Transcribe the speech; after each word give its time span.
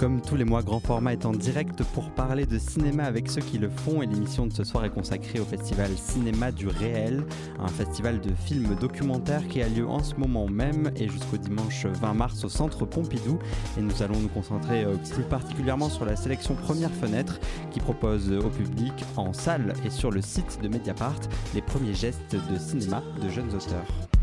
Comme 0.00 0.22
tous 0.22 0.34
les 0.34 0.46
mois, 0.46 0.62
Grand 0.62 0.80
Format 0.80 1.12
est 1.12 1.26
en 1.26 1.32
direct 1.32 1.84
pour 1.92 2.10
parler 2.12 2.46
de 2.46 2.58
cinéma 2.58 3.04
avec 3.04 3.28
ceux 3.28 3.42
qui 3.42 3.58
le 3.58 3.68
font 3.68 4.00
et 4.00 4.06
l'émission 4.06 4.46
de 4.46 4.52
ce 4.54 4.64
soir 4.64 4.86
est 4.86 4.88
consacrée 4.88 5.40
au 5.40 5.44
festival 5.44 5.90
Cinéma 5.94 6.52
du 6.52 6.68
Réel, 6.68 7.26
un 7.58 7.68
festival 7.68 8.18
de 8.18 8.30
films 8.32 8.74
documentaires 8.76 9.46
qui 9.46 9.60
a 9.60 9.68
lieu 9.68 9.86
en 9.86 10.02
ce 10.02 10.14
moment 10.14 10.48
même 10.48 10.90
et 10.96 11.06
jusqu'au 11.06 11.36
dimanche 11.36 11.84
20 11.84 12.14
mars 12.14 12.42
au 12.44 12.48
centre 12.48 12.86
Pompidou. 12.86 13.38
Et 13.76 13.82
nous 13.82 14.02
allons 14.02 14.18
nous 14.18 14.28
concentrer 14.28 14.84
euh, 14.84 14.96
plus 15.12 15.24
particulièrement 15.24 15.90
sur 15.90 16.06
la 16.06 16.16
sélection 16.16 16.54
Première 16.54 16.92
Fenêtre 16.92 17.38
qui 17.70 17.80
propose 17.80 18.32
au 18.32 18.48
public 18.48 19.04
en 19.18 19.34
salle 19.34 19.74
et 19.84 19.90
sur 19.90 20.10
le 20.10 20.22
site 20.22 20.60
de 20.62 20.68
Mediapart 20.68 21.20
les 21.52 21.60
premiers 21.60 21.92
gestes 21.92 22.36
de 22.50 22.58
cinéma 22.58 23.02
de 23.22 23.28
jeunes 23.28 23.54
auteurs. 23.54 24.19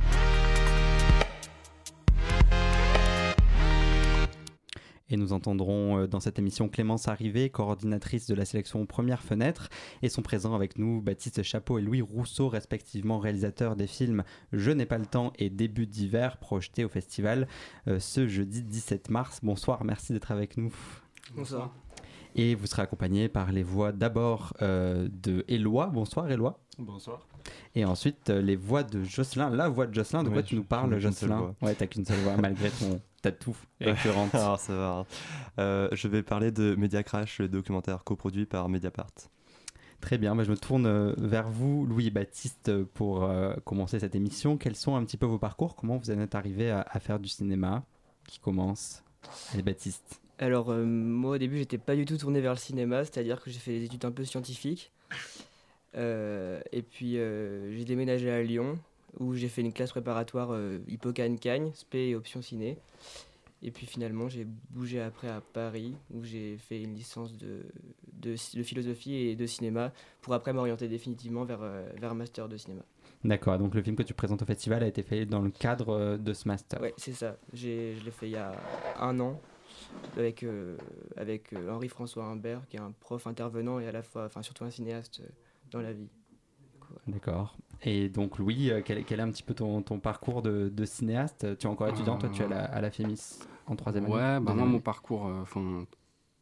Et 5.09 5.17
nous 5.17 5.31
entendrons 5.31 5.99
euh, 5.99 6.07
dans 6.07 6.19
cette 6.19 6.37
émission 6.37 6.67
Clémence 6.67 7.07
Arrivé, 7.07 7.49
coordinatrice 7.49 8.27
de 8.27 8.35
la 8.35 8.45
sélection 8.45 8.85
Première 8.85 9.21
Fenêtre, 9.21 9.69
et 10.01 10.09
sont 10.09 10.21
présents 10.21 10.53
avec 10.53 10.77
nous 10.77 11.01
Baptiste 11.01 11.43
Chapeau 11.43 11.79
et 11.79 11.81
Louis 11.81 12.01
Rousseau, 12.01 12.49
respectivement 12.49 13.19
réalisateurs 13.19 13.75
des 13.75 13.87
films 13.87 14.23
Je 14.51 14.71
n'ai 14.71 14.85
pas 14.85 14.97
le 14.97 15.05
temps 15.05 15.31
et 15.37 15.49
Début 15.49 15.87
d'hiver, 15.87 16.37
projetés 16.37 16.83
au 16.83 16.89
festival 16.89 17.47
euh, 17.87 17.99
ce 17.99 18.27
jeudi 18.27 18.63
17 18.63 19.09
mars. 19.09 19.39
Bonsoir, 19.43 19.83
merci 19.85 20.11
d'être 20.11 20.31
avec 20.31 20.57
nous. 20.57 20.73
Bonsoir. 21.35 21.73
Et 22.35 22.53
vous 22.53 22.67
serez 22.67 22.81
accompagné 22.81 23.29
par 23.29 23.51
les 23.51 23.63
voix 23.63 23.91
d'abord 23.91 24.53
euh, 24.61 25.07
de 25.23 25.45
Éloi. 25.47 25.87
Bonsoir 25.87 26.29
Éloi. 26.29 26.59
Bonsoir. 26.77 27.25
Et 27.75 27.85
ensuite 27.85 28.29
les 28.29 28.57
voix 28.57 28.83
de 28.83 29.03
Jocelyn, 29.03 29.49
la 29.49 29.69
voix 29.69 29.87
de 29.87 29.93
Jocelyn. 29.93 30.23
De 30.23 30.29
quoi 30.29 30.43
tu 30.43 30.55
nous 30.55 30.65
parles, 30.65 30.99
Jocelyn 30.99 31.55
Ouais, 31.61 31.73
t'as 31.73 31.87
qu'une 31.87 32.05
seule 32.05 32.19
voix 32.19 32.35
malgré 32.37 32.69
ton 32.69 32.99
tout 33.31 33.55
récurrente. 33.79 34.33
Alors 34.35 34.59
ça 34.59 34.73
va. 34.73 35.05
Euh, 35.59 35.89
je 35.91 36.07
vais 36.07 36.23
parler 36.23 36.51
de 36.51 36.75
Media 36.75 37.03
Crash, 37.03 37.39
le 37.39 37.47
documentaire 37.47 38.03
coproduit 38.03 38.45
par 38.45 38.69
Mediapart. 38.69 39.11
Très 40.01 40.17
bien, 40.17 40.35
bah, 40.35 40.43
je 40.43 40.51
me 40.51 40.57
tourne 40.57 40.85
euh, 40.85 41.13
vers 41.17 41.49
vous, 41.49 41.85
Louis 41.85 42.07
et 42.07 42.11
Baptiste, 42.11 42.83
pour 42.93 43.23
euh, 43.23 43.55
commencer 43.65 43.99
cette 43.99 44.13
émission. 44.13 44.57
Quels 44.57 44.75
sont 44.75 44.95
un 44.95 45.03
petit 45.03 45.17
peu 45.17 45.25
vos 45.25 45.39
parcours? 45.39 45.75
Comment 45.75 45.97
vous 45.97 46.11
en 46.11 46.19
êtes 46.19 46.35
arrivé 46.35 46.69
à, 46.69 46.99
faire 46.99 47.19
du 47.19 47.27
cinéma 47.27 47.83
Qui 48.27 48.39
commence? 48.39 49.03
Allez, 49.53 49.63
Baptiste. 49.63 50.21
Alors, 50.39 50.71
moi 50.71 51.31
au 51.31 51.37
début, 51.39 51.57
j'étais 51.57 51.79
pas 51.79 51.95
du 51.95 52.05
tout 52.05 52.17
tourné 52.17 52.41
vers 52.41 52.53
le 52.53 52.59
cinéma, 52.59 53.03
c'est-à-dire 53.03 53.41
que 53.41 53.49
j'ai 53.49 53.57
fait 53.57 53.79
des 53.79 53.85
études 53.85 54.05
un 54.05 54.11
peu 54.11 54.23
scientifiques. 54.23 54.91
et 55.95 56.83
puis, 56.91 57.13
j'ai 57.13 57.85
déménagé 57.85 58.29
à 58.29 58.43
Lyon, 58.43 58.77
où 59.19 59.33
j'ai 59.33 59.47
fait 59.47 59.61
une 59.61 59.73
classe 59.73 59.91
préparatoire 59.91 60.49
euh, 60.51 60.79
Cagne, 61.39 61.71
spé 61.73 62.09
et 62.09 62.15
option 62.15 62.41
ciné. 62.41 62.77
Et 63.63 63.71
puis 63.71 63.87
finalement, 63.87 64.29
j'ai 64.29 64.45
bougé 64.69 65.01
après 65.01 65.29
à 65.29 65.41
Paris, 65.41 65.95
où 66.13 66.23
j'ai 66.23 66.57
fait 66.57 66.81
une 66.81 66.93
licence 66.93 67.35
de, 67.35 67.65
de, 68.13 68.35
philosophie 68.63 69.15
et 69.15 69.35
de 69.35 69.45
cinéma, 69.47 69.91
pour 70.21 70.33
après 70.33 70.53
m'orienter 70.53 70.87
définitivement 70.87 71.43
vers, 71.43 71.63
euh, 71.63 71.89
vers 71.99 72.11
un 72.11 72.15
master 72.15 72.47
de 72.47 72.57
cinéma. 72.57 72.83
D'accord, 73.23 73.57
donc 73.57 73.73
le 73.73 73.81
film 73.81 73.95
que 73.95 74.03
tu 74.03 74.13
présentes 74.13 74.43
au 74.43 74.45
festival 74.45 74.83
a 74.83 74.87
été 74.87 75.01
fait 75.01 75.25
dans 75.25 75.41
le 75.41 75.49
cadre 75.49 75.89
euh, 75.89 76.17
de 76.17 76.33
ce 76.33 76.47
master. 76.47 76.79
Oui, 76.81 76.89
c'est 76.97 77.13
ça. 77.13 77.37
Je 77.51 78.03
l'ai 78.03 78.11
fait 78.11 78.27
il 78.27 78.33
y 78.33 78.37
a 78.37 78.51
un 78.99 79.19
an 79.19 79.41
avec, 80.15 80.43
euh, 80.43 80.77
avec 81.15 81.53
Henri-François 81.53 82.25
Humbert, 82.25 82.61
qui 82.69 82.77
est 82.77 82.81
un 82.81 82.93
prof 82.99 83.25
intervenant 83.25 83.79
et 83.79 83.87
à 83.87 83.91
la 83.91 84.03
fois, 84.03 84.25
enfin 84.25 84.43
surtout 84.43 84.65
un 84.65 84.69
cinéaste 84.69 85.23
dans 85.71 85.81
la 85.81 85.93
vie. 85.93 86.09
D'accord. 87.07 87.57
Et 87.83 88.09
donc, 88.09 88.39
Louis, 88.39 88.71
euh, 88.71 88.81
quel, 88.83 88.97
est 88.97 89.19
un 89.19 89.29
petit 89.29 89.43
peu 89.43 89.53
ton, 89.53 89.81
ton 89.81 89.99
parcours 89.99 90.41
de, 90.41 90.69
de, 90.69 90.85
cinéaste? 90.85 91.57
Tu 91.57 91.67
es 91.67 91.69
encore 91.69 91.89
étudiant, 91.89 92.17
toi, 92.17 92.29
tu 92.29 92.41
es 92.41 92.45
à 92.45 92.49
la, 92.49 92.63
à 92.65 92.81
la 92.81 92.89
FEMIS 92.89 93.39
en 93.67 93.75
troisième 93.75 94.05
année 94.05 94.13
Ouais, 94.13 94.39
bah 94.39 94.53
moi, 94.53 94.65
mon 94.65 94.79
parcours, 94.79 95.27
euh, 95.27 95.85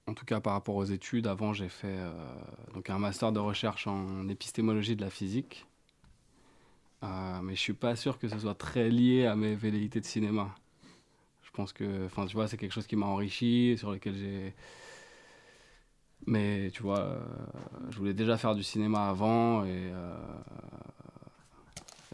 en 0.07 0.13
tout 0.13 0.25
cas 0.25 0.39
par 0.39 0.53
rapport 0.53 0.75
aux 0.75 0.85
études, 0.85 1.27
avant, 1.27 1.53
j'ai 1.53 1.69
fait 1.69 1.87
euh, 1.97 2.11
donc 2.73 2.89
un 2.89 2.99
master 2.99 3.31
de 3.31 3.39
recherche 3.39 3.87
en 3.87 4.27
épistémologie 4.29 4.95
de 4.95 5.01
la 5.01 5.09
physique. 5.09 5.65
mais 7.01 7.55
je 7.55 7.59
suis 7.59 7.73
pas 7.73 7.95
sûr 7.95 8.17
que 8.17 8.27
ce 8.27 8.39
soit 8.39 8.55
très 8.55 8.89
lié 8.89 9.25
à 9.25 9.35
mes 9.35 9.55
velléités 9.55 9.99
de 9.99 10.05
cinéma. 10.05 10.55
Je 11.43 11.51
pense 11.51 11.73
que, 11.73 12.05
enfin, 12.05 12.25
tu 12.25 12.35
vois, 12.35 12.47
c'est 12.47 12.57
quelque 12.57 12.73
chose 12.73 12.87
qui 12.87 12.95
m'a 12.95 13.05
enrichi, 13.05 13.75
sur 13.77 13.91
lequel 13.91 14.15
j'ai 14.15 14.53
mais 16.27 16.71
tu 16.71 16.81
vois, 16.81 17.19
je 17.89 17.97
voulais 17.97 18.15
déjà 18.15 18.35
faire 18.35 18.55
du 18.55 18.63
cinéma 18.63 19.09
avant 19.09 19.63
et, 19.63 19.91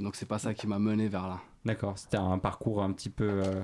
donc 0.01 0.15
c'est 0.15 0.25
pas 0.25 0.39
ça 0.39 0.53
qui 0.53 0.67
m'a 0.67 0.79
mené 0.79 1.07
vers 1.07 1.27
là. 1.27 1.39
D'accord, 1.65 1.97
c'était 1.97 2.17
un 2.17 2.37
parcours 2.39 2.83
un 2.83 2.91
petit 2.91 3.09
peu... 3.09 3.43
Euh, 3.43 3.63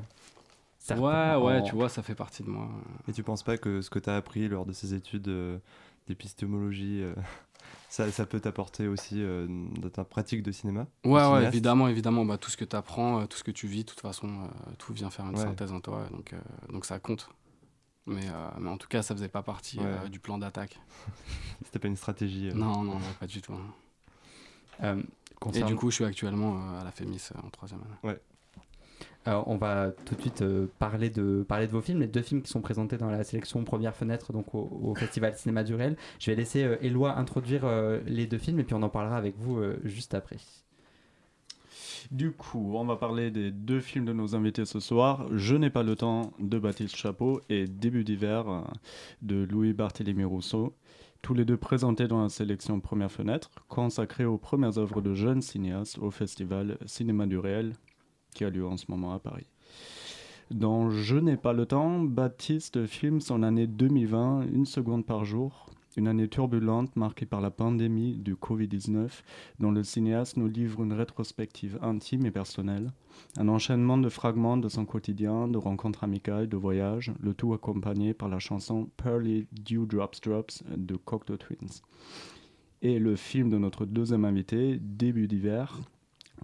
ouais, 0.91 1.43
ouais, 1.43 1.63
tu 1.63 1.75
vois, 1.75 1.89
ça 1.89 2.03
fait 2.03 2.15
partie 2.15 2.43
de 2.43 2.49
moi. 2.49 2.69
Et 3.07 3.13
tu 3.13 3.23
penses 3.23 3.43
pas 3.43 3.57
que 3.57 3.81
ce 3.81 3.89
que 3.89 3.99
tu 3.99 4.09
as 4.09 4.15
appris 4.15 4.47
lors 4.47 4.65
de 4.65 4.73
ces 4.73 4.93
études 4.93 5.27
euh, 5.27 5.57
d'épistémologie, 6.07 7.01
euh, 7.01 7.15
ça, 7.89 8.11
ça, 8.11 8.25
peut 8.25 8.39
t'apporter 8.39 8.87
aussi 8.87 9.23
dans 9.49 9.89
ta 9.89 10.03
pratique 10.03 10.43
de 10.43 10.51
cinéma 10.51 10.85
Ouais, 11.03 11.25
ouais, 11.27 11.45
évidemment, 11.45 11.87
évidemment. 11.87 12.23
Bah, 12.23 12.37
tout 12.37 12.51
ce 12.51 12.57
que 12.57 12.65
tu 12.65 12.75
apprends, 12.75 13.25
tout 13.25 13.37
ce 13.37 13.43
que 13.43 13.51
tu 13.51 13.67
vis, 13.67 13.83
de 13.83 13.89
toute 13.89 14.01
façon, 14.01 14.49
tout 14.77 14.93
vient 14.93 15.09
faire 15.09 15.25
une 15.25 15.37
synthèse 15.37 15.71
en 15.71 15.81
toi. 15.81 16.07
Donc, 16.11 16.33
donc 16.71 16.85
ça 16.85 16.99
compte. 16.99 17.29
Mais, 18.05 18.27
mais, 18.59 18.69
en 18.69 18.77
tout 18.77 18.87
cas, 18.87 19.01
ça 19.01 19.13
faisait 19.13 19.27
pas 19.27 19.41
partie 19.41 19.79
du 20.09 20.19
plan 20.19 20.37
d'attaque. 20.37 20.79
C'était 21.65 21.79
pas 21.79 21.87
une 21.87 21.97
stratégie 21.97 22.51
Non, 22.53 22.83
non, 22.83 22.99
non, 22.99 23.13
pas 23.19 23.27
du 23.27 23.41
tout. 23.41 23.53
Et 25.53 25.63
du 25.63 25.75
coup, 25.75 25.89
je 25.89 25.95
suis 25.95 26.05
actuellement 26.05 26.55
euh, 26.55 26.81
à 26.81 26.83
la 26.83 26.91
FEMIS 26.91 27.29
euh, 27.35 27.45
en 27.45 27.49
troisième 27.49 27.81
année. 27.81 27.95
Ouais. 28.03 28.19
Alors, 29.25 29.47
on 29.49 29.57
va 29.57 29.91
tout 30.05 30.15
de 30.15 30.21
suite 30.21 30.41
euh, 30.41 30.67
parler, 30.79 31.09
de, 31.09 31.45
parler 31.47 31.67
de 31.67 31.71
vos 31.71 31.81
films, 31.81 31.99
les 31.99 32.07
deux 32.07 32.21
films 32.21 32.41
qui 32.41 32.49
sont 32.49 32.61
présentés 32.61 32.97
dans 32.97 33.09
la 33.09 33.23
sélection 33.23 33.63
Première 33.65 33.95
Fenêtre, 33.95 34.31
donc 34.31 34.55
au, 34.55 34.95
Festival 34.95 35.35
Cinéma 35.35 35.63
du 35.63 35.75
Réel. 35.75 35.97
Je 36.19 36.31
vais 36.31 36.37
laisser 36.37 36.77
Éloi 36.81 37.17
introduire 37.17 37.65
les 38.05 38.25
deux 38.25 38.37
films 38.37 38.59
et 38.59 38.63
puis 38.63 38.73
on 38.73 38.81
en 38.83 38.89
parlera 38.89 39.17
avec 39.17 39.37
vous 39.37 39.61
juste 39.83 40.13
après. 40.13 40.37
Du 42.09 42.31
coup, 42.31 42.71
on 42.77 42.85
va 42.85 42.95
parler 42.95 43.29
des 43.29 43.51
deux 43.51 43.81
films 43.81 44.05
de 44.05 44.13
nos 44.13 44.33
invités 44.33 44.63
ce 44.63 44.79
soir. 44.79 45.27
Je 45.33 45.55
n'ai 45.55 45.69
pas 45.69 45.83
le 45.83 45.97
temps 45.97 46.31
de 46.39 46.57
Baptiste 46.57 46.95
Chapeau 46.95 47.41
et 47.49 47.67
Début 47.67 48.05
d'hiver 48.05 48.63
de 49.21 49.43
Louis 49.43 49.73
Barthélemy 49.73 50.23
Rousseau 50.23 50.73
tous 51.21 51.33
les 51.33 51.45
deux 51.45 51.57
présentés 51.57 52.07
dans 52.07 52.21
la 52.21 52.29
sélection 52.29 52.79
Première 52.79 53.11
Fenêtre, 53.11 53.49
consacrée 53.67 54.25
aux 54.25 54.37
premières 54.37 54.77
œuvres 54.77 55.01
de 55.01 55.13
jeunes 55.13 55.41
cinéastes 55.41 55.97
au 55.99 56.11
festival 56.11 56.77
Cinéma 56.85 57.25
du 57.25 57.37
Réel, 57.37 57.73
qui 58.33 58.45
a 58.45 58.49
lieu 58.49 58.65
en 58.65 58.77
ce 58.77 58.85
moment 58.89 59.13
à 59.13 59.19
Paris. 59.19 59.49
Dans 60.51 60.89
Je 60.89 61.17
n'ai 61.17 61.37
pas 61.37 61.53
le 61.53 61.65
temps, 61.65 61.99
Baptiste 61.99 62.85
filme 62.85 63.19
son 63.19 63.43
année 63.43 63.67
2020, 63.67 64.47
une 64.53 64.65
seconde 64.65 65.05
par 65.05 65.25
jour, 65.25 65.69
une 65.97 66.07
année 66.07 66.29
turbulente 66.29 66.95
marquée 66.95 67.25
par 67.25 67.41
la 67.41 67.51
pandémie 67.51 68.17
du 68.17 68.35
Covid-19, 68.35 69.09
dont 69.59 69.71
le 69.71 69.83
cinéaste 69.83 70.37
nous 70.37 70.47
livre 70.47 70.83
une 70.83 70.93
rétrospective 70.93 71.79
intime 71.81 72.25
et 72.27 72.31
personnelle, 72.31 72.91
un 73.37 73.49
enchaînement 73.49 73.97
de 73.97 74.07
fragments 74.07 74.57
de 74.57 74.69
son 74.69 74.85
quotidien, 74.85 75.47
de 75.47 75.57
rencontres 75.57 76.03
amicales, 76.03 76.47
de 76.47 76.55
voyages, 76.55 77.11
le 77.19 77.33
tout 77.33 77.53
accompagné 77.53 78.13
par 78.13 78.29
la 78.29 78.39
chanson 78.39 78.89
Pearly 78.95 79.47
Dewdrops 79.51 80.21
Drops 80.23 80.63
de 80.75 80.95
Cocteau 80.95 81.37
Twins. 81.37 81.81
Et 82.83 82.99
le 82.99 83.15
film 83.15 83.49
de 83.49 83.57
notre 83.57 83.85
deuxième 83.85 84.23
invité, 84.23 84.77
Début 84.79 85.27
d'hiver, 85.27 85.81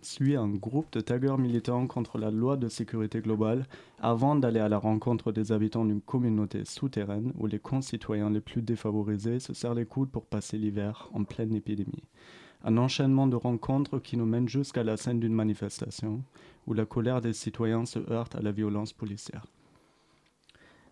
suit 0.01 0.35
un 0.35 0.49
groupe 0.49 0.91
de 0.91 0.99
taggers 0.99 1.37
militants 1.37 1.87
contre 1.87 2.17
la 2.17 2.31
loi 2.31 2.57
de 2.57 2.67
sécurité 2.67 3.21
globale 3.21 3.65
avant 3.99 4.35
d'aller 4.35 4.59
à 4.59 4.69
la 4.69 4.77
rencontre 4.77 5.31
des 5.31 5.51
habitants 5.51 5.85
d'une 5.85 6.01
communauté 6.01 6.65
souterraine 6.65 7.31
où 7.37 7.47
les 7.47 7.59
concitoyens 7.59 8.29
les 8.29 8.41
plus 8.41 8.61
défavorisés 8.61 9.39
se 9.39 9.53
serrent 9.53 9.73
les 9.75 9.85
coudes 9.85 10.09
pour 10.09 10.25
passer 10.25 10.57
l'hiver 10.57 11.09
en 11.13 11.23
pleine 11.23 11.55
épidémie. 11.55 12.03
Un 12.63 12.77
enchaînement 12.77 13.27
de 13.27 13.35
rencontres 13.35 13.99
qui 13.99 14.17
nous 14.17 14.25
mène 14.25 14.47
jusqu'à 14.47 14.83
la 14.83 14.97
scène 14.97 15.19
d'une 15.19 15.33
manifestation 15.33 16.21
où 16.65 16.73
la 16.73 16.85
colère 16.85 17.21
des 17.21 17.33
citoyens 17.33 17.85
se 17.85 17.99
heurte 18.09 18.35
à 18.35 18.41
la 18.41 18.51
violence 18.51 18.93
policière. 18.93 19.45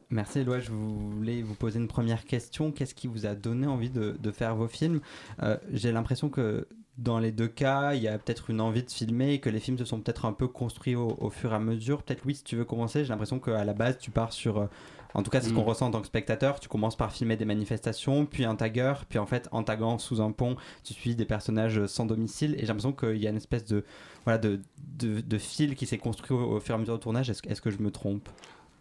Merci 0.09 0.39
Éloi, 0.39 0.59
je 0.59 0.71
voulais 0.71 1.41
vous 1.41 1.55
poser 1.55 1.79
une 1.79 1.87
première 1.87 2.25
question. 2.25 2.73
Qu'est-ce 2.73 2.93
qui 2.93 3.07
vous 3.07 3.25
a 3.25 3.33
donné 3.33 3.65
envie 3.65 3.89
de, 3.89 4.31
faire 4.31 4.57
vos 4.57 4.67
films? 4.67 4.99
Euh, 5.41 5.57
J'ai 5.71 5.93
l'impression 5.93 6.29
que 6.29 6.67
dans 7.01 7.19
les 7.19 7.31
deux 7.31 7.47
cas, 7.47 7.93
il 7.95 8.03
y 8.03 8.07
a 8.07 8.17
peut-être 8.17 8.49
une 8.49 8.61
envie 8.61 8.83
de 8.83 8.91
filmer 8.91 9.33
et 9.33 9.39
que 9.39 9.49
les 9.49 9.59
films 9.59 9.77
se 9.77 9.85
sont 9.85 9.99
peut-être 9.99 10.25
un 10.25 10.33
peu 10.33 10.47
construits 10.47 10.95
au, 10.95 11.29
fur 11.29 11.51
et 11.51 11.55
à 11.55 11.59
mesure. 11.59 12.03
Peut-être, 12.03 12.21
oui, 12.25 12.35
si 12.35 12.43
tu 12.43 12.55
veux 12.55 12.65
commencer, 12.65 13.03
j'ai 13.03 13.09
l'impression 13.09 13.39
qu'à 13.39 13.65
la 13.65 13.73
base, 13.73 13.97
tu 13.97 14.11
pars 14.11 14.31
sur. 14.31 14.59
Euh, 14.59 14.67
en 15.13 15.23
tout 15.23 15.31
cas, 15.31 15.41
c'est 15.41 15.49
ce 15.49 15.53
qu'on 15.53 15.63
mm. 15.63 15.67
ressent 15.67 15.87
en 15.87 15.91
tant 15.91 15.99
que 15.99 16.07
spectateur. 16.07 16.59
Tu 16.59 16.69
commences 16.69 16.95
par 16.95 17.11
filmer 17.11 17.35
des 17.35 17.45
manifestations, 17.45 18.25
puis 18.25 18.45
un 18.45 18.55
tagger, 18.55 18.93
puis 19.09 19.19
en 19.19 19.25
fait, 19.25 19.49
en 19.51 19.63
taguant 19.63 19.97
sous 19.97 20.21
un 20.21 20.31
pont, 20.31 20.55
tu 20.83 20.93
suis 20.93 21.15
des 21.15 21.25
personnages 21.25 21.85
sans 21.87 22.05
domicile. 22.05 22.53
Et 22.55 22.59
j'ai 22.59 22.67
l'impression 22.67 22.93
qu'il 22.93 23.17
y 23.17 23.27
a 23.27 23.31
une 23.31 23.37
espèce 23.37 23.65
de, 23.65 23.83
voilà, 24.23 24.37
de, 24.37 24.61
de, 24.99 25.37
fil 25.37 25.75
qui 25.75 25.85
s'est 25.85 25.97
construit 25.97 26.37
au, 26.37 26.59
fur 26.59 26.75
et 26.75 26.77
à 26.77 26.79
mesure 26.79 26.95
du 26.95 27.01
tournage. 27.01 27.29
Est-ce 27.29 27.41
est 27.47 27.59
que 27.59 27.71
je 27.71 27.79
me 27.79 27.91
trompe? 27.91 28.29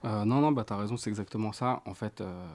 Euh, 0.05 0.25
Non, 0.25 0.40
non, 0.40 0.52
bah, 0.52 0.64
tu 0.64 0.72
as 0.72 0.76
raison, 0.76 0.96
c'est 0.96 1.11
exactement 1.11 1.52
ça. 1.52 1.82
En 1.87 1.94
fait. 1.94 2.20
Euh, 2.20 2.46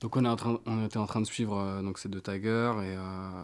donc 0.00 0.16
on, 0.16 0.84
était 0.84 0.96
en 0.96 1.06
train 1.06 1.20
de 1.20 1.26
suivre 1.26 1.58
euh, 1.58 1.92
ces 1.96 2.08
deux 2.08 2.22
taggers 2.22 2.72
et, 2.82 2.96
euh, 2.96 3.42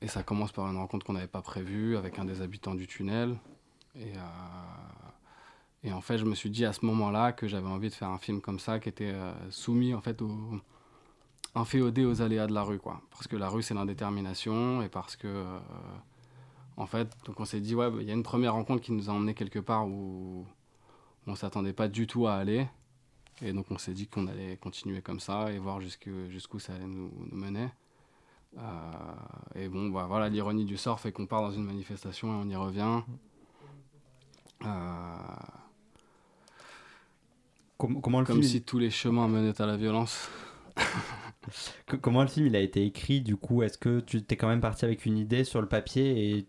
et, 0.00 0.06
ça 0.06 0.22
commence 0.22 0.52
par 0.52 0.68
une 0.68 0.76
rencontre 0.76 1.04
qu'on 1.04 1.14
n'avait 1.14 1.26
pas 1.26 1.42
prévue 1.42 1.96
avec 1.96 2.20
un 2.20 2.24
des 2.24 2.40
habitants 2.40 2.76
du 2.76 2.86
tunnel. 2.86 3.36
Et, 3.96 4.12
euh, 4.14 4.20
Et 5.82 5.92
en 5.92 6.00
fait, 6.00 6.18
je 6.18 6.24
me 6.24 6.36
suis 6.36 6.50
dit 6.50 6.64
à 6.64 6.72
ce 6.72 6.86
moment-là 6.86 7.32
que 7.32 7.48
j'avais 7.48 7.66
envie 7.66 7.88
de 7.88 7.94
faire 7.94 8.10
un 8.10 8.18
film 8.18 8.40
comme 8.40 8.60
ça, 8.60 8.78
qui 8.78 8.88
était 8.88 9.14
soumis 9.50 9.92
en 9.92 10.00
fait 10.00 10.22
au, 10.22 10.30
inféodé 11.56 12.04
aux 12.04 12.22
aléas 12.22 12.46
de 12.46 12.54
la 12.54 12.62
rue, 12.62 12.78
quoi. 12.78 13.00
Parce 13.10 13.26
que 13.26 13.36
la 13.36 13.48
rue, 13.48 13.62
c'est 13.62 13.74
l'indétermination 13.74 14.82
et 14.82 14.88
parce 14.88 15.16
que, 15.16 15.44
en 16.76 16.86
fait, 16.86 17.08
donc 17.24 17.40
on 17.40 17.44
s'est 17.44 17.60
dit, 17.60 17.74
ouais, 17.74 17.90
bah, 17.90 17.98
il 18.00 18.06
y 18.06 18.10
a 18.10 18.14
une 18.14 18.22
première 18.22 18.54
rencontre 18.54 18.82
qui 18.82 18.92
nous 18.92 19.10
a 19.10 19.12
emmené 19.12 19.34
quelque 19.34 19.58
part 19.58 19.86
où 19.88 20.46
on 21.26 21.34
s'attendait 21.34 21.72
pas 21.72 21.88
du 21.88 22.06
tout 22.06 22.26
à 22.28 22.34
aller. 22.34 22.68
Et 23.42 23.52
donc 23.52 23.66
on 23.70 23.78
s'est 23.78 23.92
dit 23.92 24.06
qu'on 24.06 24.26
allait 24.26 24.56
continuer 24.56 25.02
comme 25.02 25.20
ça 25.20 25.52
et 25.52 25.58
voir 25.58 25.80
jusqu'où 25.80 26.58
ça 26.58 26.74
allait 26.74 26.86
nous, 26.86 27.10
mener. 27.30 27.68
Euh, 28.56 28.62
et 29.54 29.68
bon, 29.68 29.88
bah, 29.90 30.06
voilà, 30.08 30.28
l'ironie 30.28 30.64
du 30.64 30.76
sort 30.76 30.98
fait 31.00 31.12
qu'on 31.12 31.26
part 31.26 31.42
dans 31.42 31.52
une 31.52 31.64
manifestation 31.64 32.28
et 32.28 32.44
on 32.44 32.48
y 32.48 32.56
revient. 32.56 33.02
Euh, 34.64 34.66
comment, 37.76 38.20
le 38.20 38.26
Comme 38.26 38.42
si 38.42 38.62
tous 38.62 38.78
les 38.78 38.90
chemins 38.90 39.28
menaient 39.28 39.60
à 39.60 39.66
la 39.66 39.76
violence. 39.76 40.28
comment 42.02 42.22
le 42.22 42.28
film 42.28 42.46
il 42.46 42.56
a 42.56 42.60
été 42.60 42.84
écrit 42.84 43.20
du 43.20 43.36
coup 43.36 43.62
Est-ce 43.62 43.78
que 43.78 44.00
tu 44.00 44.22
t'es 44.22 44.36
quand 44.36 44.48
même 44.48 44.60
parti 44.60 44.84
avec 44.84 45.06
une 45.06 45.16
idée 45.16 45.44
sur 45.44 45.60
le 45.60 45.68
papier 45.68 46.38
et 46.38 46.46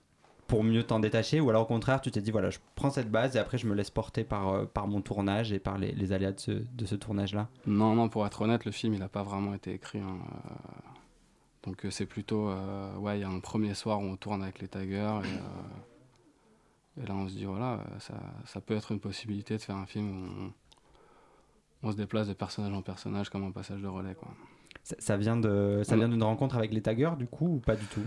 pour 0.50 0.64
mieux 0.64 0.84
t'en 0.84 1.00
détacher 1.00 1.40
ou 1.40 1.50
alors 1.50 1.62
au 1.62 1.66
contraire 1.66 2.02
tu 2.02 2.10
t'es 2.12 2.22
dit 2.22 2.32
voilà 2.32 2.50
je 2.50 2.58
prends 2.76 2.90
cette 2.90 3.10
base 3.10 3.36
et 3.36 3.40
après 3.40 3.58
je 3.60 3.68
me 3.68 3.76
laisse 3.76 3.92
porter 3.92 4.24
par, 4.24 4.50
euh, 4.50 4.66
par 4.66 4.88
mon 4.88 5.00
tournage 5.00 5.54
et 5.54 5.60
par 5.60 5.78
les, 5.78 5.92
les 5.92 6.12
aléas 6.12 6.32
de 6.32 6.40
ce, 6.40 6.52
de 6.52 6.86
ce 6.86 6.96
tournage 6.96 7.34
là 7.34 7.48
Non 7.68 7.94
non 7.96 8.10
pour 8.10 8.26
être 8.26 8.42
honnête 8.42 8.66
le 8.66 8.72
film 8.72 8.96
il 8.96 9.00
n'a 9.00 9.08
pas 9.08 9.24
vraiment 9.24 9.54
été 9.54 9.72
écrit 9.72 10.00
hein, 10.00 10.18
euh, 10.18 10.50
donc 11.64 11.86
euh, 11.86 11.92
c'est 11.92 12.08
plutôt 12.08 12.52
ouais 12.98 13.20
il 13.20 13.22
y 13.22 13.24
a 13.24 13.30
un 13.30 13.40
premier 13.40 13.76
soir 13.76 14.00
où 14.00 14.04
on 14.04 14.18
tourne 14.18 14.42
avec 14.42 14.60
les 14.60 14.68
taggers 14.68 15.22
et, 15.24 17.04
et 17.04 17.06
là 17.06 17.14
on 17.14 17.30
se 17.30 17.36
dit 17.36 17.46
voilà 17.46 17.84
ça, 18.00 18.16
ça, 18.46 18.60
peut 18.60 18.76
être 18.76 18.92
une 18.92 19.00
possibilité 19.00 19.56
de 19.56 19.62
faire 19.62 19.78
un 19.78 19.86
film 19.86 20.10
où 20.10 20.52
on, 21.84 21.92
se 21.92 21.96
déplace 21.96 22.28
de 22.28 22.34
personnage 22.34 22.74
en 22.74 22.82
personnage 22.82 23.30
comme 23.30 23.44
un 23.44 23.52
passage 23.52 23.82
de 23.82 23.88
relais 23.88 24.16
quoi. 24.16 24.30
Ça, 24.84 25.16
vient 25.16 25.38
de 25.38 25.82
ça 25.84 25.96
vient 25.96 26.10
d'une 26.10 26.24
rencontre 26.24 26.56
avec 26.58 26.74
les 26.74 26.82
taggers 26.82 27.14
du 27.20 27.28
coup 27.28 27.58
ou 27.58 27.60
pas 27.60 27.76
du 27.76 27.86
tout? 27.86 28.04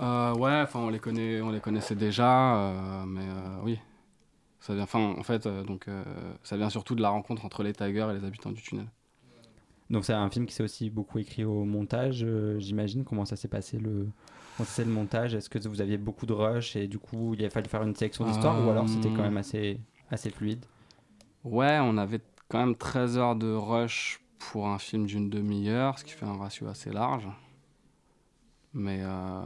Euh, 0.00 0.34
ouais, 0.34 0.60
enfin 0.62 0.80
on 0.80 0.90
les 0.90 0.98
connaît, 0.98 1.40
on 1.40 1.50
les 1.50 1.60
connaissait 1.60 1.94
déjà, 1.94 2.56
euh, 2.56 3.04
mais 3.06 3.22
euh, 3.22 3.58
oui, 3.62 3.78
ça 4.60 4.74
vient. 4.74 4.82
Enfin, 4.82 5.14
en 5.18 5.22
fait, 5.22 5.46
donc 5.48 5.86
ça 6.42 6.56
vient 6.56 6.70
surtout 6.70 6.94
de 6.94 7.02
la 7.02 7.08
rencontre 7.08 7.44
entre 7.44 7.62
les 7.62 7.72
taggers 7.72 8.08
et 8.10 8.18
les 8.18 8.24
habitants 8.24 8.52
du 8.52 8.62
tunnel. 8.62 8.88
Donc 9.88 10.04
c'est 10.04 10.12
un 10.12 10.28
film 10.30 10.46
qui 10.46 10.54
s'est 10.54 10.64
aussi 10.64 10.90
beaucoup 10.90 11.18
écrit 11.18 11.44
au 11.44 11.64
montage, 11.64 12.26
j'imagine. 12.58 13.04
Comment 13.04 13.24
ça 13.24 13.36
s'est 13.36 13.48
passé 13.48 13.78
le, 13.78 14.08
c'est 14.64 14.84
le 14.84 14.90
montage? 14.90 15.34
Est-ce 15.34 15.48
que 15.48 15.58
vous 15.68 15.80
aviez 15.80 15.96
beaucoup 15.96 16.26
de 16.26 16.32
rush 16.32 16.76
et 16.76 16.88
du 16.88 16.98
coup 16.98 17.34
il 17.34 17.44
a 17.44 17.50
fallu 17.50 17.68
faire 17.68 17.82
une 17.82 17.94
sélection 17.94 18.24
d'histoire 18.24 18.64
ou 18.64 18.70
alors 18.70 18.88
c'était 18.88 19.10
quand 19.10 19.22
même 19.22 19.36
assez, 19.36 19.78
assez 20.10 20.30
fluide? 20.30 20.64
Ouais, 21.44 21.78
on 21.80 21.96
avait 21.96 22.20
quand 22.48 22.58
même 22.58 22.74
13 22.74 23.16
heures 23.18 23.36
de 23.36 23.52
rush 23.52 24.20
pour 24.38 24.68
un 24.68 24.78
film 24.78 25.06
d'une 25.06 25.30
demi-heure, 25.30 25.98
ce 25.98 26.04
qui 26.04 26.12
fait 26.12 26.26
un 26.26 26.36
ratio 26.36 26.66
assez 26.68 26.90
large. 26.90 27.28
Mais, 28.76 28.98
euh, 29.00 29.40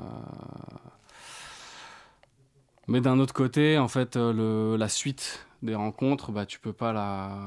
mais 2.88 3.00
d'un 3.00 3.20
autre 3.20 3.32
côté, 3.32 3.78
en 3.78 3.86
fait, 3.86 4.16
euh, 4.16 4.32
le, 4.32 4.76
la 4.76 4.88
suite 4.88 5.46
des 5.62 5.76
rencontres, 5.76 6.32
bah, 6.32 6.46
tu 6.46 6.58
peux 6.58 6.72
pas 6.72 6.92
la. 6.92 7.38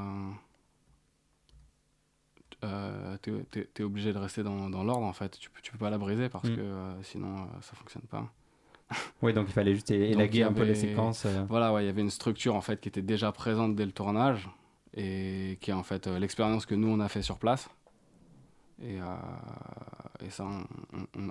Euh, 2.63 3.17
tu 3.21 3.45
es, 3.55 3.83
obligé 3.83 4.13
de 4.13 4.17
rester 4.17 4.43
dans, 4.43 4.69
dans 4.69 4.85
l'ordre, 4.85 5.05
en 5.05 5.11
fait. 5.11 5.37
Tu 5.37 5.49
peux, 5.49 5.59
tu 5.61 5.73
peux 5.73 5.77
pas 5.77 5.89
la 5.89 5.97
briser 5.97 6.29
parce 6.29 6.45
mm. 6.45 6.55
que 6.55 6.63
sinon, 7.03 7.49
ça 7.59 7.75
fonctionne 7.75 8.03
pas. 8.03 8.31
Oui, 9.21 9.33
donc 9.33 9.47
il 9.49 9.53
fallait 9.53 9.73
juste 9.73 9.91
élaguer 9.91 10.43
un 10.43 10.53
peu 10.53 10.63
les 10.63 10.75
séquences. 10.75 11.25
Voilà, 11.49 11.73
ouais, 11.73 11.83
il 11.83 11.87
y 11.87 11.89
avait 11.89 12.01
une 12.01 12.11
structure 12.11 12.55
en 12.55 12.61
fait 12.61 12.79
qui 12.79 12.87
était 12.87 13.01
déjà 13.01 13.31
présente 13.33 13.75
dès 13.75 13.85
le 13.85 13.91
tournage 13.91 14.49
et 14.95 15.57
qui 15.59 15.71
est 15.71 15.73
en 15.73 15.83
fait 15.83 16.07
l'expérience 16.07 16.65
que 16.65 16.75
nous 16.75 16.87
on 16.87 16.99
a 16.99 17.09
fait 17.09 17.23
sur 17.23 17.39
place. 17.39 17.69
Et, 18.81 18.99
euh, 18.99 19.05
et 20.25 20.29
ça, 20.29 20.47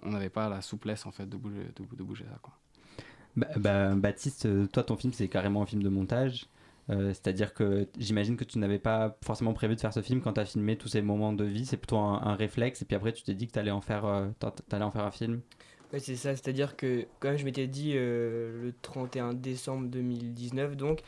on 0.03 0.11
n'avait 0.11 0.31
pas 0.31 0.49
la 0.49 0.63
souplesse 0.63 1.07
en 1.07 1.11
fait 1.11 1.27
de 1.27 1.37
bouger, 1.37 1.67
de, 1.77 2.03
bouger 2.03 2.25
ça. 2.25 2.39
Quoi. 2.41 2.55
Bah, 3.37 3.49
bah, 3.57 3.95
Baptiste, 3.95 4.49
toi, 4.71 4.83
ton 4.83 4.97
film, 4.97 5.13
c'est 5.13 5.29
carrément 5.29 5.63
un 5.63 5.67
film 5.67 5.83
de 5.83 5.89
montage. 5.89 6.49
Euh, 6.91 7.09
c'est-à-dire 7.11 7.55
que 7.55 7.89
j'imagine 7.97 8.37
que 8.37 8.45
tu 8.45 8.59
n'avais 8.59 8.79
pas 8.79 9.17
forcément 9.25 9.53
prévu 9.53 9.77
de 9.77 9.81
faire 9.81 9.93
ce 9.93 10.03
film 10.03 10.21
quand 10.21 10.33
tu 10.35 10.41
as 10.41 10.45
filmé 10.45 10.77
tous 10.77 10.89
ces 10.89 11.03
moments 11.03 11.33
de 11.33 11.45
vie. 11.45 11.65
C'est 11.65 11.77
plutôt 11.77 11.99
un, 11.99 12.35
réflexe. 12.35 12.83
Et 12.83 12.85
puis 12.85 12.97
après, 12.97 13.13
tu 13.13 13.23
t'es 13.23 13.35
dit 13.35 13.47
que 13.47 13.53
tu 13.53 13.59
allais, 13.59 13.71
en 13.71 13.81
faire, 13.81 14.05
euh, 14.05 14.29
allais 14.71 14.85
en 14.85 14.91
faire 14.91 15.05
un 15.05 15.11
film. 15.11 15.41
Ouais, 15.93 15.99
c'est 15.99 16.17
ça. 16.17 16.35
C'est-à-dire 16.35 16.77
que 16.77 17.07
quand 17.21 17.37
je 17.37 17.45
m'étais 17.45 17.67
dit 17.67 17.95
le 17.95 18.73
31 18.83 19.35
décembre 19.35 19.89
2019, 19.89 20.77
donc, 20.77 21.03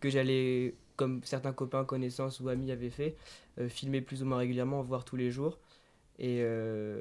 que 0.00 0.10
j'allais, 0.10 0.74
comme 0.96 1.20
certains 1.24 1.52
copains, 1.52 1.84
connaissances 1.84 2.40
ou 2.40 2.48
amis 2.48 2.70
avaient 2.70 2.90
fait, 2.90 3.16
filmer 3.68 4.00
plus 4.00 4.22
ou 4.22 4.26
moins 4.26 4.38
régulièrement, 4.38 4.82
voir 4.82 5.04
tous 5.04 5.16
les 5.16 5.30
jours. 5.30 5.58
Et, 6.18 6.38
euh, 6.40 7.00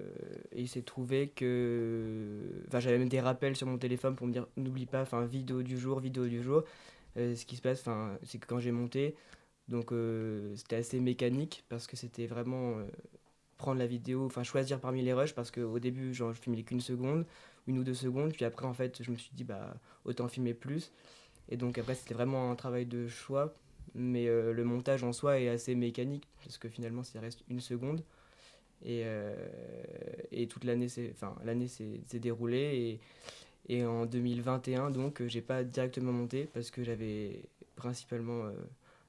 il 0.55 0.67
s'est 0.67 0.83
trouvé 0.83 1.29
que. 1.29 2.63
Enfin, 2.67 2.79
j'avais 2.79 2.99
même 2.99 3.09
des 3.09 3.19
rappels 3.19 3.55
sur 3.55 3.67
mon 3.67 3.77
téléphone 3.77 4.15
pour 4.15 4.27
me 4.27 4.33
dire 4.33 4.47
n'oublie 4.57 4.85
pas, 4.85 5.01
enfin, 5.01 5.25
vidéo 5.25 5.63
du 5.63 5.77
jour, 5.77 5.99
vidéo 5.99 6.27
du 6.27 6.43
jour. 6.43 6.63
Euh, 7.17 7.35
ce 7.35 7.45
qui 7.45 7.55
se 7.55 7.61
passe, 7.61 7.83
c'est 8.23 8.37
que 8.39 8.45
quand 8.47 8.59
j'ai 8.59 8.71
monté, 8.71 9.15
donc 9.69 9.91
euh, 9.91 10.55
c'était 10.55 10.77
assez 10.77 10.99
mécanique 10.99 11.65
parce 11.69 11.87
que 11.87 11.95
c'était 11.97 12.27
vraiment 12.27 12.75
prendre 13.57 13.79
la 13.79 13.87
vidéo, 13.87 14.25
enfin, 14.25 14.43
choisir 14.43 14.79
parmi 14.79 15.01
les 15.03 15.13
rushs 15.13 15.33
parce 15.33 15.51
qu'au 15.51 15.79
début, 15.79 16.13
genre, 16.13 16.33
je 16.33 16.41
filmais 16.41 16.63
qu'une 16.63 16.81
seconde, 16.81 17.25
une 17.67 17.79
ou 17.79 17.83
deux 17.83 17.95
secondes, 17.95 18.33
puis 18.33 18.45
après, 18.45 18.65
en 18.67 18.73
fait, 18.73 19.03
je 19.03 19.11
me 19.11 19.17
suis 19.17 19.31
dit, 19.33 19.43
bah, 19.43 19.75
autant 20.05 20.27
filmer 20.27 20.53
plus. 20.53 20.91
Et 21.49 21.57
donc, 21.57 21.77
après, 21.79 21.95
c'était 21.95 22.13
vraiment 22.13 22.51
un 22.51 22.55
travail 22.55 22.85
de 22.85 23.07
choix, 23.07 23.55
mais 23.95 24.27
le 24.27 24.63
montage 24.63 25.03
en 25.03 25.13
soi 25.13 25.39
est 25.39 25.49
assez 25.49 25.75
mécanique 25.75 26.27
parce 26.43 26.57
que 26.59 26.69
finalement, 26.69 27.03
ça 27.03 27.19
reste 27.19 27.43
une 27.49 27.61
seconde. 27.61 28.03
Et, 28.85 29.01
euh, 29.05 29.35
et 30.31 30.47
toute 30.47 30.63
l'année 30.63 30.87
s'est 30.87 31.11
enfin, 31.13 31.35
déroulée. 32.13 32.99
Et, 33.67 33.75
et 33.79 33.85
en 33.85 34.05
2021, 34.05 34.91
donc, 34.91 35.21
j'ai 35.27 35.41
pas 35.41 35.63
directement 35.63 36.11
monté 36.11 36.47
parce 36.53 36.71
que 36.71 36.83
j'avais 36.83 37.41
principalement 37.75 38.45
euh, 38.45 38.51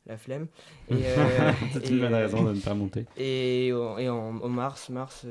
la 0.07 0.19
flemme. 0.19 0.47
Et, 0.91 0.95
euh, 0.95 1.53
une 1.89 2.01
bonne 2.01 2.15
raison 2.15 2.45
de 2.45 2.53
ne 2.55 2.61
pas 2.61 2.75
monter. 2.75 3.07
Et, 3.17 3.69
et 3.69 4.09
en, 4.09 4.33
mars, 4.49 4.89
mars, 4.89 5.27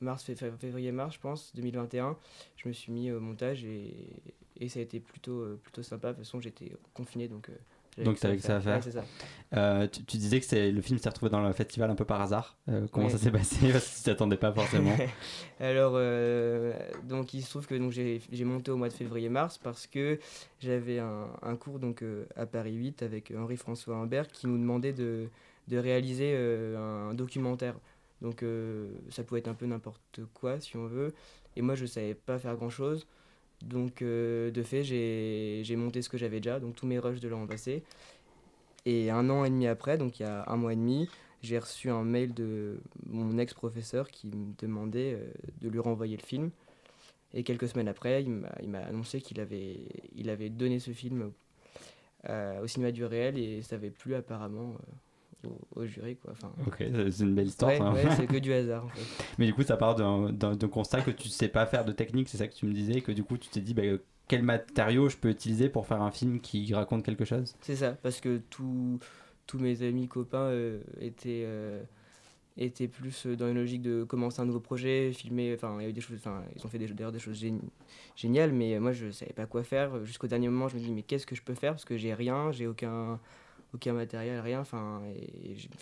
mars, 0.00 0.30
février, 0.58 0.92
mars, 0.92 1.14
je 1.16 1.20
pense, 1.20 1.52
2021, 1.56 2.16
je 2.56 2.68
me 2.68 2.72
suis 2.72 2.92
mis 2.92 3.10
au 3.10 3.20
montage 3.20 3.64
et, 3.64 3.94
et 4.60 4.68
ça 4.68 4.78
a 4.78 4.82
été 4.82 5.00
plutôt, 5.00 5.56
plutôt 5.62 5.82
sympa. 5.82 6.08
De 6.08 6.12
toute 6.14 6.24
façon, 6.24 6.40
j'étais 6.40 6.72
confiné, 6.94 7.26
donc 7.26 7.50
donc 7.98 8.18
tu 8.18 8.26
avais 8.26 8.36
que 8.36 8.42
ça 8.42 8.56
à 8.56 8.60
faire. 8.60 8.80
Euh, 9.54 9.86
tu, 9.86 10.16
disais 10.16 10.40
que 10.40 10.70
le 10.70 10.80
film 10.80 10.98
s'est 10.98 11.10
retrouvé 11.10 11.30
dans 11.30 11.42
le 11.46 11.52
festival 11.52 11.90
un 11.90 11.94
peu 11.94 12.06
par 12.06 12.22
hasard. 12.22 12.56
Euh, 12.70 12.86
comment 12.90 13.10
ça 13.10 13.18
s'est 13.18 13.30
passé? 13.30 13.56
Parce 13.72 13.86
que 13.86 13.98
tu 13.98 14.02
t'attendais 14.04 14.38
pas 14.38 14.50
forcément. 14.52 14.96
Alors, 15.60 15.92
euh, 15.96 16.72
donc 17.04 17.34
il 17.34 17.42
se 17.42 17.50
trouve 17.50 17.66
que 17.66 17.76
j'ai 17.90 18.44
monté 18.44 18.70
au 18.70 18.76
mois 18.76 18.88
de 18.88 18.94
février-mars 18.94 19.58
parce 19.58 19.86
que 19.86 20.18
j'avais 20.58 20.98
un, 20.98 21.26
un, 21.42 21.56
cours 21.56 21.78
donc, 21.78 22.02
à 22.34 22.46
Paris 22.46 22.72
8 22.72 23.02
avec 23.02 23.32
Henri-François 23.36 23.96
Humbert 23.96 24.28
qui 24.28 24.46
nous 24.46 24.58
demandait 24.58 24.94
de, 24.94 25.28
de 25.68 25.76
réaliser 25.76 26.34
un 26.34 27.12
documentaire. 27.14 27.74
Donc 28.22 28.44
ça 29.10 29.22
pouvait 29.22 29.40
être 29.40 29.48
un 29.48 29.54
peu 29.54 29.66
n'importe 29.66 30.20
quoi 30.32 30.60
si 30.60 30.76
on 30.76 30.86
veut. 30.86 31.12
Et 31.56 31.62
moi 31.62 31.74
je 31.74 31.86
savais 31.86 32.14
pas 32.14 32.38
faire 32.38 32.56
grand-chose. 32.56 33.06
Donc, 33.62 34.02
euh, 34.02 34.50
de 34.50 34.62
fait, 34.62 34.82
j'ai 34.84 35.76
monté 35.76 36.02
ce 36.02 36.08
que 36.08 36.18
j'avais 36.18 36.40
déjà, 36.40 36.60
donc 36.60 36.74
tous 36.74 36.86
mes 36.86 36.98
rushs 36.98 37.20
de 37.20 37.28
l'an 37.28 37.46
passé. 37.46 37.82
Et 38.84 39.10
un 39.10 39.30
an 39.30 39.44
et 39.44 39.50
demi 39.50 39.66
après, 39.66 39.96
donc 39.96 40.18
il 40.18 40.24
y 40.24 40.26
a 40.26 40.44
un 40.48 40.56
mois 40.56 40.72
et 40.72 40.76
demi, 40.76 41.08
j'ai 41.42 41.58
reçu 41.58 41.88
un 41.88 42.02
mail 42.02 42.34
de 42.34 42.80
mon 43.06 43.38
ex-professeur 43.38 44.10
qui 44.10 44.26
me 44.26 44.52
demandait 44.58 45.14
euh, 45.14 45.32
de 45.60 45.68
lui 45.68 45.78
renvoyer 45.78 46.16
le 46.16 46.22
film. 46.24 46.50
Et 47.34 47.44
quelques 47.44 47.68
semaines 47.68 47.88
après, 47.88 48.22
il 48.22 48.30
m'a 48.30 48.78
annoncé 48.80 49.20
qu'il 49.20 49.40
avait, 49.40 50.50
donné 50.50 50.78
ce 50.80 50.90
film 50.90 51.32
euh, 52.28 52.60
au 52.60 52.66
cinéma 52.66 52.92
du 52.92 53.04
réel 53.04 53.38
et 53.38 53.62
ça 53.62 53.76
avait 53.76 53.90
plu 53.90 54.14
apparemment 54.14 54.76
au, 55.74 55.84
jury. 55.86 56.16
Quoi. 56.16 56.32
Enfin, 56.32 56.52
ok, 56.66 56.76
c'est 56.78 57.24
une 57.24 57.34
belle 57.34 57.46
histoire. 57.46 57.94
Ouais, 57.94 58.04
c'est 58.16 58.26
que 58.28 58.38
du 58.38 58.52
hasard. 58.52 58.86
Mais 59.38 59.46
du 59.46 59.54
coup, 59.54 59.62
ça 59.62 59.76
part 59.76 59.94
d'un 59.94 60.68
constat 60.68 61.02
que 61.02 61.10
tu 61.10 61.28
sais 61.28 61.48
pas 61.48 61.66
faire 61.66 61.84
de 61.84 61.92
technique, 61.92 62.28
c'est 62.28 62.38
ça 62.38 62.48
que 62.48 62.54
tu 62.54 62.66
me 62.66 62.72
disais, 62.72 63.00
que 63.00 63.12
du 63.12 63.24
coup, 63.24 63.38
tu 63.38 63.48
t'es 63.48 63.60
dit, 63.60 63.74
bah, 63.74 63.82
quel 64.28 64.42
matériau 64.42 65.08
je 65.08 65.16
peux 65.16 65.30
utiliser 65.30 65.68
pour 65.68 65.86
faire 65.86 66.02
un 66.02 66.10
film 66.10 66.40
qui 66.40 66.72
raconte 66.74 67.04
quelque 67.04 67.24
chose? 67.24 67.54
C'est 67.60 67.76
ça, 67.76 67.92
parce 67.92 68.20
que 68.20 68.40
tous 68.48 68.98
mes 69.58 69.82
amis, 69.82 70.08
copains 70.08 70.38
euh, 70.38 70.80
étaient. 71.00 71.44
Euh, 71.44 71.82
étaient 72.58 72.88
plus 72.88 73.26
dans 73.26 73.48
une 73.48 73.54
logique 73.54 73.80
de 73.80 74.04
commencer 74.04 74.42
un 74.42 74.44
nouveau 74.44 74.60
projet, 74.60 75.10
filmer, 75.12 75.54
enfin 75.54 75.74
il 75.78 75.84
y 75.84 75.86
a 75.86 75.88
eu 75.88 75.92
des 75.94 76.02
choses, 76.02 76.18
enfin 76.18 76.42
ils 76.54 76.66
ont 76.66 76.68
fait 76.68 76.78
d'ailleurs 76.78 77.10
des, 77.10 77.18
choses 77.18 77.42
géniales, 78.14 78.52
mais 78.52 78.78
moi 78.78 78.92
je 78.92 79.10
savais 79.10 79.32
pas 79.32 79.46
quoi 79.46 79.62
faire. 79.64 80.04
Jusqu'au 80.04 80.26
dernier 80.26 80.50
moment, 80.50 80.68
je 80.68 80.76
me 80.76 80.80
dis 80.80 80.90
mais 80.90 81.00
qu'est-ce 81.00 81.26
que 81.26 81.34
je 81.34 81.40
peux 81.40 81.54
faire? 81.54 81.72
Parce 81.72 81.86
que 81.86 81.96
j'ai 81.96 82.12
rien, 82.12 82.52
j'ai 82.52 82.66
aucun, 82.66 83.18
aucun 83.74 83.92
matériel, 83.92 84.40
rien. 84.40 84.60
Enfin, 84.60 85.02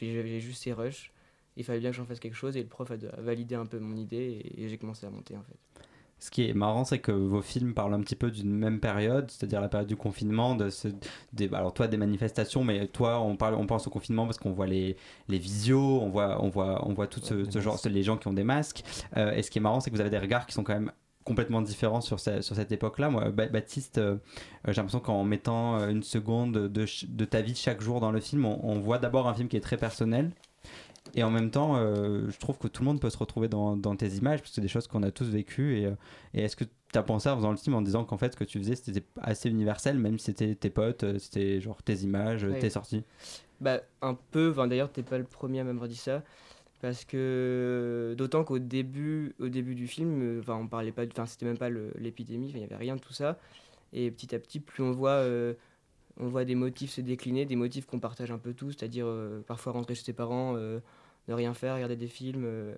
j'avais 0.01 0.41
juste 0.41 0.63
ces 0.63 0.73
rushs. 0.73 1.13
Il 1.57 1.65
fallait 1.65 1.81
bien 1.81 1.91
que 1.91 1.97
j'en 1.97 2.07
fasse 2.07 2.21
quelque 2.21 2.37
chose 2.37 2.57
et 2.57 2.63
le 2.63 2.69
prof 2.69 2.91
a 2.91 3.21
validé 3.21 3.55
un 3.55 3.67
peu 3.67 3.79
mon 3.79 3.97
idée 3.97 4.55
et, 4.57 4.69
j'ai 4.69 4.79
commencé 4.79 5.07
à 5.07 5.11
monter 5.11 5.37
en 5.37 5.43
fait. 5.43 5.57
Ce 6.19 6.31
qui 6.31 6.47
est 6.47 6.53
marrant, 6.53 6.85
c'est 6.85 6.99
que 6.99 7.13
vos 7.13 7.41
films 7.41 7.73
parlent 7.73 7.95
un 7.95 8.01
petit 8.01 8.15
peu 8.15 8.31
d'une 8.31 8.53
même 8.53 8.79
période, 8.79 9.31
c'est-à-dire 9.31 9.61
la 9.61 9.71
période 9.71 9.89
du 9.89 9.97
confinement, 9.97 10.55
de 10.55 10.69
ce, 10.69 10.89
des, 11.33 11.53
alors 11.55 11.73
toi 11.73 11.89
des 11.89 11.97
manifestations, 11.97 12.63
mais 12.63 12.87
toi 12.89 13.21
on, 13.21 13.37
parle, 13.37 13.55
on 13.55 13.67
pense 13.67 13.87
au 13.87 13.91
confinement 13.91 14.27
parce 14.27 14.37
qu'on 14.37 14.53
voit 14.53 14.67
les, 14.67 14.97
les 15.29 15.39
visios, 15.39 16.01
on 16.03 16.11
voit, 16.11 16.43
on 16.45 16.51
voit, 16.51 16.87
on 16.87 16.93
voit 16.93 17.07
tout 17.07 17.21
ce, 17.23 17.51
ce 17.51 17.61
genre, 17.61 17.81
les 17.87 18.03
gens 18.03 18.19
qui 18.19 18.29
ont 18.29 18.35
des 18.35 18.45
masques. 18.45 18.85
Euh, 19.17 19.33
et 19.33 19.43
ce 19.43 19.51
qui 19.51 19.59
est 19.59 19.63
marrant, 19.63 19.81
c'est 19.81 19.91
que 19.91 19.95
vous 19.95 20.03
avez 20.03 20.11
des 20.11 20.19
regards 20.19 20.47
qui 20.47 20.53
sont 20.53 20.63
quand 20.63 20.75
même 20.75 20.93
complètement 21.25 21.63
différents 21.63 22.01
sur, 22.01 22.19
ce- 22.21 22.41
sur 22.43 22.57
cette 22.57 22.73
époque-là. 22.73 23.11
Moi, 23.11 23.31
Ba- 23.31 23.49
Baptiste, 23.49 23.99
euh, 23.99 24.17
j'ai 24.67 24.75
l'impression 24.75 25.01
qu'en 25.01 25.25
mettant 25.25 25.79
euh, 25.79 25.89
une 25.91 26.03
seconde 26.03 26.53
de, 26.69 27.25
ta 27.25 27.41
vie 27.43 27.55
chaque 27.55 27.81
jour 27.81 28.01
dans 28.01 28.11
le 28.13 28.21
film, 28.21 28.45
on, 28.47 28.61
on 28.63 28.79
voit 28.81 28.99
d'abord 28.99 29.29
un 29.29 29.35
film 29.35 29.49
qui 29.49 29.57
est 29.57 29.61
très 29.61 29.77
personnel. 29.77 30.31
Et 31.15 31.23
en 31.25 31.31
même 31.31 31.51
temps, 31.51 31.77
euh, 31.77 32.31
je 32.31 32.39
trouve 32.39 32.59
que 32.59 32.69
tout 32.69 32.83
le 32.83 32.87
monde 32.89 33.01
peut 33.01 33.11
se 33.11 33.19
retrouver 33.19 33.49
dans, 33.49 33.77
dans 33.77 33.97
tes 33.97 34.09
images, 34.11 34.41
parce 34.41 34.51
que 34.51 34.55
c'est 34.57 34.61
des 34.61 34.69
choses 34.69 34.87
qu'on 34.87 35.03
a 35.03 35.11
tous 35.11 35.25
vécues. 35.29 35.79
Et, 35.79 35.87
euh, 35.87 35.95
et 36.35 36.43
est-ce 36.43 36.57
que 36.57 36.65
tu 36.65 36.99
as 36.99 37.03
pensé 37.03 37.29
en 37.29 37.37
faisant 37.37 37.51
le 37.51 37.57
film 37.57 37.75
en 37.75 37.83
disant 37.83 38.05
qu'en 38.05 38.19
fait, 38.19 38.33
ce 38.33 38.37
que 38.37 38.45
tu 38.45 38.59
faisais, 38.59 38.77
c'était 38.77 39.05
assez 39.21 39.49
universel, 39.51 39.99
même 39.99 40.19
si 40.19 40.27
c'était 40.27 40.55
tes 40.55 40.71
potes, 40.71 41.05
euh, 41.05 41.19
c'était 41.19 41.61
genre 41.61 41.83
tes 41.83 41.95
images, 42.03 42.45
euh, 42.45 42.51
Ouais. 42.51 42.59
tes 42.61 42.71
sorties? 42.71 43.03
Bah, 43.61 43.81
un 44.03 44.15
peu. 44.31 44.51
Enfin, 44.51 44.67
D'ailleurs, 44.69 44.91
t'es 44.93 45.03
pas 45.03 45.19
le 45.19 45.25
premier 45.25 45.61
à 45.61 45.65
m'avoir 45.65 45.89
dit 45.89 45.97
ça. 45.97 46.23
Parce 46.81 47.05
que. 47.05 48.15
D'autant 48.17 48.45
qu'au 48.45 48.59
début, 48.59 49.35
au 49.39 49.49
début 49.49 49.75
du 49.75 49.87
film, 49.87 50.23
euh, 50.23 50.41
enfin, 50.41 50.57
on 50.57 50.69
parlait 50.69 50.93
pas. 50.93 51.05
Enfin, 51.07 51.27
c'était 51.27 51.47
même 51.47 51.59
pas 51.59 51.71
l'épidémie, 51.71 52.51
il 52.55 52.59
y 52.61 52.65
avait 52.65 52.77
rien 52.77 52.97
de 52.97 53.01
tout 53.01 53.13
ça. 53.13 53.39
Et 53.93 54.11
petit 54.11 54.35
à 54.35 54.39
petit, 54.39 54.61
plus 54.61 54.83
on 54.83 54.93
voit. 54.93 55.11
euh, 55.11 55.55
on 56.19 56.29
voit 56.29 56.45
des 56.45 56.55
motifs 56.55 56.91
se 56.91 57.01
décliner, 57.01 57.47
des 57.47 57.57
motifs 57.57 57.87
qu'on 57.87 57.99
partage 57.99 58.31
un 58.31 58.39
peu 58.39 58.53
tous, 58.53 58.73
c'est-à-dire 58.73 59.07
euh, 59.07 59.41
parfois 59.47 59.73
rentrer 59.73 59.95
chez 59.95 60.05
ses 60.05 60.13
parents, 60.13 60.55
euh, 60.57 60.81
ne 61.29 61.35
rien 61.35 61.55
faire, 61.55 61.75
regarder 61.75 61.97
des 61.97 62.09
films, 62.09 62.45
euh, 62.45 62.75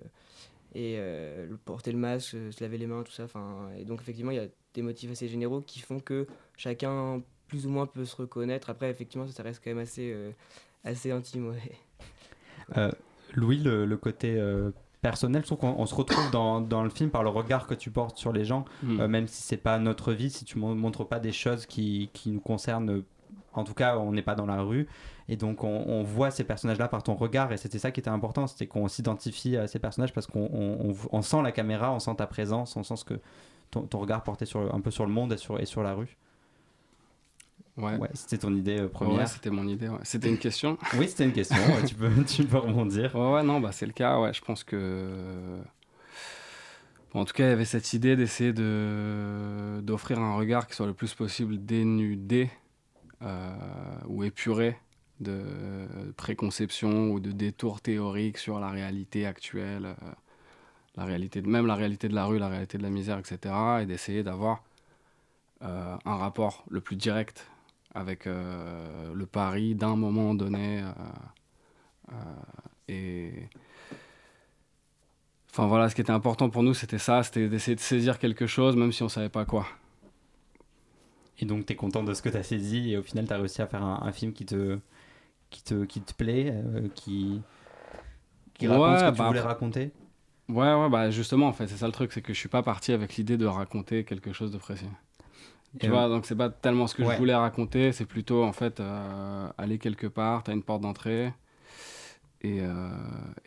et 0.75 0.97
euh, 0.99 1.49
porter 1.65 1.93
le 1.93 1.99
masque, 1.99 2.35
euh, 2.35 2.53
se 2.53 2.63
laver 2.63 2.79
les 2.79 2.87
mains, 2.87 3.03
tout 3.03 3.13
ça. 3.13 3.25
Enfin, 3.25 3.71
et 3.77 3.85
donc 3.85 4.01
effectivement, 4.01 4.31
il 4.31 4.37
y 4.37 4.41
a 4.41 4.47
des 4.75 4.83
motifs 4.83 5.11
assez 5.11 5.29
généraux 5.29 5.61
qui 5.61 5.81
font 5.81 5.99
que 6.01 6.27
chacun 6.57 7.23
plus 7.49 7.67
ou 7.67 7.71
moins 7.71 7.87
peut 7.87 8.05
se 8.05 8.17
reconnaître. 8.17 8.71
Après, 8.71 8.91
effectivement, 8.91 9.27
ça, 9.27 9.43
reste 9.43 9.63
quand 9.63 9.71
même 9.71 9.79
assez, 9.79 10.13
euh, 10.13 10.31
assez 10.85 11.11
intime. 11.11 11.49
Ouais. 11.49 12.91
Louis, 13.35 13.59
le, 13.59 13.85
le 13.87 13.97
côté 13.97 14.37
euh, 14.39 14.71
personnel, 15.01 15.43
je 15.43 15.47
trouve 15.49 15.59
qu'on 15.59 15.75
on 15.79 15.87
se 15.87 15.95
retrouve 15.95 16.31
dans, 16.31 16.61
dans 16.61 16.83
le 16.85 16.91
film 16.91 17.11
par 17.11 17.23
le 17.23 17.29
regard 17.31 17.67
que 17.67 17.75
tu 17.75 17.91
portes 17.91 18.17
sur 18.19 18.33
les 18.33 18.45
gens, 18.45 18.65
Hmm. 18.83 19.01
euh, 19.01 19.09
même 19.09 19.27
si 19.27 19.43
c'est 19.43 19.57
pas 19.57 19.79
notre 19.79 20.13
vie, 20.13 20.31
si 20.31 20.45
tu 20.45 20.59
mon- 20.59 20.75
montres 20.75 21.07
pas 21.07 21.19
des 21.21 21.33
choses 21.33 21.67
qui, 21.67 22.11
qui 22.13 22.31
nous 22.31 22.41
concernent. 22.41 23.03
En 23.55 23.65
tout 23.65 23.75
cas, 23.75 23.99
on 23.99 24.13
n'est 24.13 24.23
pas 24.23 24.35
dans 24.35 24.47
la 24.47 24.63
rue. 24.63 24.87
Et 25.29 25.37
donc, 25.37 25.63
on, 25.63 25.69
on 25.87 26.03
voit 26.03 26.31
ces 26.31 26.43
personnages-là 26.43 26.89
par 26.89 27.03
ton 27.03 27.15
regard. 27.15 27.53
Et 27.53 27.59
c'était 27.59 27.79
ça 27.79 27.91
qui 27.91 28.01
était 28.01 28.09
important. 28.09 28.47
C'était 28.47 28.67
qu'on 28.67 28.89
s'identifie 28.89 29.59
à 29.59 29.67
ces 29.67 29.79
personnages 29.79 30.13
parce 30.15 30.27
qu'on 30.27 30.49
on, 31.13 31.23
sent 31.23 31.43
la 31.43 31.53
caméra, 31.53 31.93
on 31.93 31.99
sent 31.99 32.15
ta 32.17 32.27
présence, 32.27 32.77
on 32.77 32.83
sent 32.83 32.97
ce 32.97 33.05
que 33.05 33.21
ton, 33.71 33.83
ton 33.83 33.99
regard 33.99 34.23
portait 34.23 34.47
sur, 34.47 34.75
un 34.75 34.81
peu 34.81 34.91
sur 34.91 35.05
le 35.05 35.13
monde 35.13 35.33
et 35.35 35.37
sur, 35.37 35.61
et 35.61 35.67
sur 35.67 35.83
la 35.83 35.93
rue. 35.93 36.17
Ouais. 37.77 37.97
Ouais, 37.97 38.11
c'était 38.15 38.39
ton 38.39 38.55
idée 38.55 38.79
euh, 38.79 38.83
Ouais, 38.83 38.89
première. 38.89 39.29
c'était 39.29 39.51
mon 39.51 39.67
idée. 39.67 39.89
ouais. 39.89 39.99
C'était 40.03 40.29
une 40.29 40.39
question. 40.39 40.77
oui, 40.99 41.09
c'était 41.09 41.25
une 41.25 41.33
question. 41.33 41.57
tu, 41.87 41.95
peux, 41.95 42.11
tu 42.27 42.45
peux 42.45 42.59
rebondir. 42.59 43.15
Ouais, 43.15 43.33
ouais, 43.35 43.43
non, 43.43 43.61
bah, 43.61 43.73
c'est 43.73 43.87
le 43.87 43.93
cas. 43.93 44.21
Ouais, 44.21 44.33
je 44.33 44.41
pense 44.43 44.63
que. 44.65 45.59
Bon, 47.13 47.21
en 47.21 47.25
tout 47.25 47.35
cas, 47.35 47.45
il 47.45 47.51
y 47.51 47.53
avait 47.53 47.65
cette 47.67 47.93
idée 47.93 48.17
d'essayer 48.17 48.53
de 48.53 49.81
d'offrir 49.83 50.19
un 50.19 50.35
regard 50.37 50.67
qui 50.67 50.75
soit 50.75 50.87
le 50.87 50.95
plus 50.95 51.15
possible 51.15 51.63
dénudé 51.65 52.51
euh, 53.23 53.55
ou 54.07 54.25
épuré 54.25 54.79
de 55.21 56.13
préconception 56.17 57.11
ou 57.11 57.21
de 57.21 57.31
détours 57.33 57.81
théoriques 57.81 58.39
sur 58.39 58.59
la 58.61 58.71
réalité 58.71 59.27
actuelle, 59.27 59.87
euh, 59.87 59.95
la 60.97 61.05
réalité, 61.05 61.41
de- 61.43 61.49
même 61.49 61.67
la 61.67 61.75
réalité 61.77 62.09
de 62.09 62.15
la 62.15 62.25
rue, 62.25 62.39
la 62.39 62.49
réalité 62.49 62.77
de 62.79 62.83
la 62.83 62.91
misère, 62.91 63.19
etc. 63.19 63.55
Et 63.83 63.87
d'essayer 63.87 64.23
d'avoir 64.23 64.65
euh, 65.63 65.97
un 66.05 66.17
rapport 66.17 66.65
le 66.71 66.81
plus 66.81 66.97
direct 66.97 67.47
avec 67.95 68.27
euh, 68.27 69.13
le 69.15 69.27
Paris 69.27 69.75
d'un 69.75 69.97
moment 69.97 70.35
donné. 70.35 70.83
euh, 70.83 70.93
euh, 72.13 72.15
et. 72.89 73.49
Enfin 75.51 75.67
voilà, 75.69 75.89
ce 75.89 75.95
qui 75.95 76.01
était 76.01 76.11
important 76.11 76.51
pour 76.51 76.63
nous, 76.65 76.75
c'était 76.75 76.99
ça, 76.99 77.23
c'était 77.23 77.49
d'essayer 77.49 77.77
de 77.77 77.81
saisir 77.81 78.19
quelque 78.19 78.47
chose, 78.49 78.75
même 78.75 78.91
si 78.93 79.03
on 79.05 79.09
savait 79.09 79.29
pas 79.29 79.45
quoi. 79.45 79.67
Et 81.39 81.45
donc, 81.47 81.67
tu 81.67 81.73
es 81.73 81.77
content 81.77 82.03
de 82.05 82.15
ce 82.15 82.23
que 82.23 82.29
tu 82.29 82.37
as 82.37 82.43
saisi 82.43 82.93
et 82.93 82.97
au 82.99 83.03
final, 83.03 83.27
tu 83.27 83.33
as 83.33 83.39
réussi 83.39 83.63
à 83.63 83.67
faire 83.67 83.83
un, 83.83 84.01
un 84.03 84.13
film 84.13 84.33
qui 84.33 84.47
te, 84.47 84.79
qui 85.51 85.63
te, 85.65 85.85
qui 85.85 86.03
te 86.03 86.15
plaît, 86.15 86.53
euh, 86.53 86.89
qui, 86.95 87.45
qui 88.55 88.67
Ouais, 88.67 88.69
raconte 88.69 88.99
ce 88.99 89.05
que 89.05 89.11
tu 89.11 89.23
bah 89.23 89.25
voulais 89.25 89.41
raconter? 89.41 89.93
Ouais, 90.49 90.73
ouais, 90.75 90.89
bah 90.91 91.11
justement, 91.11 91.49
en 91.49 91.53
fait, 91.53 91.67
c'est 91.69 91.77
ça 91.79 91.87
le 91.87 91.93
truc, 91.93 92.13
c'est 92.13 92.23
que 92.23 92.33
je 92.35 92.39
suis 92.39 92.49
pas 92.49 92.63
parti 92.63 92.93
avec 92.93 93.17
l'idée 93.17 93.37
de 93.37 93.47
raconter 93.47 94.05
quelque 94.05 94.33
chose 94.33 94.51
de 94.53 94.59
précis. 94.59 94.87
Tu 95.81 95.89
vois, 95.89 96.09
donc 96.09 96.27
c'est 96.27 96.37
pas 96.37 96.51
tellement 96.51 96.87
ce 96.87 96.95
que 96.95 97.03
Ouais. 97.03 97.15
je 97.15 97.19
voulais 97.19 97.35
raconter, 97.35 97.93
c'est 97.93 98.05
plutôt 98.05 98.45
en 98.45 98.53
fait 98.53 98.79
euh, 98.81 99.49
aller 99.59 99.79
quelque 99.79 100.07
part, 100.07 100.43
t'as 100.43 100.53
une 100.53 100.63
porte 100.63 100.83
d'entrée 100.83 101.33
et 102.43 102.61
euh, 102.61 102.91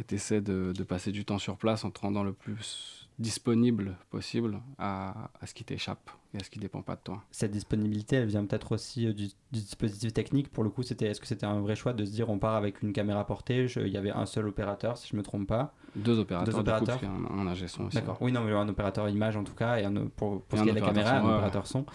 t'essaies 0.08 0.42
de, 0.42 0.74
de 0.76 0.84
passer 0.84 1.12
du 1.12 1.24
temps 1.26 1.38
sur 1.38 1.58
place 1.58 1.84
en 1.86 1.92
te 1.92 2.00
rendant 2.00 2.24
le 2.24 2.34
plus 2.34 3.10
disponible 3.20 3.96
possible 4.10 4.60
à, 4.80 5.30
à 5.40 5.46
ce 5.46 5.54
qui 5.54 5.64
t'échappe 5.64 6.10
et 6.36 6.42
à 6.42 6.44
ce 6.44 6.50
qui 6.50 6.60
dépend 6.60 6.82
pas 6.82 6.96
de 6.96 7.02
toi. 7.04 7.24
Cette 7.32 7.52
disponibilité, 7.52 8.18
elle 8.18 8.28
vient 8.28 8.46
peut-être 8.46 8.74
aussi 8.74 9.08
euh, 9.08 9.14
du, 9.14 9.28
du 9.28 9.34
dispositif 9.62 10.14
technique. 10.14 10.52
Pour 10.52 10.64
le 10.64 10.70
coup, 10.70 10.84
c'était, 10.84 11.08
est-ce 11.08 11.22
que 11.22 11.28
c'était 11.28 11.46
un 11.46 11.62
vrai 11.62 11.76
choix 11.76 11.94
de 11.94 12.04
se 12.06 12.12
dire 12.12 12.30
on 12.30 12.38
part 12.38 12.56
avec 12.56 12.82
une 12.84 12.94
caméra 12.94 13.26
portée 13.26 13.66
Il 13.78 13.88
y 13.88 13.98
avait 13.98 14.12
un 14.12 14.26
seul 14.26 14.48
opérateur, 14.48 14.98
si 14.98 15.08
je 15.10 15.16
me 15.16 15.24
trompe 15.24 15.48
pas. 15.48 15.74
Deux 15.96 16.20
opérateurs, 16.20 16.46
Deux 16.48 16.52
coup, 16.52 16.60
opérateurs. 16.60 17.00
un, 17.04 17.40
un 17.40 17.48
ingé 17.48 17.68
son 17.68 17.86
aussi. 17.86 17.96
D'accord. 17.96 18.18
Oui, 18.22 18.32
non, 18.32 18.42
mais 18.42 18.52
un 18.52 18.68
opérateur 18.68 19.08
image 19.10 19.38
en 19.38 19.44
tout 19.44 19.56
cas, 19.56 19.78
et 19.78 19.86
un, 19.86 19.94
pour, 19.94 20.42
pour 20.44 20.58
Et 20.58 20.58
ce 20.60 20.64
qui 20.64 20.70
est 20.70 20.74
de 20.74 20.80
la 20.80 20.86
caméra, 20.86 21.20
son, 21.22 21.26
un 21.26 21.30
ouais, 21.30 21.34
opérateur 21.36 21.68
son. 21.68 21.86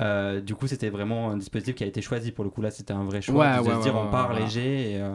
Euh, 0.00 0.40
du 0.40 0.54
coup, 0.54 0.66
c'était 0.66 0.88
vraiment 0.90 1.30
un 1.30 1.36
dispositif 1.36 1.74
qui 1.76 1.84
a 1.84 1.86
été 1.86 2.00
choisi. 2.02 2.32
Pour 2.32 2.42
le 2.44 2.50
coup, 2.50 2.62
là, 2.62 2.70
c'était 2.70 2.92
un 2.94 3.04
vrai 3.04 3.20
choix 3.22 3.34
Ouais, 3.36 3.58
de 3.58 3.64
se 3.64 3.68
ouais, 3.68 3.82
dire 3.82 3.94
ouais, 3.94 4.00
on 4.06 4.10
part 4.10 4.32
léger. 4.32 4.92
Et, 4.94 5.00
euh, 5.00 5.14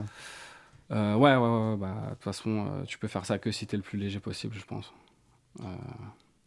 Euh, 0.91 1.13
ouais, 1.15 1.35
ouais, 1.35 1.71
ouais, 1.71 1.77
bah 1.77 1.95
de 2.09 2.13
toute 2.15 2.23
façon, 2.23 2.65
tu 2.87 2.97
peux 2.97 3.07
faire 3.07 3.23
ça 3.25 3.37
que 3.37 3.51
si 3.51 3.67
t'es 3.67 3.77
le 3.77 3.83
plus 3.83 3.99
léger 3.99 4.19
possible, 4.19 4.55
je 4.57 4.65
pense. 4.65 4.91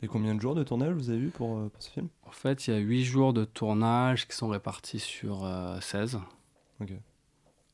Euh, 0.03 0.07
Et 0.07 0.09
combien 0.09 0.35
de 0.35 0.41
jours 0.41 0.55
de 0.55 0.63
tournage 0.65 0.95
vous 0.95 1.11
avez 1.11 1.19
eu 1.21 1.29
pour, 1.29 1.57
euh, 1.59 1.69
pour 1.69 1.83
ce 1.83 1.91
film? 1.91 2.09
En 2.27 2.31
fait, 2.33 2.67
il 2.67 2.75
y 2.75 2.77
a 2.77 2.81
8 2.81 3.05
jours 3.05 3.33
de 3.33 3.45
tournage 3.45 4.27
qui 4.29 4.37
sont 4.37 4.49
répartis 4.49 4.99
sur 4.99 5.45
euh, 5.45 5.81
16. 5.81 6.19
Ok. 6.81 6.93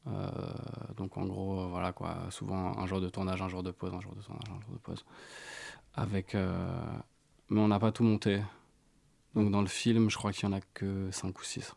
Euh, 0.06 0.30
donc 0.97 1.16
en 1.18 1.26
gros, 1.26 1.61
euh, 1.61 1.66
voilà 1.66 1.92
quoi, 1.92 2.16
souvent 2.30 2.78
un 2.78 2.87
jour 2.87 3.00
de 3.00 3.08
tournage, 3.08 3.42
un 3.42 3.49
jour 3.49 3.62
de 3.62 3.70
pause, 3.70 3.92
un 3.94 4.00
jour 4.00 4.14
de 4.14 4.23
tournage, 4.23 4.49
un 4.50 4.61
jour 4.61 4.73
de 4.73 4.78
pause. 4.78 5.04
Avec, 5.94 6.35
euh, 6.35 6.80
mais 7.50 7.61
on 7.61 7.68
n'a 7.68 7.78
pas 7.78 7.92
tout 7.92 8.04
monté. 8.04 8.40
Donc 9.35 9.50
dans 9.50 9.61
le 9.61 9.66
film, 9.66 10.08
je 10.08 10.16
crois 10.16 10.32
qu'il 10.32 10.49
y 10.49 10.52
en 10.52 10.56
a 10.56 10.61
que 10.75 11.11
5 11.11 11.38
ou 11.38 11.44
6. 11.44 11.75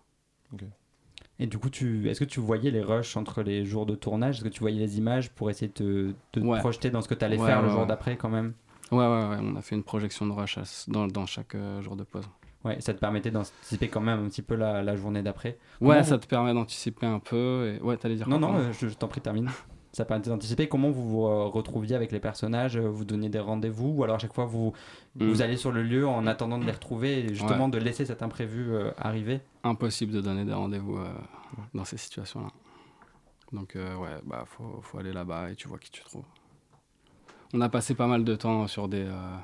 Et 1.40 1.48
du 1.48 1.58
coup, 1.58 1.70
tu, 1.70 2.08
est-ce 2.10 2.20
que 2.20 2.26
tu 2.26 2.40
voyais 2.40 2.72
les 2.72 2.82
rushs 2.84 3.18
entre 3.18 3.42
les 3.42 3.66
jours 3.66 3.86
de 3.86 3.96
tournage? 3.96 4.36
Est-ce 4.38 4.44
que 4.44 4.50
tu 4.50 4.60
voyais 4.60 4.80
les 4.80 4.98
images 4.98 5.32
pour 5.32 5.50
essayer 5.50 5.68
de 5.68 5.74
te, 5.74 5.84
de 5.84 6.16
te 6.34 6.46
Ouais. 6.46 6.60
projeter 6.60 6.90
dans 6.92 7.02
ce 7.02 7.08
que 7.08 7.16
tu 7.16 7.26
allais 7.26 7.38
Ouais, 7.38 7.48
faire 7.48 7.62
le 7.62 7.70
jour 7.70 7.82
ouais. 7.82 7.88
d'après 7.88 8.16
quand 8.16 8.30
même? 8.30 8.54
Ouais, 8.92 8.98
ouais, 8.98 9.28
ouais, 9.30 9.38
on 9.42 9.56
a 9.56 9.62
fait 9.62 9.76
une 9.76 9.84
projection 9.84 10.26
de 10.28 10.34
s- 10.44 10.86
dans, 10.90 11.08
dans 11.08 11.26
chaque 11.26 11.56
euh, 11.56 11.82
jour 11.82 11.96
de 11.96 12.04
pause. 12.04 12.26
Ouais, 12.64 12.80
ça 12.82 12.94
te 12.94 13.00
permettait 13.00 13.32
d'anticiper 13.32 13.88
quand 13.88 14.02
même 14.02 14.24
un 14.26 14.30
petit 14.30 14.42
peu 14.44 14.56
la, 14.56 14.84
la 14.84 14.96
journée 14.96 15.24
d'après. 15.24 15.58
Ouais, 15.80 16.04
ça 16.04 16.20
te 16.20 16.28
permet 16.28 16.54
d'anticiper 16.54 17.08
un 17.08 17.20
peu. 17.20 17.74
Et... 17.76 17.82
Ouais, 17.82 17.98
t'allais 17.98 18.16
dire 18.16 18.28
Non, 18.30 18.38
quoi, 18.40 18.50
non, 18.50 18.56
euh, 18.58 18.72
je, 18.74 18.88
je 18.88 18.94
t'en 18.94 19.08
prie, 19.08 19.22
termine. 19.22 19.50
Ça 19.94 20.06
permettait 20.06 20.30
d'anticiper 20.30 20.70
comment 20.70 20.90
vous 20.90 21.06
vous 21.10 21.26
euh, 21.26 21.48
retrouviez 21.48 21.98
avec 21.98 22.14
les 22.14 22.22
personnages, 22.22 22.78
euh, 22.78 22.88
vous 22.88 23.04
donniez 23.04 23.28
des 23.28 23.40
rendez-vous, 23.42 23.90
ou 23.90 24.04
alors 24.06 24.16
à 24.16 24.20
chaque 24.20 24.34
fois 24.34 24.46
vous, 24.46 24.72
Mm. 25.18 25.28
vous 25.30 25.42
allez 25.42 25.58
sur 25.58 25.74
le 25.74 25.84
lieu 25.84 26.08
en 26.08 26.26
attendant 26.28 26.58
de 26.58 26.64
les 26.66 26.72
retrouver 26.72 27.20
et 27.26 27.28
justement 27.34 27.68
de 27.68 27.78
laisser 27.78 28.06
cet 28.06 28.24
imprévu 28.24 28.72
arriver? 28.98 29.42
impossible 29.66 30.14
de 30.14 30.22
donner 30.22 30.46
des 30.46 30.54
rendez-vous 30.54 30.98
dans 31.74 31.84
ces 31.84 31.98
situations-là. 31.98 32.48
Donc 33.52 33.74
ouais, 33.76 34.16
bah 34.26 34.46
faut, 34.48 34.80
faut 34.82 34.98
aller 35.00 35.12
là-bas 35.12 35.50
et 35.52 35.56
tu 35.56 35.68
vois 35.68 35.78
qui 35.78 35.92
tu 35.92 36.02
trouves. 36.06 36.24
On 37.54 37.62
a 37.62 37.70
passé 37.70 37.96
pas 37.96 38.08
mal 38.08 38.24
de 38.24 38.36
temps 38.36 38.68
sur 38.68 38.88
des 38.88 39.06
euh, 39.08 39.38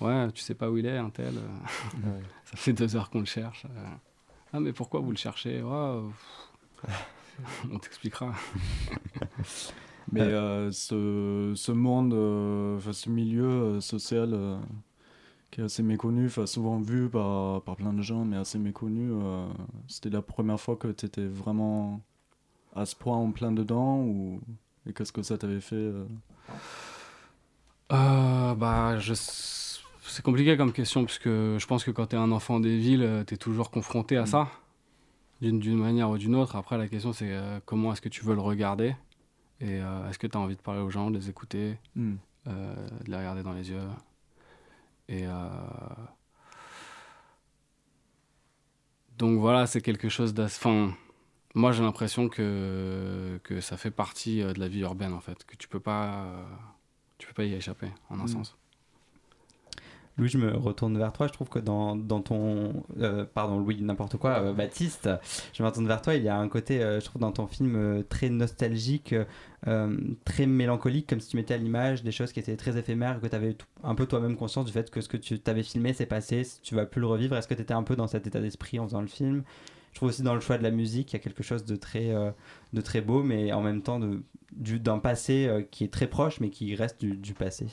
ouais, 0.00 0.30
tu 0.32 0.42
sais 0.42 0.54
pas 0.54 0.70
où 0.70 0.78
il 0.78 0.86
est 0.86 0.98
un 0.98 1.10
tel. 1.10 1.34
euh, 1.36 2.20
ça 2.44 2.56
fait 2.56 2.72
deux 2.72 2.94
heures 2.96 3.10
qu'on 3.10 3.20
le 3.20 3.24
cherche. 3.26 3.64
euh. 3.66 3.84
Ah 4.52 4.60
mais 4.60 4.72
pourquoi 4.72 5.00
vous 5.00 5.10
le 5.10 5.16
cherchez? 5.16 5.60
Pff, 6.82 7.64
On 7.72 7.78
t'expliquera. 7.78 8.32
Mais 10.10 10.20
euh, 10.20 10.70
ce, 10.72 11.52
ce 11.56 11.72
monde, 11.72 12.12
euh, 12.12 12.76
enfin, 12.76 12.92
ce 12.92 13.08
milieu 13.08 13.44
euh, 13.46 13.80
social 13.80 14.30
euh, 14.34 14.58
qui 15.50 15.60
est 15.60 15.64
assez 15.64 15.82
méconnu, 15.82 16.26
enfin, 16.26 16.44
souvent 16.44 16.80
vu 16.80 17.08
par, 17.08 17.62
par 17.62 17.76
plein 17.76 17.92
de 17.92 18.02
gens, 18.02 18.24
mais 18.24 18.36
assez 18.36 18.58
méconnu, 18.58 19.10
euh, 19.12 19.46
c'était 19.86 20.10
la 20.10 20.20
première 20.20 20.60
fois 20.60 20.76
que 20.76 20.88
tu 20.88 21.06
étais 21.06 21.24
vraiment 21.24 22.02
à 22.74 22.84
ce 22.84 22.96
point 22.96 23.16
en 23.16 23.30
plein 23.30 23.52
dedans 23.52 23.98
ou... 24.00 24.40
Et 24.86 24.92
qu'est-ce 24.92 25.12
que 25.12 25.22
ça 25.22 25.38
t'avait 25.38 25.60
fait 25.60 25.76
euh 28.52 28.56
Euh, 28.56 28.94
bah 28.94 28.98
je 28.98 29.14
c'est 30.04 30.22
compliqué 30.22 30.56
comme 30.56 30.72
question 30.72 31.04
parce 31.04 31.18
que 31.18 31.56
je 31.58 31.66
pense 31.66 31.84
que 31.84 31.90
quand 31.90 32.08
tu 32.08 32.16
es 32.16 32.18
un 32.18 32.32
enfant 32.32 32.60
des 32.60 32.76
villes, 32.78 33.24
tu 33.26 33.34
es 33.34 33.36
toujours 33.36 33.70
confronté 33.70 34.16
à 34.16 34.22
Mm. 34.22 34.26
ça 34.26 34.48
d'une 35.40 35.76
manière 35.78 36.10
ou 36.10 36.18
d'une 36.18 36.36
autre. 36.36 36.56
Après 36.56 36.78
la 36.78 36.88
question 36.88 37.12
c'est 37.12 37.30
euh, 37.32 37.60
comment 37.64 37.92
est-ce 37.92 38.00
que 38.00 38.08
tu 38.08 38.24
veux 38.24 38.34
le 38.34 38.40
regarder? 38.40 38.94
Et 39.60 39.80
euh, 39.80 40.08
est-ce 40.08 40.18
que 40.18 40.26
tu 40.26 40.36
as 40.36 40.40
envie 40.40 40.56
de 40.56 40.60
parler 40.62 40.80
aux 40.80 40.90
gens, 40.90 41.10
de 41.10 41.18
les 41.18 41.28
écouter, 41.30 41.78
euh, 41.96 42.74
de 43.04 43.10
les 43.10 43.16
regarder 43.16 43.42
dans 43.42 43.52
les 43.52 43.70
yeux? 43.70 43.80
Et 45.08 45.26
euh, 45.26 45.48
donc 49.18 49.38
voilà, 49.40 49.66
c'est 49.66 49.80
quelque 49.80 50.08
chose 50.08 50.34
d'assez. 50.34 50.58
Enfin, 50.58 50.94
moi 51.54 51.72
j'ai 51.72 51.82
l'impression 51.82 52.28
que, 52.28 53.40
que 53.44 53.60
ça 53.60 53.76
fait 53.76 53.90
partie 53.90 54.42
euh, 54.42 54.52
de 54.52 54.60
la 54.60 54.68
vie 54.68 54.80
urbaine 54.80 55.12
en 55.12 55.20
fait, 55.20 55.44
que 55.44 55.56
tu 55.56 55.68
peux 55.68 55.80
pas, 55.80 56.24
euh, 56.24 56.44
tu 57.22 57.28
peux 57.28 57.34
pas 57.34 57.44
y 57.44 57.54
échapper 57.54 57.86
en 58.10 58.18
un 58.18 58.24
Mm. 58.24 58.28
sens. 58.28 58.56
Louis, 60.18 60.28
je 60.28 60.36
me 60.36 60.54
retourne 60.54 60.98
vers 60.98 61.10
toi. 61.12 61.26
Je 61.26 61.32
trouve 61.32 61.48
que 61.48 61.58
dans, 61.58 61.96
dans 61.96 62.20
ton. 62.20 62.84
euh, 63.00 63.24
pardon, 63.24 63.58
Louis, 63.58 63.80
n'importe 63.80 64.18
quoi, 64.18 64.40
euh, 64.40 64.52
Baptiste, 64.52 65.08
je 65.54 65.62
me 65.62 65.68
retourne 65.68 65.86
vers 65.86 66.02
toi. 66.02 66.14
Il 66.16 66.22
y 66.22 66.28
a 66.28 66.36
un 66.36 66.48
côté, 66.48 66.82
euh, 66.82 67.00
je 67.00 67.04
trouve, 67.06 67.22
dans 67.22 67.32
ton 67.32 67.46
film 67.46 67.76
euh, 67.76 68.02
très 68.02 68.28
nostalgique, 68.28 69.14
euh, 69.66 69.96
très 70.26 70.44
mélancolique, 70.46 71.08
comme 71.08 71.20
si 71.20 71.28
tu 71.30 71.36
mettais 71.38 71.54
à 71.54 71.56
l'image 71.56 72.02
des 72.02 72.12
choses 72.12 72.30
qui 72.32 72.40
étaient 72.40 72.56
très 72.58 72.76
éphémères, 72.76 73.20
que 73.22 73.26
tu 73.26 73.34
avais 73.36 73.56
un 73.84 73.94
peu 73.94 74.04
toi-même 74.04 74.36
conscience 74.36 74.66
du 74.66 74.72
fait 74.72 74.90
que 74.90 75.00
ce 75.00 75.08
que 75.08 75.16
tu 75.16 75.38
t'avais 75.38 75.62
filmé, 75.62 75.94
c'est 75.94 76.04
passé, 76.04 76.42
tu 76.62 76.74
vas 76.74 76.84
plus 76.84 77.00
le 77.00 77.06
revivre. 77.06 77.34
Est-ce 77.36 77.48
que 77.48 77.54
tu 77.54 77.62
étais 77.62 77.72
un 77.74 77.82
peu 77.84 77.96
dans 77.96 78.06
cet 78.08 78.26
état 78.26 78.40
d'esprit 78.40 78.78
en 78.80 78.84
faisant 78.86 79.00
le 79.00 79.06
film? 79.06 79.44
Je 79.92 79.96
trouve 79.96 80.08
aussi 80.08 80.22
dans 80.22 80.34
le 80.34 80.40
choix 80.40 80.58
de 80.58 80.62
la 80.62 80.70
musique, 80.70 81.12
il 81.12 81.16
y 81.16 81.16
a 81.16 81.22
quelque 81.22 81.42
chose 81.42 81.64
de 81.64 81.76
très, 81.76 82.10
euh, 82.10 82.30
de 82.72 82.80
très 82.80 83.00
beau, 83.00 83.22
mais 83.22 83.52
en 83.52 83.62
même 83.62 83.82
temps 83.82 84.00
d'un 84.52 84.98
passé 84.98 85.46
euh, 85.46 85.62
qui 85.62 85.84
est 85.84 85.92
très 85.92 86.06
proche, 86.08 86.40
mais 86.40 86.50
qui 86.50 86.74
reste 86.74 87.04
du, 87.04 87.34
passé. 87.34 87.66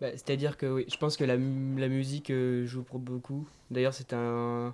Bah, 0.00 0.10
C'est-à-dire 0.12 0.56
que 0.56 0.66
oui, 0.66 0.84
je 0.90 0.96
pense 0.96 1.16
que 1.16 1.24
la, 1.24 1.36
mu- 1.36 1.80
la 1.80 1.88
musique 1.88 2.30
euh, 2.30 2.66
joue 2.66 2.82
pour 2.82 2.98
beaucoup. 2.98 3.46
D'ailleurs, 3.70 3.94
c'est 3.94 4.12
un. 4.12 4.72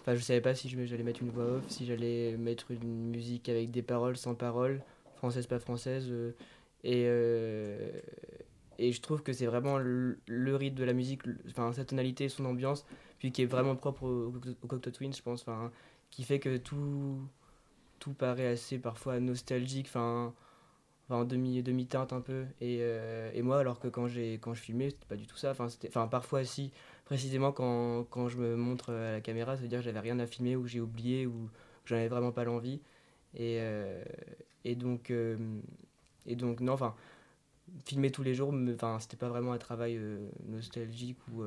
Enfin, 0.00 0.14
je 0.14 0.20
savais 0.20 0.40
pas 0.40 0.54
si 0.54 0.68
j'allais 0.68 1.02
mettre 1.02 1.22
une 1.22 1.30
voix 1.30 1.44
off, 1.44 1.64
si 1.68 1.86
j'allais 1.86 2.36
mettre 2.36 2.70
une 2.72 3.10
musique 3.10 3.48
avec 3.48 3.70
des 3.70 3.82
paroles, 3.82 4.16
sans 4.16 4.34
paroles, 4.34 4.82
française, 5.16 5.46
pas 5.46 5.58
française. 5.58 6.12
et, 6.84 7.06
et 8.78 8.92
je 8.92 9.00
trouve 9.00 9.22
que 9.22 9.32
c'est 9.32 9.46
vraiment 9.46 9.78
le, 9.78 10.18
le 10.26 10.56
rythme 10.56 10.76
de 10.76 10.84
la 10.84 10.92
musique, 10.92 11.22
enfin, 11.48 11.72
sa 11.72 11.84
tonalité, 11.84 12.28
son 12.28 12.44
ambiance, 12.44 12.84
qui 13.32 13.42
est 13.42 13.46
vraiment 13.46 13.76
propre 13.76 14.04
au, 14.04 14.32
au 14.62 14.66
Cocteau 14.66 14.90
Twins, 14.90 15.14
je 15.14 15.22
pense, 15.22 15.42
enfin, 15.42 15.70
qui 16.10 16.24
fait 16.24 16.38
que 16.40 16.56
tout, 16.56 17.18
tout 17.98 18.12
paraît 18.14 18.46
assez 18.46 18.78
parfois 18.78 19.20
nostalgique, 19.20 19.86
enfin 19.88 20.34
en 21.10 21.24
demi 21.24 21.62
demi 21.62 21.86
teinte 21.86 22.12
un 22.12 22.20
peu. 22.20 22.44
Et, 22.60 22.78
euh, 22.80 23.30
et 23.34 23.42
moi 23.42 23.58
alors 23.58 23.78
que 23.80 23.88
quand 23.88 24.06
j'ai 24.08 24.34
quand 24.34 24.54
je 24.54 24.60
filmais 24.60 24.90
c'était 24.90 25.06
pas 25.06 25.16
du 25.16 25.26
tout 25.26 25.36
ça. 25.36 25.50
Enfin 25.50 25.68
c'était 25.68 25.88
enfin 25.88 26.08
parfois 26.08 26.44
si 26.44 26.72
précisément 27.04 27.52
quand, 27.52 28.04
quand 28.10 28.28
je 28.28 28.38
me 28.38 28.56
montre 28.56 28.92
à 28.92 29.12
la 29.12 29.20
caméra 29.20 29.56
ça 29.56 29.62
veut 29.62 29.68
dire 29.68 29.80
que 29.80 29.84
j'avais 29.84 30.00
rien 30.00 30.18
à 30.18 30.26
filmer 30.26 30.56
ou 30.56 30.62
que 30.62 30.68
j'ai 30.68 30.80
oublié 30.80 31.26
ou 31.26 31.50
que 31.84 31.90
j'en 31.90 31.96
avais 31.96 32.08
vraiment 32.08 32.32
pas 32.32 32.44
l'envie. 32.44 32.80
Et 33.34 33.58
euh, 33.60 34.02
et 34.64 34.74
donc 34.76 35.10
euh, 35.10 35.36
et 36.26 36.36
donc 36.36 36.60
non 36.60 36.72
enfin 36.72 36.94
filmer 37.84 38.10
tous 38.10 38.22
les 38.22 38.34
jours 38.34 38.52
enfin 38.74 38.98
c'était 39.00 39.16
pas 39.16 39.28
vraiment 39.28 39.52
un 39.52 39.58
travail 39.58 39.98
nostalgique 40.46 41.18
ou 41.32 41.42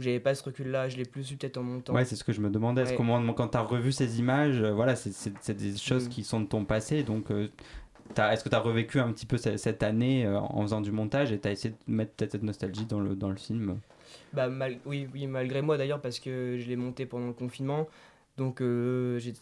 où 0.00 0.02
j'avais 0.02 0.18
pas 0.20 0.34
ce 0.34 0.42
recul 0.42 0.68
là 0.70 0.88
je 0.88 0.96
l'ai 0.96 1.04
plus 1.04 1.30
eu 1.30 1.36
peut-être 1.36 1.58
en 1.58 1.62
montant 1.62 1.92
Ouais, 1.92 2.04
c'est 2.06 2.16
ce 2.16 2.24
que 2.24 2.32
je 2.32 2.40
me 2.40 2.48
demandais. 2.50 2.82
Est-ce 2.82 2.90
Ouais. 2.92 2.96
qu'au 2.96 3.02
moment, 3.02 3.32
quand 3.34 3.48
tu 3.48 3.58
as 3.58 3.60
revu 3.62 3.92
ces 3.92 4.18
images, 4.18 4.60
euh, 4.62 4.72
voilà, 4.72 4.96
c'est- 4.96 5.52
des 5.52 5.76
choses 5.76 6.06
Mm. 6.06 6.08
qui 6.10 6.24
sont 6.24 6.40
de 6.40 6.46
ton 6.46 6.64
passé. 6.64 7.02
Donc, 7.02 7.30
euh, 7.30 7.48
est-ce 8.16 8.42
que 8.42 8.48
tu 8.48 8.54
as 8.54 8.60
revécu 8.60 8.98
un 8.98 9.12
petit 9.12 9.26
peu 9.26 9.36
ce- 9.36 9.56
cette 9.58 9.82
année 9.82 10.24
euh, 10.26 10.38
en 10.40 10.62
faisant 10.62 10.80
du 10.80 10.90
montage 10.90 11.30
et 11.32 11.38
tu 11.38 11.46
as 11.48 11.52
essayé 11.52 11.74
de 11.86 11.92
mettre 11.92 12.12
peut-être 12.14 12.32
cette 12.32 12.42
nostalgie 12.42 12.86
dans 12.86 13.00
le, 13.00 13.14
dans 13.14 13.28
le 13.28 13.36
film? 13.36 13.78
Bah, 14.32 14.48
mal- 14.48 14.78
oui, 14.86 15.06
oui, 15.12 15.26
malgré 15.26 15.60
moi 15.62 15.76
d'ailleurs, 15.76 16.00
parce 16.00 16.18
que 16.18 16.56
je 16.58 16.66
l'ai 16.68 16.76
monté 16.76 17.04
pendant 17.06 17.26
le 17.28 17.32
confinement. 17.34 17.86
Donc 18.38 18.62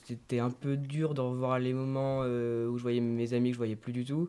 c'était 0.07 0.41
un 0.41 0.51
peu 0.51 0.77
dur 0.77 1.15
de 1.15 1.21
revoir 1.21 1.59
les 1.61 1.73
moments 1.73 2.21
où 2.23 2.77
je 2.77 2.83
voyais 2.83 3.01
mes 3.01 3.33
amis 3.33 3.51
que 3.51 3.55
je 3.55 3.59
voyais 3.59 3.77
plus 3.77 3.93
du 3.93 4.05
tout. 4.05 4.29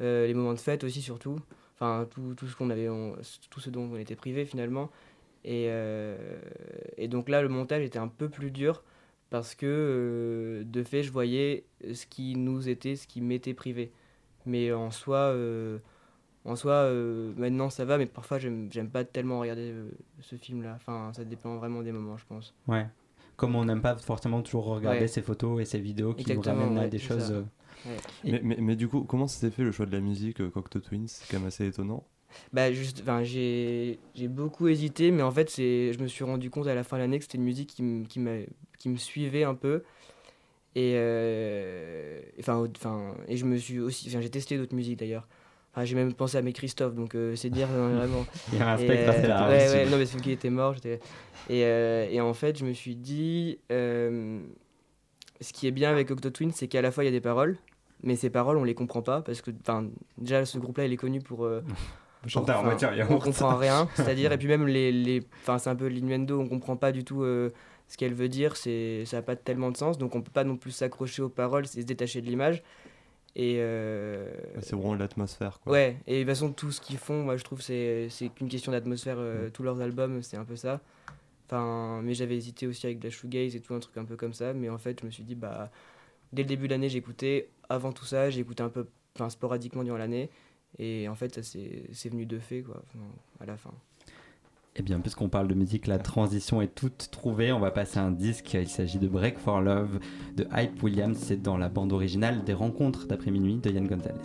Les 0.00 0.34
moments 0.34 0.52
de 0.52 0.58
fête 0.58 0.84
aussi, 0.84 1.00
surtout. 1.00 1.38
Enfin, 1.76 2.06
tout, 2.10 2.34
tout 2.36 2.46
ce 2.46 2.54
qu'on 2.54 2.68
avait, 2.68 2.90
on- 2.90 3.14
tout 3.48 3.60
ce 3.60 3.70
dont 3.70 3.88
on 3.90 3.96
était 3.96 4.16
privé 4.16 4.44
finalement. 4.44 4.90
Et, 5.44 5.66
euh, 5.68 6.38
et 6.96 7.08
donc 7.08 7.28
là, 7.28 7.40
le 7.42 7.48
montage 7.48 7.82
était 7.84 7.98
un 7.98 8.08
peu 8.08 8.28
plus 8.28 8.50
dur 8.50 8.82
parce 9.30 9.54
que 9.54 9.66
euh, 9.66 10.64
de 10.64 10.82
fait, 10.82 11.02
je 11.02 11.12
voyais 11.12 11.64
ce 11.92 12.04
qui 12.06 12.34
nous 12.36 12.68
était, 12.68 12.96
ce 12.96 13.06
qui 13.06 13.20
m'était 13.20 13.54
privé. 13.54 13.92
Mais 14.46 14.72
en 14.72 14.90
soi, 14.90 15.16
euh, 15.18 15.78
en 16.44 16.56
soi 16.56 16.72
euh, 16.72 17.32
maintenant 17.36 17.70
ça 17.70 17.84
va, 17.84 17.96
mais 17.98 18.06
parfois 18.06 18.38
j'aime 18.38 18.68
pas 18.92 19.04
tellement 19.04 19.40
regarder 19.40 19.70
euh, 19.72 19.90
ce 20.20 20.36
film-là. 20.36 20.74
Enfin, 20.76 21.12
ça 21.14 21.24
dépend 21.24 21.56
vraiment 21.56 21.82
des 21.82 21.92
moments, 21.92 22.16
je 22.16 22.24
pense. 22.26 22.54
Ouais. 22.68 22.86
Comme 23.36 23.54
on 23.56 23.64
n'aime 23.64 23.80
pas 23.80 23.96
forcément 23.96 24.42
toujours 24.42 24.64
regarder 24.64 25.00
Ouais. 25.00 25.08
ces 25.08 25.22
photos 25.22 25.60
et 25.62 25.64
ces 25.64 25.78
vidéos 25.80 26.12
qui 26.12 26.22
Exactement, 26.22 26.56
nous 26.56 26.62
ramènent 26.64 26.78
à 26.84 26.88
des 26.88 26.98
choses. 26.98 27.28
ça. 27.28 27.32
euh, 27.32 27.44
Mais, 28.24 28.40
mais, 28.42 28.56
mais 28.60 28.76
du 28.76 28.88
coup, 28.88 29.04
comment 29.04 29.26
s'est 29.26 29.50
fait 29.50 29.62
le 29.62 29.72
choix 29.72 29.86
de 29.86 29.92
la 29.92 30.00
musique 30.00 30.46
Cocteau 30.50 30.80
Twins? 30.80 31.06
C'est 31.08 31.30
quand 31.30 31.38
même 31.38 31.46
assez 31.48 31.66
étonnant. 31.66 32.04
Bah 32.52 32.72
juste, 32.72 33.02
j'ai 33.22 33.98
j'ai 34.14 34.28
beaucoup 34.28 34.68
hésité, 34.68 35.10
mais 35.10 35.22
en 35.22 35.30
fait 35.30 35.50
c'est, 35.50 35.92
je 35.92 35.98
me 36.00 36.06
suis 36.08 36.24
rendu 36.24 36.50
compte 36.50 36.66
à 36.66 36.74
la 36.74 36.84
fin 36.84 36.96
de 36.96 37.02
l'année 37.02 37.18
que 37.18 37.24
c'était 37.24 37.38
une 37.38 37.44
musique 37.44 37.68
qui 37.70 37.82
me 37.82 38.04
qui 38.06 38.20
qui 38.78 38.88
me 38.88 38.96
suivait 38.96 39.44
un 39.44 39.54
peu. 39.54 39.82
Et 40.76 40.92
euh, 40.96 42.20
enfin 42.38 42.56
au- 42.58 42.68
enfin 42.76 43.14
et 43.28 43.36
je 43.36 43.44
me 43.44 43.56
suis 43.56 43.80
aussi, 43.80 44.08
enfin 44.08 44.20
j'ai 44.20 44.30
testé 44.30 44.56
d'autres 44.56 44.74
musiques 44.74 44.98
d'ailleurs. 44.98 45.26
Enfin, 45.72 45.84
j'ai 45.84 45.94
même 45.94 46.12
pensé 46.12 46.36
à 46.36 46.42
mes 46.42 46.52
Christophe, 46.52 46.94
donc 46.94 47.14
euh, 47.14 47.36
c'est 47.36 47.50
dire 47.50 47.68
euh, 47.72 47.96
vraiment. 47.96 48.26
Il 48.52 48.58
y 48.58 48.60
a 48.62 48.70
un 48.72 48.76
Et, 48.76 48.84
spectre 48.84 49.12
euh, 49.24 49.48
ouais, 49.48 49.84
ouais, 49.84 49.90
non, 49.90 49.98
mais 49.98 50.06
celui 50.06 50.22
qui 50.22 50.30
était 50.32 50.50
mort, 50.50 50.74
j'étais. 50.74 51.00
Et, 51.48 51.64
euh, 51.64 52.08
et 52.10 52.20
en 52.20 52.34
fait, 52.34 52.58
je 52.58 52.64
me 52.64 52.72
suis 52.72 52.96
dit. 52.96 53.58
euh, 53.72 54.40
ce 55.40 55.52
qui 55.52 55.66
est 55.66 55.70
bien 55.70 55.90
avec 55.90 56.10
Octo 56.10 56.30
Twin, 56.30 56.50
c'est 56.52 56.68
qu'à 56.68 56.82
la 56.82 56.90
fois 56.90 57.02
il 57.02 57.06
y 57.06 57.08
a 57.08 57.12
des 57.12 57.20
paroles, 57.20 57.56
mais 58.02 58.14
ces 58.16 58.30
paroles, 58.30 58.56
on 58.58 58.64
les 58.64 58.74
comprend 58.74 59.00
pas 59.02 59.22
parce 59.22 59.40
que, 59.40 59.50
enfin, 59.62 59.88
déjà, 60.18 60.44
ce 60.44 60.58
groupe-là, 60.58 60.84
il 60.86 60.92
est 60.92 60.96
connu 60.98 61.20
pour. 61.20 61.46
Chanter 62.26 62.52
en 62.52 62.56
enfin, 62.60 62.64
voiture, 62.64 62.90
On 63.10 63.18
comprend 63.18 63.56
rien, 63.56 63.88
c'est-à-dire, 63.94 64.30
et 64.32 64.38
puis 64.38 64.46
même 64.48 64.66
les. 64.66 64.92
les 64.92 65.22
enfin, 65.42 65.58
c'est 65.58 65.70
un 65.70 65.76
peu 65.76 65.86
l'innuendo, 65.86 66.38
on 66.40 66.48
comprend 66.48 66.76
pas 66.76 66.92
du 66.92 67.02
tout 67.04 67.22
euh, 67.22 67.50
ce 67.88 67.96
qu'elle 67.96 68.14
veut 68.14 68.28
dire, 68.28 68.56
c'est, 68.56 69.04
ça 69.06 69.16
n'a 69.18 69.22
pas 69.22 69.36
tellement 69.36 69.70
de 69.70 69.76
sens, 69.76 69.96
donc 69.98 70.14
on 70.14 70.20
peut 70.22 70.30
pas 70.30 70.44
non 70.44 70.56
plus 70.56 70.70
s'accrocher 70.70 71.22
aux 71.22 71.28
paroles, 71.30 71.66
c'est 71.66 71.80
se 71.80 71.86
détacher 71.86 72.20
de 72.20 72.26
l'image. 72.26 72.62
Et. 73.36 73.56
euh, 73.60 74.30
C'est 74.60 74.74
vraiment 74.76 74.94
l'atmosphère. 74.94 75.60
quoi. 75.60 75.72
Ouais, 75.72 75.96
et 76.06 76.16
de 76.16 76.20
toute 76.20 76.28
façon, 76.28 76.52
tout 76.52 76.70
ce 76.72 76.80
qu'ils 76.80 76.98
font, 76.98 77.22
moi 77.22 77.36
je 77.36 77.44
trouve 77.44 77.62
c'est 77.62 78.08
c'est 78.10 78.28
qu'une 78.28 78.48
question 78.48 78.72
d'atmosphère. 78.72 79.16
euh, 79.18 79.48
Tous 79.50 79.62
leurs 79.62 79.80
albums, 79.80 80.22
c'est 80.22 80.36
un 80.36 80.44
peu 80.44 80.56
ça. 80.56 80.80
Enfin, 81.46 82.00
mais 82.02 82.14
j'avais 82.14 82.36
hésité 82.36 82.66
aussi 82.66 82.86
avec 82.86 82.98
de 83.00 83.04
la 83.04 83.10
shoegaze 83.10 83.56
et 83.56 83.60
tout, 83.60 83.74
un 83.74 83.80
truc 83.80 83.96
un 83.96 84.04
peu 84.04 84.16
comme 84.16 84.34
ça. 84.34 84.52
Mais 84.52 84.68
en 84.68 84.78
fait, 84.78 85.00
je 85.00 85.06
me 85.06 85.10
suis 85.10 85.24
dit, 85.24 85.34
bah, 85.34 85.70
dès 86.32 86.42
le 86.42 86.48
début 86.48 86.68
de 86.68 86.72
l'année, 86.74 86.88
j'écoutais. 86.88 87.48
Avant 87.68 87.92
tout 87.92 88.04
ça, 88.04 88.30
j'écoutais 88.30 88.62
un 88.62 88.68
peu, 88.68 88.86
enfin, 89.16 89.30
sporadiquement 89.30 89.82
durant 89.82 89.96
l'année. 89.96 90.30
Et 90.78 91.08
en 91.08 91.14
fait, 91.14 91.34
ça 91.34 91.42
c'est 91.42 92.08
venu 92.08 92.26
de 92.26 92.38
fait, 92.38 92.62
quoi, 92.62 92.82
à 93.40 93.46
la 93.46 93.56
fin. 93.56 93.72
Eh 94.76 94.82
bien, 94.82 95.00
puisqu'on 95.00 95.28
parle 95.28 95.48
de 95.48 95.54
musique, 95.54 95.88
la 95.88 95.98
transition 95.98 96.62
est 96.62 96.74
toute 96.74 97.10
trouvée. 97.10 97.50
On 97.52 97.58
va 97.58 97.72
passer 97.72 97.98
à 97.98 98.04
un 98.04 98.12
disque. 98.12 98.54
Il 98.54 98.68
s'agit 98.68 98.98
de 98.98 99.08
Break 99.08 99.38
for 99.38 99.60
Love 99.60 99.98
de 100.36 100.46
Hype 100.54 100.80
Williams. 100.82 101.18
C'est 101.18 101.42
dans 101.42 101.56
la 101.56 101.68
bande 101.68 101.92
originale 101.92 102.44
des 102.44 102.54
Rencontres 102.54 103.06
d'après 103.06 103.32
minuit 103.32 103.56
de 103.56 103.70
Yann 103.70 103.88
Gonzalez. 103.88 104.22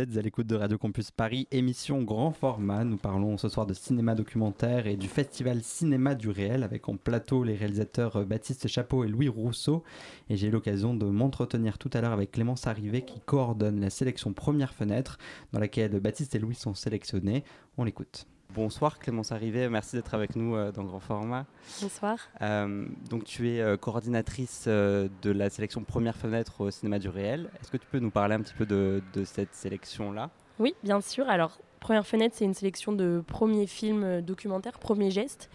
Êtes 0.00 0.16
à 0.16 0.22
l'écoute 0.22 0.46
de 0.46 0.56
Radio 0.56 0.78
Campus 0.78 1.10
Paris, 1.10 1.46
émission 1.50 2.02
grand 2.02 2.32
format. 2.32 2.84
Nous 2.84 2.96
parlons 2.96 3.36
ce 3.36 3.50
soir 3.50 3.66
de 3.66 3.74
cinéma 3.74 4.14
documentaire 4.14 4.86
et 4.86 4.96
du 4.96 5.08
festival 5.08 5.62
Cinéma 5.62 6.14
du 6.14 6.30
Réel 6.30 6.62
avec 6.62 6.88
en 6.88 6.96
plateau 6.96 7.44
les 7.44 7.54
réalisateurs 7.54 8.24
Baptiste 8.24 8.66
Chapeau 8.66 9.04
et 9.04 9.08
Louis 9.08 9.28
Rousseau. 9.28 9.84
Et 10.30 10.36
j'ai 10.36 10.46
eu 10.46 10.50
l'occasion 10.50 10.94
de 10.94 11.04
m'entretenir 11.04 11.76
tout 11.76 11.90
à 11.92 12.00
l'heure 12.00 12.12
avec 12.12 12.30
Clémence 12.30 12.66
Arrivé 12.66 13.02
qui 13.02 13.20
coordonne 13.20 13.78
la 13.78 13.90
sélection 13.90 14.32
Première 14.32 14.72
Fenêtre 14.72 15.18
dans 15.52 15.60
laquelle 15.60 16.00
Baptiste 16.00 16.34
et 16.34 16.38
Louis 16.38 16.54
sont 16.54 16.74
sélectionnés. 16.74 17.44
On 17.76 17.84
l'écoute. 17.84 18.26
Bonsoir 18.54 18.98
Clémence 18.98 19.30
Arrivé, 19.30 19.68
merci 19.68 19.94
d'être 19.94 20.12
avec 20.12 20.34
nous 20.34 20.56
euh, 20.56 20.72
dans 20.72 20.82
Grand 20.82 20.98
Format. 20.98 21.46
Bonsoir. 21.80 22.18
Euh, 22.42 22.84
donc 23.08 23.22
tu 23.22 23.48
es 23.48 23.60
euh, 23.60 23.76
coordinatrice 23.76 24.66
de 24.66 25.10
la 25.30 25.50
sélection 25.50 25.84
Première 25.84 26.16
Fenêtre 26.16 26.60
au 26.60 26.70
Cinéma 26.72 26.98
du 26.98 27.08
Réel. 27.08 27.48
Est-ce 27.60 27.70
que 27.70 27.76
tu 27.76 27.86
peux 27.86 28.00
nous 28.00 28.10
parler 28.10 28.34
un 28.34 28.40
petit 28.40 28.54
peu 28.54 28.66
de, 28.66 29.02
cette 29.24 29.54
sélection-là? 29.54 30.30
Oui, 30.58 30.74
bien 30.82 31.00
sûr. 31.00 31.28
Alors 31.28 31.60
Première 31.78 32.04
Fenêtre, 32.06 32.34
c'est 32.36 32.44
une 32.44 32.54
sélection 32.54 32.92
de 32.92 33.22
premiers 33.24 33.68
films 33.68 34.20
documentaires, 34.20 34.80
premiers 34.80 35.12
gestes. 35.12 35.48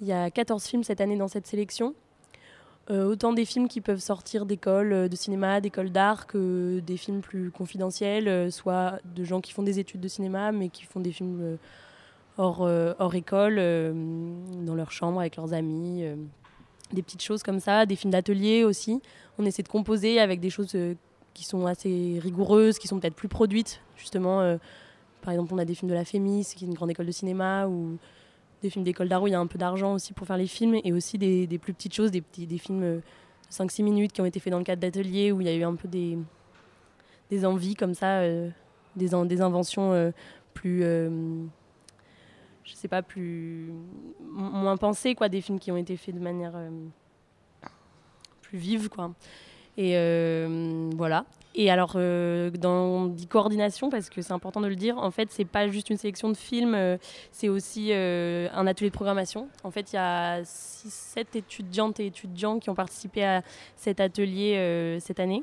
Il 0.00 0.08
y 0.08 0.12
a 0.12 0.28
14 0.28 0.64
films 0.64 0.82
cette 0.82 1.00
année 1.00 1.16
dans 1.16 1.28
cette 1.28 1.46
sélection. 1.46 1.94
autant 2.90 3.32
des 3.32 3.44
films 3.44 3.68
qui 3.68 3.80
peuvent 3.80 4.00
sortir 4.00 4.46
d'écoles 4.46 5.08
de 5.08 5.16
cinéma, 5.16 5.60
d'écoles 5.60 5.90
d'art, 5.90 6.26
que 6.26 6.80
des 6.80 6.96
films 6.96 7.20
plus 7.20 7.52
confidentiels, 7.52 8.50
soit 8.50 8.98
de 9.04 9.22
gens 9.22 9.40
qui 9.40 9.52
font 9.52 9.62
des 9.62 9.78
études 9.78 10.00
de 10.00 10.08
cinéma, 10.08 10.50
mais 10.50 10.70
qui 10.70 10.84
font 10.84 10.98
des 10.98 11.12
films 11.12 11.56
hors, 12.38 12.62
euh, 12.62 12.94
hors 12.98 13.14
école, 13.14 13.56
euh, 13.58 13.92
dans 14.64 14.74
leur 14.74 14.90
chambre 14.90 15.20
avec 15.20 15.36
leurs 15.36 15.52
amis. 15.52 16.04
Euh, 16.04 16.16
des 16.92 17.02
petites 17.02 17.22
choses 17.22 17.42
comme 17.42 17.60
ça, 17.60 17.86
des 17.86 17.96
films 17.96 18.12
d'atelier 18.12 18.64
aussi. 18.64 19.00
On 19.38 19.46
essaie 19.46 19.62
de 19.62 19.68
composer 19.68 20.20
avec 20.20 20.40
des 20.40 20.50
choses 20.50 20.76
qui 21.32 21.44
sont 21.44 21.64
assez 21.64 22.18
rigoureuses, 22.22 22.78
qui 22.78 22.86
sont 22.86 23.00
peut-être 23.00 23.14
plus 23.14 23.28
produites, 23.28 23.80
justement. 23.96 24.58
par 25.22 25.32
exemple, 25.32 25.54
on 25.54 25.58
a 25.58 25.64
des 25.64 25.74
films 25.74 25.88
de 25.88 25.94
la 25.94 26.04
FEMIS, 26.04 26.52
qui 26.54 26.66
est 26.66 26.68
une 26.68 26.74
grande 26.74 26.90
école 26.90 27.06
de 27.06 27.12
cinéma, 27.12 27.66
ou 27.66 27.96
des 28.60 28.68
films 28.68 28.84
d'école 28.84 29.08
d'art 29.08 29.22
où 29.22 29.26
il 29.26 29.30
y 29.30 29.34
a 29.34 29.40
un 29.40 29.46
peu 29.46 29.58
d'argent 29.58 29.94
aussi 29.94 30.12
pour 30.12 30.26
faire 30.26 30.36
les 30.36 30.46
films, 30.46 30.78
et 30.84 30.92
aussi 30.92 31.16
des, 31.16 31.46
des 31.46 31.56
plus 31.56 31.72
petites 31.72 31.94
choses, 31.94 32.10
des, 32.10 32.20
petits, 32.20 32.46
des 32.46 32.58
films 32.58 32.82
de 32.82 33.00
5-6 33.50 33.82
minutes 33.84 34.12
qui 34.12 34.20
ont 34.20 34.26
été 34.26 34.38
faits 34.38 34.50
dans 34.50 34.58
le 34.58 34.64
cadre 34.64 34.82
d'ateliers, 34.82 35.32
où 35.32 35.40
il 35.40 35.46
y 35.46 35.50
a 35.50 35.54
eu 35.54 35.62
un 35.62 35.76
peu 35.76 35.88
des, 35.88 36.18
des 37.30 37.46
envies 37.46 37.74
comme 37.74 37.94
ça, 37.94 38.20
des, 38.20 38.50
des 38.96 39.40
inventions 39.40 40.12
plus 40.52 40.84
je 42.64 42.74
sais 42.74 42.88
pas, 42.88 43.02
plus 43.02 43.72
moins 44.30 44.76
pensés, 44.76 45.14
quoi, 45.14 45.28
des 45.28 45.40
films 45.40 45.58
qui 45.58 45.72
ont 45.72 45.76
été 45.76 45.96
faits 45.96 46.14
de 46.14 46.20
manière 46.20 46.52
euh, 46.54 46.70
plus 48.42 48.58
vive, 48.58 48.88
quoi. 48.88 49.12
Et 49.76 49.96
euh, 49.96 50.90
voilà. 50.96 51.24
Et 51.54 51.70
alors, 51.70 51.94
euh, 51.96 52.50
dans 52.50 53.06
dit 53.06 53.26
coordination, 53.26 53.90
parce 53.90 54.08
que 54.08 54.22
c'est 54.22 54.32
important 54.32 54.60
de 54.60 54.68
le 54.68 54.76
dire, 54.76 54.96
en 54.98 55.10
fait, 55.10 55.30
c'est 55.30 55.44
pas 55.44 55.68
juste 55.68 55.90
une 55.90 55.96
sélection 55.96 56.30
de 56.30 56.36
films, 56.36 56.98
c'est 57.30 57.48
aussi 57.48 57.92
un 57.92 58.66
atelier 58.66 58.88
de 58.88 58.94
programmation. 58.94 59.48
En 59.64 59.70
fait, 59.70 59.92
il 59.92 59.96
y 59.96 59.98
a 59.98 60.40
7 60.44 61.36
étudiantes 61.36 62.00
et 62.00 62.06
étudiants 62.06 62.58
qui 62.58 62.70
ont 62.70 62.74
participé 62.74 63.24
à 63.24 63.42
cet 63.76 64.00
atelier 64.00 64.98
cette 65.00 65.20
année. 65.20 65.42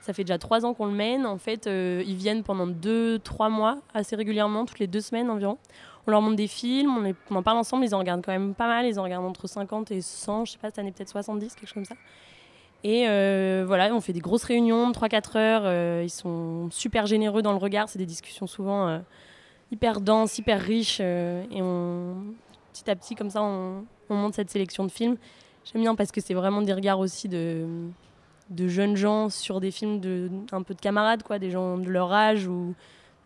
Ça 0.00 0.12
fait 0.12 0.22
déjà 0.22 0.38
trois 0.38 0.64
ans 0.64 0.74
qu'on 0.74 0.86
le 0.86 0.92
mène. 0.92 1.26
En 1.26 1.38
fait, 1.38 1.66
ils 1.66 2.16
viennent 2.16 2.44
pendant 2.44 2.68
2-3 2.68 3.50
mois, 3.50 3.78
assez 3.94 4.14
régulièrement, 4.14 4.64
toutes 4.64 4.78
les 4.78 4.86
deux 4.86 5.00
semaines 5.00 5.28
environ 5.28 5.58
on 6.06 6.10
leur 6.10 6.22
montre 6.22 6.36
des 6.36 6.46
films, 6.46 7.14
on, 7.30 7.36
en 7.36 7.42
parle 7.42 7.58
ensemble, 7.58 7.84
ils 7.84 7.94
en 7.94 7.98
regardent 7.98 8.24
quand 8.24 8.32
même 8.32 8.54
pas 8.54 8.66
mal, 8.66 8.86
ils 8.86 8.98
en 8.98 9.02
regardent 9.02 9.26
entre 9.26 9.46
50 9.46 9.90
et 9.90 10.00
100, 10.00 10.44
je 10.44 10.52
sais 10.52 10.58
pas, 10.58 10.68
cette 10.68 10.78
année 10.78 10.92
peut-être 10.92 11.10
70, 11.10 11.54
quelque 11.54 11.66
chose 11.66 11.74
comme 11.74 11.84
ça. 11.84 11.96
Et 12.84 13.08
euh, 13.08 13.64
voilà, 13.66 13.92
on 13.92 14.00
fait 14.00 14.12
des 14.12 14.20
grosses 14.20 14.44
réunions, 14.44 14.92
3-4 14.92 15.36
heures, 15.36 15.62
euh, 15.64 16.02
ils 16.04 16.10
sont 16.10 16.70
super 16.70 17.06
généreux 17.06 17.42
dans 17.42 17.52
le 17.52 17.58
regard, 17.58 17.88
c'est 17.88 17.98
des 17.98 18.06
discussions 18.06 18.46
souvent 18.46 18.88
euh, 18.88 18.98
hyper 19.72 20.00
denses, 20.00 20.38
hyper 20.38 20.60
riches, 20.60 21.00
et 21.00 21.60
on, 21.60 22.16
petit 22.72 22.88
à 22.90 22.96
petit 22.96 23.14
comme 23.14 23.30
ça, 23.30 23.42
on, 23.42 23.84
monte 24.08 24.34
cette 24.34 24.50
sélection 24.50 24.84
de 24.84 24.90
films. 24.90 25.16
J'aime 25.64 25.82
bien 25.82 25.94
parce 25.94 26.12
que 26.12 26.20
c'est 26.20 26.34
vraiment 26.34 26.62
des 26.62 26.72
regards 26.72 27.00
aussi 27.00 27.28
de, 27.28 27.66
de 28.48 28.68
jeunes 28.68 28.96
gens 28.96 29.28
sur 29.28 29.60
des 29.60 29.70
films 29.70 30.00
de 30.00 30.30
un 30.52 30.62
peu 30.62 30.72
de 30.72 30.80
camarades, 30.80 31.22
quoi, 31.22 31.38
des 31.38 31.50
gens 31.50 31.76
de 31.76 31.90
leur 31.90 32.12
âge 32.12 32.46
ou 32.46 32.74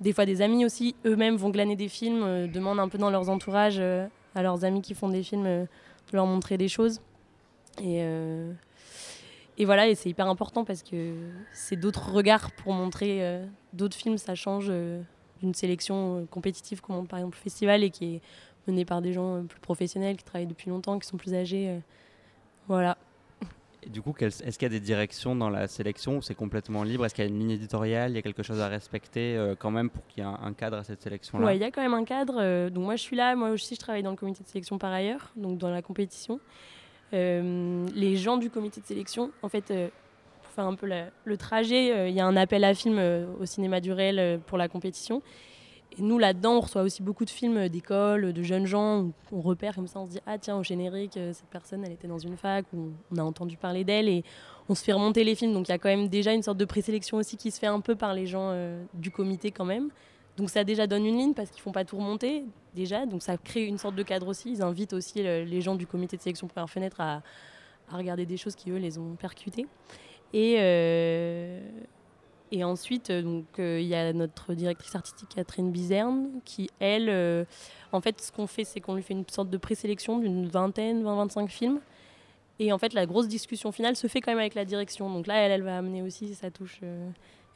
des 0.01 0.13
fois 0.13 0.27
des 0.27 0.43
amis 0.43 0.65
aussi, 0.65 0.95
eux-mêmes 1.07 1.37
vont 1.37 1.51
glaner 1.51 1.77
des 1.77 1.89
films, 1.89 2.23
euh, 2.23 2.47
demandent 2.47 2.81
un 2.81 2.89
peu 2.89 2.99
dans 2.99 3.11
leurs 3.11 3.29
entourages 3.29 3.79
euh, 3.79 4.07
à 4.35 4.43
leurs 4.43 4.65
amis 4.65 4.83
qui 4.83 4.95
font 4.95 5.09
des 5.09 5.23
films 5.23 5.47
euh, 5.47 5.65
de 6.11 6.17
leur 6.17 6.27
montrer 6.27 6.59
des 6.59 6.69
choses. 6.69 7.01
Et, 7.83 9.65
voilà, 9.65 9.87
et 9.87 9.95
c'est 9.95 10.11
hyper 10.11 10.27
important 10.27 10.65
parce 10.65 10.83
que 10.83 11.15
c'est 11.53 11.77
d'autres 11.77 12.11
regards 12.11 12.51
pour 12.51 12.73
montrer 12.73 13.41
d'autres 13.73 13.97
films, 13.97 14.19
ça 14.19 14.35
change 14.35 14.73
d'une 15.41 15.55
sélection 15.55 16.27
compétitive 16.31 16.81
comme 16.81 17.07
par 17.07 17.21
exemple 17.21 17.37
le 17.39 17.43
festival 17.43 17.85
et 17.85 17.91
qui 17.91 18.17
est 18.17 18.21
menée 18.67 18.85
par 18.85 19.01
des 19.01 19.13
gens 19.13 19.45
plus 19.47 19.61
professionnels, 19.61 20.17
qui 20.17 20.25
travaillent 20.25 20.49
depuis 20.49 20.69
longtemps, 20.69 20.99
qui 20.99 21.07
sont 21.07 21.17
plus 21.17 21.33
âgés. 21.33 21.81
voilà 22.67 22.99
du 23.87 24.03
coup, 24.03 24.15
est-ce 24.21 24.59
qu'il 24.59 24.63
y 24.63 24.67
a 24.67 24.69
des 24.69 24.81
directions 24.81 25.35
dans 25.35 25.51
la 25.51 25.67
sélection 25.67 26.19
ou 26.19 26.23
c'est 26.23 26.35
complètement 26.35 26.83
libre? 26.85 27.05
Est-ce 27.05 27.15
qu'il 27.15 27.25
y 27.25 27.27
a 27.27 27.31
une 27.31 27.39
ligne 27.39 27.51
éditoriale? 27.51 28.13
Il 28.13 28.15
y 28.15 28.19
a 28.19 28.23
quelque 28.23 28.43
chose 28.43 28.61
à 28.61 28.69
respecter 28.69 29.37
euh, 29.37 29.55
quand 29.59 29.71
même 29.71 29.91
pour 29.91 30.07
qu'il 30.07 30.23
y 30.23 30.27
ait 30.27 30.31
un, 30.31 30.53
cadre 30.53 30.79
à 30.79 30.85
cette 30.85 31.03
sélection-là? 31.03 31.47
Oui, 31.47 31.57
il 31.57 31.61
y 31.61 31.65
a 31.65 31.71
quand 31.71 31.83
même 31.83 31.95
un 31.95 32.05
cadre. 32.05 32.37
Euh, 32.39 32.71
donc 32.71 32.85
moi, 32.85 32.97
je 32.97 33.03
suis 33.03 33.17
là. 33.17 33.35
Moi 33.35 33.51
aussi, 33.51 33.75
je 33.75 33.81
travaille 33.81 34.03
dans 34.03 34.11
le 34.11 34.17
comité 34.17 34.45
de 34.45 34.49
sélection 34.49 34.79
par 34.79 34.93
ailleurs, 34.93 35.33
donc 35.37 35.59
dans 35.59 35.71
la 35.71 35.83
compétition. 35.83 36.41
Euh, 37.13 37.87
les 37.95 38.17
gens 38.17 38.37
du 38.37 38.51
comité 38.51 38.81
de 38.81 38.87
sélection, 38.87 39.31
en 39.43 39.49
fait, 39.49 39.67
pour 39.67 40.53
faire 40.53 40.67
un 40.67 40.75
peu 40.75 40.89
le 41.25 41.37
trajet, 41.37 42.09
il 42.09 42.15
y 42.15 42.21
a 42.21 42.27
un 42.27 42.37
appel 42.37 42.65
à 42.65 42.75
film 42.75 43.01
au 43.41 43.47
cinéma 43.47 43.81
du 43.81 43.93
réel 43.93 44.41
pour 44.47 44.59
la 44.59 44.69
compétition. 44.69 45.23
Et 45.99 46.03
nous, 46.03 46.19
là-dedans, 46.19 46.55
on 46.55 46.61
reçoit 46.61 46.83
aussi 46.83 47.03
beaucoup 47.03 47.25
de 47.25 47.31
films 47.31 47.69
d'école, 47.69 48.33
de 48.33 48.43
jeunes 48.43 48.67
gens. 48.67 49.11
On 49.31 49.41
repère 49.41 49.75
comme 49.75 49.87
ça, 49.87 50.01
on 50.01 50.07
se 50.07 50.13
dit 50.13 50.21
Ah, 50.27 50.39
tiens, 50.39 50.57
au 50.57 50.63
générique, 50.63 51.17
euh, 51.17 51.33
cette 51.33 51.49
personne, 51.49 51.85
elle 51.85 51.93
était 51.93 52.09
dans 52.09 52.19
une 52.19 52.37
fac, 52.37 52.65
ou 52.73 52.93
on 53.11 53.19
a 53.19 53.23
entendu 53.23 53.57
parler 53.57 53.85
d'elle, 53.85 54.09
et 54.09 54.25
on 54.69 54.75
se 54.75 54.83
fait 54.83 54.93
remonter 54.93 55.25
les 55.25 55.35
films. 55.35 55.53
Donc 55.53 55.69
il 55.69 55.73
y 55.73 55.75
a 55.75 55.79
quand 55.79 55.89
même 55.89 56.09
déjà 56.09 56.33
une 56.33 56.43
sorte 56.43 56.59
de 56.59 56.65
présélection 56.65 57.19
aussi 57.19 57.37
qui 57.37 57.51
se 57.51 57.59
fait 57.59 57.67
un 57.67 57.81
peu 57.81 57.95
par 57.95 58.15
les 58.15 58.27
gens 58.27 58.51
euh, 58.53 58.83
du 58.95 59.11
comité, 59.11 59.51
quand 59.51 59.65
même. 59.65 59.91
Donc 60.39 60.49
ça 60.49 60.65
déjà 60.65 60.87
donne 60.87 61.05
une 61.05 61.19
ligne 61.19 61.35
parce 61.35 61.51
qu'ils 61.51 61.61
font 61.61 61.73
pas 61.73 61.85
tout 61.85 61.97
remonter, 61.97 62.45
déjà. 62.75 63.05
Donc 63.05 63.23
ça 63.23 63.37
crée 63.37 63.67
une 63.67 63.79
sorte 63.79 63.95
de 63.95 64.03
cadre 64.03 64.29
aussi. 64.29 64.51
Ils 64.51 64.63
invitent 64.63 64.95
aussi 64.95 65.27
euh, 65.27 65.45
les 65.45 65.61
gens 65.61 65.75
du 65.75 65.87
comité 65.87 66.17
de 66.17 66.23
sélection 66.23 66.47
première 66.47 66.71
fenêtre 66.71 67.01
à, 67.01 67.23
à 67.91 67.97
regarder 67.99 68.25
des 68.25 68.39
choses 68.39 68.55
qui, 68.55 68.71
eux, 68.71 68.79
les 68.79 68.99
ont 68.99 69.15
percutées. 69.17 69.67
Et. 70.33 70.57
Et 72.55 72.65
ensuite, 72.65 73.09
euh, 73.09 73.41
euh, 73.59 73.81
il 73.81 73.87
y 73.87 73.95
a 73.95 74.13
notre 74.13 74.53
directrice 74.53 74.95
artistique 74.95 75.31
Catherine 75.35 75.73
Bizerne 75.73 76.29
qui, 76.45 76.69
elle, 76.81 77.09
euh, 77.09 77.47
en 77.93 78.03
fait, 78.03 78.21
ce 78.21 78.31
qu'on 78.31 78.47
fait, 78.47 78.65
c'est 78.65 78.79
qu'on 78.79 78.95
lui 78.95 79.03
fait 79.03 79.15
une 79.15 79.27
sorte 79.27 79.49
de 79.49 79.57
présélection 79.57 80.19
d'une 80.19 80.47
vingtaine, 80.47 81.03
20-25 81.03 81.49
films. 81.49 81.81
Et 82.59 82.71
en 82.71 82.77
fait, 82.77 82.93
la 82.93 83.07
grosse 83.07 83.27
discussion 83.27 83.73
finale 83.73 83.97
se 83.97 84.07
fait 84.07 84.21
quand 84.21 84.33
même 84.33 84.39
avec 84.39 84.55
la 84.55 84.67
direction. 84.67 85.11
Donc 85.11 85.27
là, 85.27 85.37
elle, 85.37 85.51
elle 85.51 85.63
va 85.63 85.79
amener 85.79 86.03
aussi 86.03 86.35
sa 86.35 86.51
touche, 86.51 86.81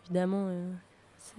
évidemment, 0.07 0.49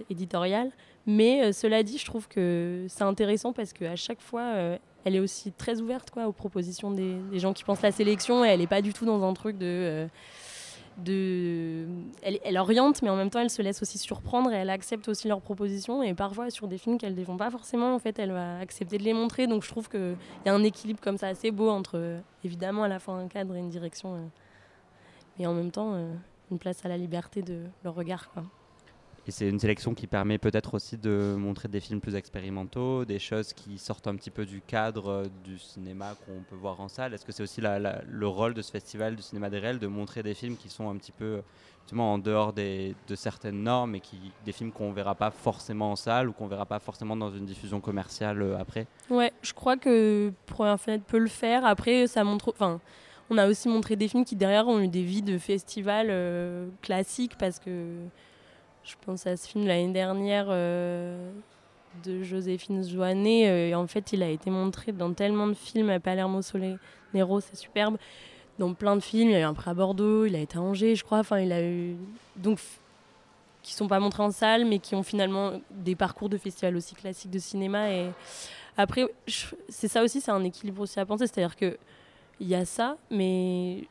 éditoriale. 0.08 0.70
Mais 1.06 1.52
cela 1.52 1.82
dit, 1.82 1.98
je 1.98 2.06
trouve 2.06 2.28
que 2.28 2.86
c'est 2.88 3.02
intéressant 3.02 3.52
parce 3.52 3.72
qu'à 3.72 3.96
chaque 3.96 4.20
fois, 4.20 4.78
elle 5.04 5.16
est 5.16 5.20
aussi 5.20 5.50
très 5.52 5.80
ouverte 5.80 6.10
quoi, 6.12 6.28
aux 6.28 6.32
propositions 6.32 6.92
des, 6.92 7.18
gens 7.34 7.52
qui 7.52 7.64
pensent 7.64 7.82
la 7.82 7.92
sélection. 7.92 8.44
Elle 8.44 8.60
n'est 8.60 8.68
pas 8.68 8.80
du 8.80 8.92
tout 8.94 9.04
dans 9.04 9.22
un 9.28 9.34
truc 9.34 9.58
de 9.58 10.08
Elle, 11.06 12.58
oriente, 12.58 13.02
mais 13.02 13.08
en 13.08 13.16
même 13.16 13.30
temps, 13.30 13.40
elle 13.40 13.50
se 13.50 13.62
laisse 13.62 13.82
aussi 13.82 13.98
surprendre 13.98 14.52
et 14.52 14.56
elle 14.56 14.70
accepte 14.70 15.08
aussi 15.08 15.28
leurs 15.28 15.40
propositions. 15.40 16.02
Et 16.02 16.14
parfois, 16.14 16.50
sur 16.50 16.66
des 16.66 16.78
films 16.78 16.98
qu'elle 16.98 17.12
ne 17.12 17.16
défend 17.16 17.36
pas 17.36 17.50
forcément, 17.50 17.94
en 17.94 17.98
fait, 17.98 18.18
elle 18.18 18.32
va 18.32 18.58
accepter 18.58 18.98
de 18.98 19.04
les 19.04 19.12
montrer. 19.12 19.46
Donc, 19.46 19.62
je 19.62 19.68
trouve 19.68 19.88
qu'il 19.88 20.16
y 20.44 20.48
a 20.48 20.54
un 20.54 20.64
équilibre 20.64 21.00
comme 21.00 21.16
ça 21.16 21.28
assez 21.28 21.50
beau 21.50 21.70
entre, 21.70 22.20
évidemment, 22.44 22.82
à 22.82 22.88
la 22.88 22.98
fois 22.98 23.14
un 23.14 23.28
cadre 23.28 23.54
et 23.54 23.60
une 23.60 23.70
direction, 23.70 24.14
euh, 24.14 24.18
mais 25.38 25.46
en 25.46 25.54
même 25.54 25.70
temps, 25.70 25.92
euh, 25.94 26.12
une 26.50 26.58
place 26.58 26.84
à 26.84 26.88
la 26.88 26.96
liberté 26.96 27.42
de 27.42 27.64
leur 27.84 27.94
regard. 27.94 28.30
Et 29.28 29.30
c'est 29.30 29.46
une 29.46 29.60
sélection 29.60 29.92
qui 29.92 30.06
permet 30.06 30.38
peut-être 30.38 30.72
aussi 30.72 30.96
de 30.96 31.34
montrer 31.36 31.68
des 31.68 31.80
films 31.80 32.00
plus 32.00 32.14
expérimentaux, 32.14 33.04
des 33.04 33.18
choses 33.18 33.52
qui 33.52 33.76
sortent 33.76 34.06
un 34.06 34.16
petit 34.16 34.30
peu 34.30 34.46
du 34.46 34.62
cadre 34.62 35.08
euh, 35.10 35.24
du 35.44 35.58
cinéma 35.58 36.14
qu'on 36.24 36.40
peut 36.48 36.56
voir 36.56 36.80
en 36.80 36.88
salle. 36.88 37.12
Est-ce 37.12 37.26
que 37.26 37.32
c'est 37.32 37.42
aussi 37.42 37.60
le 37.60 38.26
rôle 38.26 38.54
de 38.54 38.62
ce 38.62 38.70
festival 38.70 39.16
du 39.16 39.22
cinéma 39.22 39.50
des 39.50 39.58
réels 39.58 39.80
de 39.80 39.86
montrer 39.86 40.22
des 40.22 40.32
films 40.32 40.56
qui 40.56 40.70
sont 40.70 40.88
un 40.88 40.96
petit 40.96 41.12
peu 41.12 41.42
justement 41.82 42.14
en 42.14 42.18
dehors 42.18 42.54
de 42.54 42.94
certaines 43.16 43.62
normes 43.62 43.96
et 43.96 44.00
qui, 44.00 44.18
des 44.46 44.52
films 44.52 44.72
qu'on 44.72 44.92
verra 44.92 45.14
pas 45.14 45.30
forcément 45.30 45.92
en 45.92 45.96
salle 45.96 46.30
ou 46.30 46.32
qu'on 46.32 46.46
verra 46.46 46.64
pas 46.64 46.78
forcément 46.78 47.14
dans 47.14 47.30
une 47.30 47.44
diffusion 47.44 47.82
commerciale 47.82 48.40
euh, 48.40 48.58
après? 48.58 48.86
Ouais, 49.10 49.34
je 49.42 49.52
crois 49.52 49.76
que 49.76 50.32
Première 50.46 50.80
Fenêtre 50.80 51.04
peut 51.04 51.18
le 51.18 51.28
faire. 51.28 51.66
Après, 51.66 52.06
ça 52.06 52.24
montre. 52.24 52.48
Enfin, 52.48 52.80
on 53.28 53.36
a 53.36 53.46
aussi 53.46 53.68
montré 53.68 53.94
des 53.94 54.08
films 54.08 54.24
qui 54.24 54.36
derrière 54.36 54.66
ont 54.68 54.80
eu 54.80 54.88
des 54.88 55.02
vies 55.02 55.20
de 55.20 55.36
festival 55.36 56.06
euh, 56.08 56.68
classiques 56.80 57.36
parce 57.36 57.58
que 57.58 58.08
je 58.88 58.94
pense 59.04 59.26
à 59.26 59.36
ce 59.36 59.46
film 59.46 59.66
l'année 59.66 59.92
dernière 59.92 60.46
euh, 60.48 61.30
de 62.04 62.22
Joséphine 62.22 62.82
Joannet. 62.82 63.48
Euh, 63.48 63.76
en 63.76 63.86
fait, 63.86 64.12
il 64.12 64.22
a 64.22 64.30
été 64.30 64.50
montré 64.50 64.92
dans 64.92 65.12
tellement 65.12 65.46
de 65.46 65.54
films 65.54 65.90
à 65.90 66.00
Palermo 66.00 66.40
Nero, 67.12 67.40
c'est 67.40 67.56
superbe. 67.56 67.98
Dans 68.58 68.72
plein 68.72 68.96
de 68.96 69.00
films, 69.00 69.30
il 69.30 69.36
a 69.36 69.40
eu 69.40 69.44
un 69.44 69.54
prêt 69.54 69.70
à 69.70 69.74
Bordeaux, 69.74 70.24
il 70.24 70.34
a 70.34 70.40
été 70.40 70.56
à 70.56 70.62
Angers, 70.62 70.96
je 70.96 71.04
crois. 71.04 71.18
Enfin, 71.18 71.38
il 71.38 71.52
a 71.52 71.62
eu 71.62 71.96
donc 72.36 72.58
qui 73.62 73.74
sont 73.74 73.88
pas 73.88 74.00
montrés 74.00 74.22
en 74.22 74.30
salle, 74.30 74.64
mais 74.64 74.78
qui 74.78 74.94
ont 74.94 75.02
finalement 75.02 75.60
des 75.70 75.94
parcours 75.94 76.30
de 76.30 76.38
festival 76.38 76.74
aussi 76.74 76.94
classiques 76.94 77.30
de 77.30 77.38
cinéma. 77.38 77.92
Et 77.92 78.08
après, 78.76 79.04
c'est 79.68 79.88
ça 79.88 80.02
aussi, 80.02 80.22
c'est 80.22 80.30
un 80.30 80.44
équilibre 80.44 80.80
aussi 80.80 80.98
à 80.98 81.04
penser. 81.04 81.26
C'est-à-dire 81.26 81.56
que 81.56 81.76
il 82.40 82.48
y 82.48 82.54
a 82.54 82.64
ça, 82.64 82.96
mais 83.10 83.84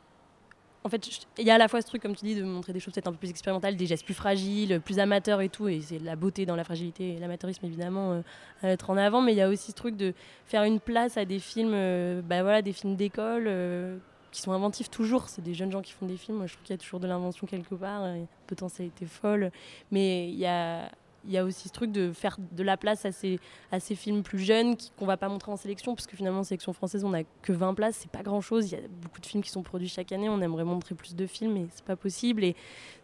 en 0.83 0.89
fait, 0.89 1.05
il 1.37 1.45
y 1.45 1.51
a 1.51 1.55
à 1.55 1.57
la 1.57 1.67
fois 1.67 1.81
ce 1.81 1.87
truc, 1.87 2.01
comme 2.01 2.15
tu 2.15 2.25
dis, 2.25 2.35
de 2.35 2.43
montrer 2.43 2.71
des 2.71 2.79
choses 2.79 2.93
peut-être 2.93 3.07
un 3.07 3.11
peu 3.11 3.17
plus 3.17 3.29
expérimentales, 3.29 3.75
des 3.75 3.85
gestes 3.85 4.05
plus 4.05 4.13
fragiles, 4.13 4.79
plus 4.79 4.99
amateurs 4.99 5.41
et 5.41 5.49
tout, 5.49 5.67
et 5.67 5.81
c'est 5.81 5.99
la 5.99 6.15
beauté 6.15 6.45
dans 6.45 6.55
la 6.55 6.63
fragilité 6.63 7.15
et 7.15 7.19
l'amateurisme 7.19 7.65
évidemment 7.65 8.13
euh, 8.13 8.21
à 8.63 8.69
être 8.69 8.89
en 8.89 8.97
avant, 8.97 9.21
mais 9.21 9.33
il 9.33 9.37
y 9.37 9.41
a 9.41 9.49
aussi 9.49 9.71
ce 9.71 9.75
truc 9.75 9.97
de 9.97 10.13
faire 10.45 10.63
une 10.63 10.79
place 10.79 11.17
à 11.17 11.25
des 11.25 11.39
films, 11.39 11.73
euh, 11.73 12.21
bah 12.21 12.41
voilà, 12.41 12.61
des 12.61 12.73
films 12.73 12.95
d'école 12.95 13.45
euh, 13.47 13.97
qui 14.31 14.41
sont 14.41 14.51
inventifs 14.53 14.89
toujours. 14.89 15.27
C'est 15.29 15.43
des 15.43 15.53
jeunes 15.53 15.71
gens 15.71 15.81
qui 15.81 15.91
font 15.91 16.05
des 16.05 16.17
films. 16.17 16.47
Je 16.47 16.53
trouve 16.53 16.63
qu'il 16.63 16.73
y 16.73 16.79
a 16.79 16.81
toujours 16.81 16.99
de 16.99 17.07
l'invention 17.07 17.47
quelque 17.47 17.75
part, 17.75 18.03
potentialité 18.45 19.05
folle, 19.05 19.51
mais 19.91 20.29
il 20.29 20.37
y 20.37 20.45
a 20.45 20.89
il 21.27 21.33
y 21.33 21.37
a 21.37 21.43
aussi 21.43 21.67
ce 21.67 21.73
truc 21.73 21.91
de 21.91 22.11
faire 22.11 22.37
de 22.39 22.63
la 22.63 22.77
place 22.77 23.05
à 23.05 23.11
ces, 23.11 23.39
à 23.71 23.79
ces 23.79 23.95
films 23.95 24.23
plus 24.23 24.39
jeunes 24.39 24.75
qu'on 24.97 25.05
va 25.05 25.17
pas 25.17 25.27
montrer 25.27 25.51
en 25.51 25.57
sélection, 25.57 25.93
parce 25.93 26.07
que 26.07 26.15
finalement, 26.15 26.39
en 26.39 26.43
sélection 26.43 26.73
française, 26.73 27.03
on 27.03 27.09
n'a 27.09 27.23
que 27.41 27.51
20 27.51 27.73
places, 27.73 27.97
c'est 28.01 28.11
pas 28.11 28.23
grand 28.23 28.41
chose. 28.41 28.71
Il 28.71 28.75
y 28.75 28.77
a 28.77 28.87
beaucoup 29.01 29.19
de 29.19 29.25
films 29.25 29.43
qui 29.43 29.49
sont 29.49 29.61
produits 29.61 29.89
chaque 29.89 30.11
année, 30.11 30.29
on 30.29 30.41
aimerait 30.41 30.63
montrer 30.63 30.95
plus 30.95 31.15
de 31.15 31.27
films, 31.27 31.53
mais 31.53 31.65
c'est 31.71 31.85
pas 31.85 31.97
possible. 31.97 32.43
Et 32.43 32.55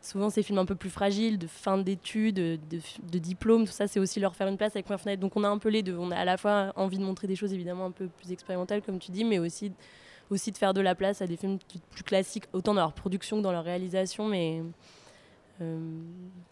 souvent, 0.01 0.29
ces 0.29 0.41
films 0.41 0.59
un 0.59 0.65
peu 0.65 0.75
plus 0.75 0.89
fragiles, 0.89 1.37
de 1.37 1.47
fin 1.47 1.77
d'études, 1.77 2.35
de, 2.35 2.57
de, 3.11 3.19
diplôme, 3.19 3.65
tout 3.65 3.73
ça, 3.73 3.87
c'est 3.87 3.99
aussi 3.99 4.19
leur 4.19 4.35
faire 4.35 4.47
une 4.47 4.57
place 4.57 4.75
avec 4.75 4.85
Première 4.85 5.01
Fenêtre. 5.01 5.21
Donc 5.21 5.35
on 5.35 5.43
a 5.43 5.49
un 5.49 5.57
peu 5.57 5.69
les 5.69 5.83
deux. 5.83 5.97
On 5.97 6.11
a 6.11 6.15
à 6.15 6.25
la 6.25 6.37
fois 6.37 6.71
envie 6.75 6.97
de 6.97 7.03
montrer 7.03 7.27
des 7.27 7.35
choses 7.35 7.53
évidemment 7.53 7.85
un 7.85 7.91
peu 7.91 8.07
plus 8.07 8.31
expérimentales, 8.31 8.81
comme 8.81 8.99
tu 8.99 9.11
dis, 9.11 9.25
mais 9.25 9.39
aussi 9.39 9.71
aussi 10.29 10.51
de 10.51 10.57
faire 10.57 10.73
de 10.73 10.81
la 10.81 10.95
place 10.95 11.21
à 11.21 11.27
des 11.27 11.37
films 11.37 11.59
plus 11.91 12.03
classiques, 12.03 12.45
autant 12.53 12.73
dans 12.73 12.81
leur 12.81 12.93
production 12.93 13.37
que 13.37 13.41
dans 13.41 13.51
leur 13.51 13.63
réalisation, 13.63 14.27
mais 14.27 14.61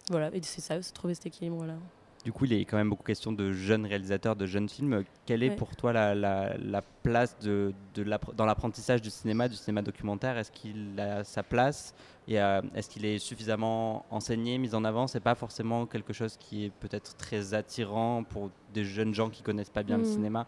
voilà, 0.09 0.29
et 0.33 0.41
c'est 0.41 0.61
ça, 0.61 0.81
c'est 0.81 0.93
trouver 0.93 1.13
cet 1.13 1.27
équilibre. 1.27 1.57
Voilà. 1.57 1.75
Du 2.23 2.31
coup, 2.31 2.45
il 2.45 2.53
est 2.53 2.65
quand 2.65 2.77
même 2.77 2.89
beaucoup 2.89 3.03
question 3.03 3.31
de 3.31 3.51
jeunes 3.51 3.85
réalisateurs, 3.85 4.35
de 4.35 4.45
jeunes 4.45 4.69
films. 4.69 5.03
Quelle 5.25 5.41
est 5.41 5.55
pour 5.55 5.75
toi 5.75 5.91
la, 5.91 6.13
la, 6.13 6.81
place 7.01 7.35
de, 7.39 7.73
de 7.95 8.05
dans 8.35 8.45
l'apprentissage 8.45 9.01
du 9.01 9.09
cinéma, 9.09 9.47
du 9.47 9.55
cinéma 9.55 9.81
documentaire? 9.81 10.37
Est-ce 10.37 10.51
qu'il 10.51 10.99
a 10.99 11.23
sa 11.23 11.41
place? 11.41 11.95
Et 12.27 12.39
euh, 12.39 12.61
est-ce 12.75 12.89
qu'il 12.89 13.05
est 13.05 13.17
suffisamment 13.17 14.05
enseigné, 14.11 14.59
mis 14.59 14.75
en 14.75 14.83
avant? 14.83 15.07
C'est 15.07 15.19
pas 15.19 15.33
forcément 15.33 15.87
quelque 15.87 16.13
chose 16.13 16.37
qui 16.37 16.65
est 16.65 16.69
peut-être 16.69 17.17
très 17.17 17.55
attirant 17.55 18.23
pour 18.23 18.51
des 18.71 18.83
jeunes 18.83 19.15
gens 19.15 19.31
qui 19.31 19.41
connaissent 19.41 19.71
pas 19.71 19.83
bien 19.83 19.97
le 19.97 20.03
hmm. 20.03 20.13
cinéma? 20.13 20.45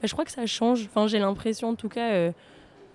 Bah, 0.00 0.06
je 0.06 0.12
crois 0.12 0.24
que 0.24 0.32
ça 0.32 0.46
change. 0.46 0.84
Enfin, 0.84 1.08
j'ai 1.08 1.18
l'impression, 1.18 1.70
en 1.70 1.74
tout 1.74 1.88
cas. 1.88 2.12
Euh, 2.12 2.32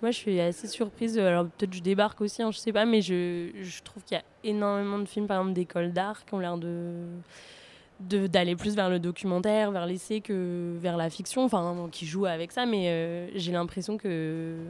moi, 0.02 0.10
je 0.10 0.16
suis 0.16 0.40
assez 0.40 0.66
surprise. 0.66 1.18
Alors, 1.18 1.46
peut-être 1.46 1.72
je 1.72 1.82
débarque 1.82 2.20
aussi, 2.20 2.42
hein, 2.42 2.50
je 2.50 2.58
sais 2.58 2.72
pas, 2.72 2.84
mais 2.84 3.02
je, 3.02 3.50
je 3.60 3.82
trouve 3.82 4.02
qu'il 4.04 4.16
y 4.16 4.20
a 4.20 4.24
énormément 4.44 4.98
de 4.98 5.06
films, 5.06 5.26
par 5.26 5.38
exemple, 5.38 5.54
d'écoles 5.54 5.92
d'art 5.92 6.24
qui 6.24 6.34
ont 6.34 6.38
l'air 6.38 6.58
de 6.58 7.06
d'aller 7.98 8.56
plus 8.56 8.74
vers 8.76 8.90
le 8.90 8.98
documentaire, 8.98 9.70
vers 9.70 9.86
l'essai 9.86 10.20
que 10.20 10.76
vers 10.78 10.98
la 10.98 11.08
fiction, 11.08 11.44
enfin, 11.44 11.88
qui 11.90 12.04
jouent 12.04 12.26
avec 12.26 12.52
ça, 12.52 12.66
mais 12.66 12.90
euh, 12.90 13.28
j'ai 13.34 13.52
l'impression 13.52 13.96
que, 13.96 14.66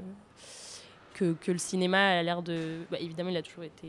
que, 1.14 1.32
que, 1.32 1.50
le 1.50 1.58
cinéma 1.58 2.18
a 2.18 2.22
l'air 2.22 2.40
de... 2.40 2.82
Bah, 2.88 2.98
évidemment, 3.00 3.30
il 3.30 3.36
a 3.36 3.42
toujours 3.42 3.64
été 3.64 3.88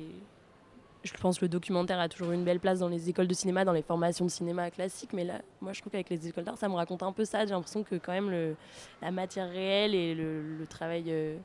je 1.08 1.22
pense 1.22 1.40
que 1.40 1.46
le 1.46 1.50
documentaire 1.50 2.00
a 2.00 2.10
toujours 2.10 2.32
une 2.32 2.44
belle 2.44 2.60
place 2.60 2.80
dans 2.80 2.90
les 2.90 3.10
écoles 3.10 3.28
de 3.28 3.34
cinéma, 3.34 3.66
dans 3.66 3.72
les 3.72 3.82
formations 3.82 4.26
de 4.26 4.30
cinéma 4.30 4.70
classiques, 4.72 5.14
mais 5.14 5.24
là, 5.24 5.42
moi, 5.62 5.74
je 5.74 5.82
trouve 5.82 5.92
qu'avec 5.92 6.10
les 6.10 6.28
écoles 6.28 6.44
d'art, 6.44 6.58
ça 6.58 6.68
me 6.68 6.76
raconte 6.76 7.04
un 7.04 7.12
peu 7.12 7.26
ça. 7.26 7.46
J'ai 7.46 7.52
l'impression 7.52 7.84
que 7.84 7.96
quand 7.96 8.12
même 8.12 8.56
la 9.02 9.12
matière 9.12 9.50
réelle 9.50 9.96
et 9.96 10.14
le, 10.14 10.66
travail 10.70 11.06
euh, 11.08 11.38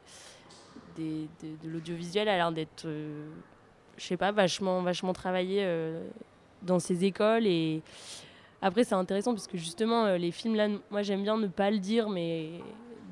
de, 0.98 1.26
l'audiovisuel 1.64 2.28
a 2.28 2.36
l'air 2.36 2.52
d'être, 2.52 2.84
euh, 2.86 3.28
je 3.96 4.04
sais 4.04 4.16
pas, 4.16 4.32
vachement, 4.32 4.82
vachement 4.82 5.12
travaillé 5.12 5.60
euh, 5.62 6.02
dans 6.62 6.78
ces 6.78 7.04
écoles. 7.04 7.46
Et 7.46 7.82
après, 8.60 8.84
c'est 8.84 8.94
intéressant 8.94 9.32
parce 9.32 9.46
que 9.46 9.56
justement, 9.56 10.16
les 10.16 10.30
films 10.30 10.56
là, 10.56 10.68
moi, 10.90 11.02
j'aime 11.02 11.22
bien 11.22 11.36
ne 11.36 11.46
pas 11.46 11.70
le 11.70 11.78
dire, 11.78 12.08
mais 12.08 12.50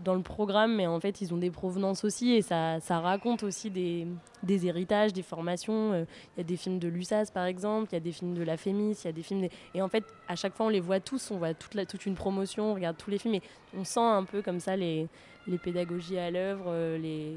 dans 0.04 0.14
le 0.14 0.22
programme, 0.22 0.76
mais 0.76 0.86
en 0.86 1.00
fait, 1.00 1.20
ils 1.20 1.34
ont 1.34 1.36
des 1.36 1.50
provenances 1.50 2.04
aussi 2.04 2.32
et 2.32 2.42
ça, 2.42 2.80
ça 2.80 3.00
raconte 3.00 3.42
aussi 3.42 3.70
des, 3.70 4.06
des, 4.42 4.66
héritages, 4.66 5.12
des 5.12 5.22
formations. 5.22 5.92
Euh, 5.92 6.04
il 6.36 6.38
y 6.38 6.42
a 6.42 6.44
des 6.44 6.56
films 6.56 6.78
de 6.78 6.88
l'USAS, 6.88 7.30
par 7.32 7.44
exemple, 7.44 7.88
il 7.92 7.94
y 7.94 7.96
a 7.96 8.00
des 8.00 8.12
films 8.12 8.34
de 8.34 8.42
la 8.42 8.56
FEMIS, 8.56 8.96
il 9.02 9.04
y 9.04 9.08
a 9.08 9.12
des 9.12 9.22
films. 9.22 9.48
Et 9.74 9.82
en 9.82 9.88
fait, 9.88 10.04
à 10.28 10.36
chaque 10.36 10.54
fois, 10.54 10.66
on 10.66 10.70
les 10.70 10.80
voit 10.80 11.00
tous, 11.00 11.30
on 11.30 11.38
voit 11.38 11.54
toute, 11.54 11.76
toute 11.86 12.06
une 12.06 12.14
promotion, 12.14 12.72
on 12.72 12.74
regarde 12.74 12.96
tous 12.96 13.10
les 13.10 13.18
films 13.18 13.34
et 13.34 13.42
on 13.76 13.84
sent 13.84 14.00
un 14.00 14.24
peu 14.24 14.42
comme 14.42 14.60
ça 14.60 14.76
les, 14.76 15.08
les 15.46 15.58
pédagogies 15.58 16.18
à 16.18 16.30
l'œuvre, 16.30 16.64
euh, 16.68 16.98
les 16.98 17.36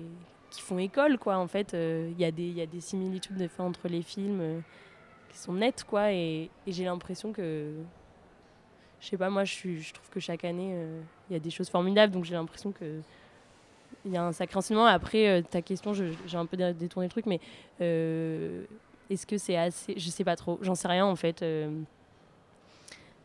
qui 0.49 0.62
font 0.62 0.78
école, 0.78 1.17
quoi. 1.17 1.38
En 1.38 1.47
fait, 1.47 1.73
euh, 1.73 2.12
il 2.12 2.21
y, 2.21 2.26
a 2.26 2.32
des, 2.32 2.47
y 2.47 2.62
a 2.62 2.67
des 2.67 2.80
similitudes 2.80 3.38
des 3.38 3.47
fois 3.47 3.65
entre 3.65 3.88
les 3.88 4.04
films 4.04 4.62
qui 5.32 5.38
sont 5.39 5.54
nettes, 5.54 5.84
quoi. 5.84 6.12
et 6.12 6.52
j'ai 6.67 6.84
l'impression 6.86 7.34
que 7.34 7.73
je 9.04 9.10
sais 9.10 9.17
pas, 9.17 9.30
moi, 9.30 9.43
je, 9.43 9.91
trouve 9.93 10.10
que 10.10 10.21
chaque 10.21 10.45
année, 10.45 10.71
euh, 10.76 11.02
il 11.33 11.37
y 11.37 11.41
a 11.41 11.43
des 11.43 11.49
choses 11.49 11.69
formidables, 11.69 12.13
donc 12.13 12.25
j'ai 12.25 12.35
l'impression 12.35 12.71
que 12.71 13.01
il 14.05 14.11
y 14.11 14.17
a 14.17 14.23
un 14.23 14.31
sacré 14.33 14.57
enseignement. 14.57 14.85
Après, 14.85 15.27
euh, 15.27 15.41
ta 15.41 15.61
question, 15.61 15.93
j'ai 15.93 16.37
un 16.37 16.45
peu 16.45 16.57
détourné 16.57 17.07
le 17.07 17.11
truc, 17.11 17.25
mais 17.25 17.39
euh, 17.81 18.63
est-ce 19.09 19.25
que 19.25 19.37
c'est 19.37 19.55
assez 19.55 19.93
Je 19.97 20.09
sais 20.09 20.23
pas 20.23 20.35
trop, 20.35 20.59
j'en 20.61 20.75
sais 20.75 20.87
rien 20.87 21.05
en 21.05 21.15
fait. 21.15 21.43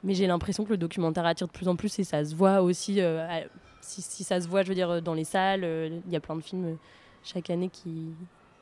mais 0.02 0.14
j'ai 0.14 0.26
l'impression 0.26 0.64
que 0.64 0.70
le 0.70 0.76
documentaire 0.76 1.26
attire 1.26 1.48
de 1.48 1.52
plus 1.52 1.68
en 1.68 1.76
plus 1.76 1.98
et 1.98 2.04
ça 2.04 2.24
se 2.24 2.34
voit 2.34 2.62
aussi. 2.62 3.00
Si, 3.80 4.02
si, 4.02 4.24
ça 4.24 4.40
se 4.40 4.48
voit, 4.48 4.62
je 4.62 4.68
veux 4.68 4.74
dire, 4.74 5.00
dans 5.02 5.14
les 5.14 5.24
salles, 5.24 5.64
il 5.64 6.12
y 6.12 6.16
a 6.16 6.20
plein 6.20 6.36
de 6.36 6.42
films 6.42 6.76
chaque 7.24 7.50
année 7.50 7.68
qui, 7.68 8.08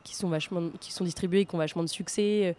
qui, 0.03 0.15
sont 0.15 0.29
vachement, 0.29 0.69
qui 0.79 0.91
sont 0.91 1.03
distribués 1.03 1.41
et 1.41 1.45
qui 1.45 1.55
ont 1.55 1.59
vachement 1.59 1.83
de 1.83 1.89
succès 1.89 2.55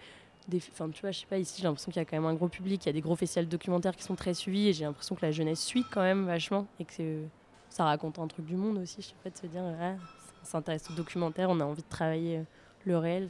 enfin 0.56 0.88
tu 0.90 1.00
vois 1.02 1.10
je 1.10 1.20
sais 1.20 1.26
pas 1.26 1.38
ici 1.38 1.56
j'ai 1.58 1.64
l'impression 1.64 1.90
qu'il 1.92 2.00
y 2.00 2.02
a 2.02 2.04
quand 2.04 2.16
même 2.16 2.26
un 2.26 2.34
gros 2.34 2.48
public 2.48 2.84
il 2.84 2.88
y 2.88 2.90
a 2.90 2.92
des 2.92 3.00
gros 3.00 3.16
festivals 3.16 3.48
documentaires 3.48 3.94
qui 3.94 4.02
sont 4.02 4.14
très 4.14 4.34
suivis 4.34 4.68
et 4.68 4.72
j'ai 4.72 4.84
l'impression 4.84 5.14
que 5.14 5.24
la 5.24 5.32
jeunesse 5.32 5.60
suit 5.60 5.84
quand 5.90 6.00
même 6.00 6.26
vachement 6.26 6.66
et 6.80 6.84
que 6.84 7.22
ça 7.68 7.84
raconte 7.84 8.18
un 8.18 8.26
truc 8.26 8.46
du 8.46 8.56
monde 8.56 8.78
aussi 8.78 9.02
je 9.02 9.08
sais 9.08 9.14
pas 9.22 9.30
de 9.30 9.36
se 9.36 9.46
dire 9.46 9.62
ah, 9.80 9.94
on 10.42 10.44
s'intéresse 10.44 10.90
au 10.90 10.94
documentaire 10.94 11.50
on 11.50 11.60
a 11.60 11.64
envie 11.64 11.82
de 11.82 11.88
travailler 11.88 12.38
euh, 12.38 12.42
le 12.86 12.98
réel 12.98 13.28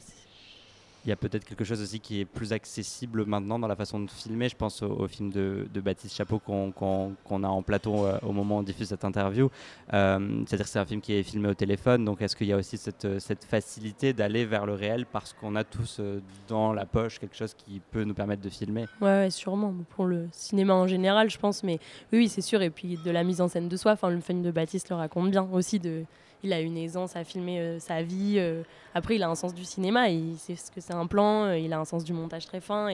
il 1.05 1.09
y 1.09 1.11
a 1.11 1.15
peut-être 1.15 1.45
quelque 1.45 1.63
chose 1.63 1.81
aussi 1.81 1.99
qui 1.99 2.21
est 2.21 2.25
plus 2.25 2.51
accessible 2.51 3.25
maintenant 3.25 3.57
dans 3.57 3.67
la 3.67 3.75
façon 3.75 3.99
de 3.99 4.09
filmer. 4.09 4.49
Je 4.49 4.55
pense 4.55 4.81
au, 4.81 5.07
film 5.07 5.31
de, 5.31 5.67
Baptiste 5.79 6.15
Chapeau 6.15 6.39
qu'on 6.39 7.43
a 7.43 7.47
en 7.47 7.61
plateau 7.61 8.05
euh, 8.05 8.19
au 8.21 8.33
moment 8.33 8.57
où 8.57 8.59
on 8.59 8.63
diffuse 8.63 8.89
cette 8.89 9.05
interview. 9.05 9.49
Euh, 9.93 10.43
c'est-à-dire 10.45 10.65
que 10.65 10.71
c'est 10.71 10.79
un 10.79 10.85
film 10.85 11.01
qui 11.01 11.13
est 11.13 11.23
filmé 11.23 11.47
au 11.47 11.53
téléphone, 11.53 12.03
donc 12.03 12.21
est-ce 12.21 12.35
qu'il 12.35 12.47
y 12.47 12.53
a 12.53 12.57
aussi 12.57 12.77
cette, 12.77 13.05
euh, 13.05 13.19
facilité 13.47 14.13
d'aller 14.13 14.45
vers 14.45 14.65
le 14.65 14.73
réel 14.73 15.05
parce 15.05 15.33
qu'on 15.33 15.55
a 15.55 15.63
tous 15.63 16.01
dans 16.47 16.73
la 16.73 16.85
poche 16.85 17.19
quelque 17.19 17.35
chose 17.35 17.53
qui 17.53 17.79
peut 17.91 18.03
nous 18.03 18.13
permettre 18.13 18.41
de 18.41 18.49
filmer? 18.49 18.85
Ouais, 19.01 19.29
sûrement. 19.29 19.73
Pour 19.95 20.05
le 20.05 20.27
cinéma 20.31 20.73
en 20.73 20.87
général, 20.87 21.29
je 21.29 21.37
pense, 21.37 21.63
mais 21.63 21.79
oui, 22.11 22.27
c'est 22.27 22.41
sûr. 22.41 22.61
Et 22.61 22.69
puis 22.69 22.97
de 23.03 23.11
la 23.11 23.23
mise 23.23 23.39
en 23.41 23.47
scène 23.47 23.69
de 23.69 23.77
soi, 23.77 23.97
le 24.03 24.19
film 24.19 24.41
de 24.41 24.51
Baptiste 24.51 24.89
le 24.89 24.95
raconte 24.95 25.31
bien 25.31 25.47
aussi 25.51 25.79
de 25.79 26.03
il 26.43 26.53
a 26.53 26.59
une 26.61 26.77
aisance 26.77 27.15
à 27.15 27.23
filmer 27.23 27.59
euh, 27.59 27.79
sa 27.79 28.01
vie. 28.01 28.35
Euh. 28.37 28.63
Après, 28.93 29.15
il 29.15 29.23
a 29.23 29.29
un 29.29 29.35
sens 29.35 29.53
du 29.53 29.65
cinéma, 29.65 30.09
il 30.09 30.37
sait 30.37 30.55
ce 30.55 30.71
que 30.71 30.81
c'est 30.81 30.93
un 30.93 31.07
plan, 31.07 31.45
euh, 31.45 31.57
il 31.57 31.73
a 31.73 31.79
un 31.79 31.85
sens 31.85 32.03
du 32.03 32.13
montage 32.13 32.45
très 32.45 32.61
fin. 32.61 32.89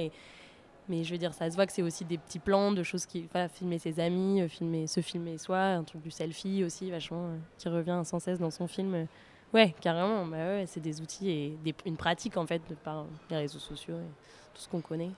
Mais 0.87 1.03
je 1.03 1.11
veux 1.11 1.17
dire, 1.17 1.33
ça 1.33 1.49
se 1.49 1.55
voit 1.55 1.65
que 1.65 1.73
c'est 1.73 1.81
aussi 1.81 2.05
des 2.05 2.17
petits 2.17 2.39
plans 2.39 2.71
de 2.71 2.83
choses 2.83 3.05
qui. 3.05 3.27
Voilà, 3.31 3.47
filmer 3.47 3.79
ses 3.79 3.99
amis, 3.99 4.47
filmer, 4.49 4.87
se 4.87 5.01
filmer 5.01 5.37
soi, 5.37 5.59
un 5.59 5.83
truc 5.83 6.01
du 6.01 6.11
selfie 6.11 6.63
aussi, 6.63 6.91
vachement, 6.91 7.29
qui 7.57 7.69
revient 7.69 8.01
sans 8.03 8.19
cesse 8.19 8.39
dans 8.39 8.51
son 8.51 8.67
film. 8.67 9.07
Ouais, 9.53 9.73
carrément, 9.79 10.25
bah 10.25 10.65
c'est 10.65 10.81
des 10.81 11.01
outils 11.01 11.29
et 11.29 11.57
une 11.85 11.95
pratique 11.95 12.35
en 12.35 12.45
fait 12.45 12.61
de 12.69 12.75
par 12.75 13.05
les 13.29 13.37
réseaux 13.37 13.59
sociaux 13.59 13.95
et 13.95 14.53
tout 14.53 14.61
ce 14.61 14.67
qu'on 14.67 14.81
connaît. 14.81 15.11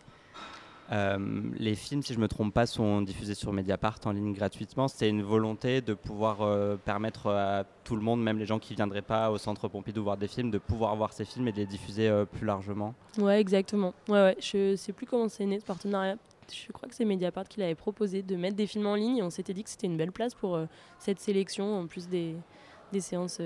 Euh, 0.91 1.17
les 1.57 1.75
films, 1.75 2.01
si 2.01 2.13
je 2.13 2.17
ne 2.17 2.23
me 2.23 2.27
trompe 2.27 2.53
pas, 2.53 2.65
sont 2.65 3.01
diffusés 3.01 3.35
sur 3.35 3.51
Mediapart 3.51 3.99
en 4.05 4.11
ligne 4.11 4.33
gratuitement. 4.33 4.87
C'est 4.87 5.09
une 5.09 5.21
volonté 5.21 5.81
de 5.81 5.93
pouvoir 5.93 6.41
euh, 6.41 6.77
permettre 6.77 7.27
à 7.29 7.65
tout 7.83 7.95
le 7.95 8.01
monde, 8.01 8.23
même 8.23 8.37
les 8.37 8.45
gens 8.45 8.59
qui 8.59 8.73
ne 8.73 8.77
viendraient 8.77 9.01
pas 9.01 9.31
au 9.31 9.37
Centre 9.37 9.67
Pompidou 9.67 10.03
voir 10.03 10.17
des 10.17 10.27
films, 10.27 10.51
de 10.51 10.57
pouvoir 10.57 10.95
voir 10.95 11.13
ces 11.13 11.25
films 11.25 11.47
et 11.47 11.51
de 11.51 11.57
les 11.57 11.65
diffuser 11.65 12.07
euh, 12.07 12.25
plus 12.25 12.45
largement. 12.45 12.93
Ouais, 13.17 13.39
exactement. 13.39 13.93
Ouais, 14.07 14.21
ouais. 14.21 14.37
Je 14.39 14.75
sais 14.75 14.93
plus 14.93 15.05
comment 15.05 15.27
c'est 15.27 15.45
né 15.45 15.59
ce 15.59 15.65
partenariat. 15.65 16.17
Je 16.51 16.71
crois 16.71 16.87
que 16.87 16.95
c'est 16.95 17.05
Mediapart 17.05 17.47
qui 17.47 17.59
l'avait 17.59 17.75
proposé 17.75 18.21
de 18.21 18.35
mettre 18.37 18.55
des 18.55 18.67
films 18.67 18.87
en 18.87 18.95
ligne 18.95 19.17
et 19.17 19.23
on 19.23 19.29
s'était 19.29 19.53
dit 19.53 19.63
que 19.63 19.69
c'était 19.69 19.87
une 19.87 19.97
belle 19.97 20.13
place 20.13 20.33
pour 20.33 20.57
cette 20.97 21.19
sélection 21.19 21.79
en 21.79 21.87
plus 21.87 22.07
des 22.07 22.37
séances 23.01 23.41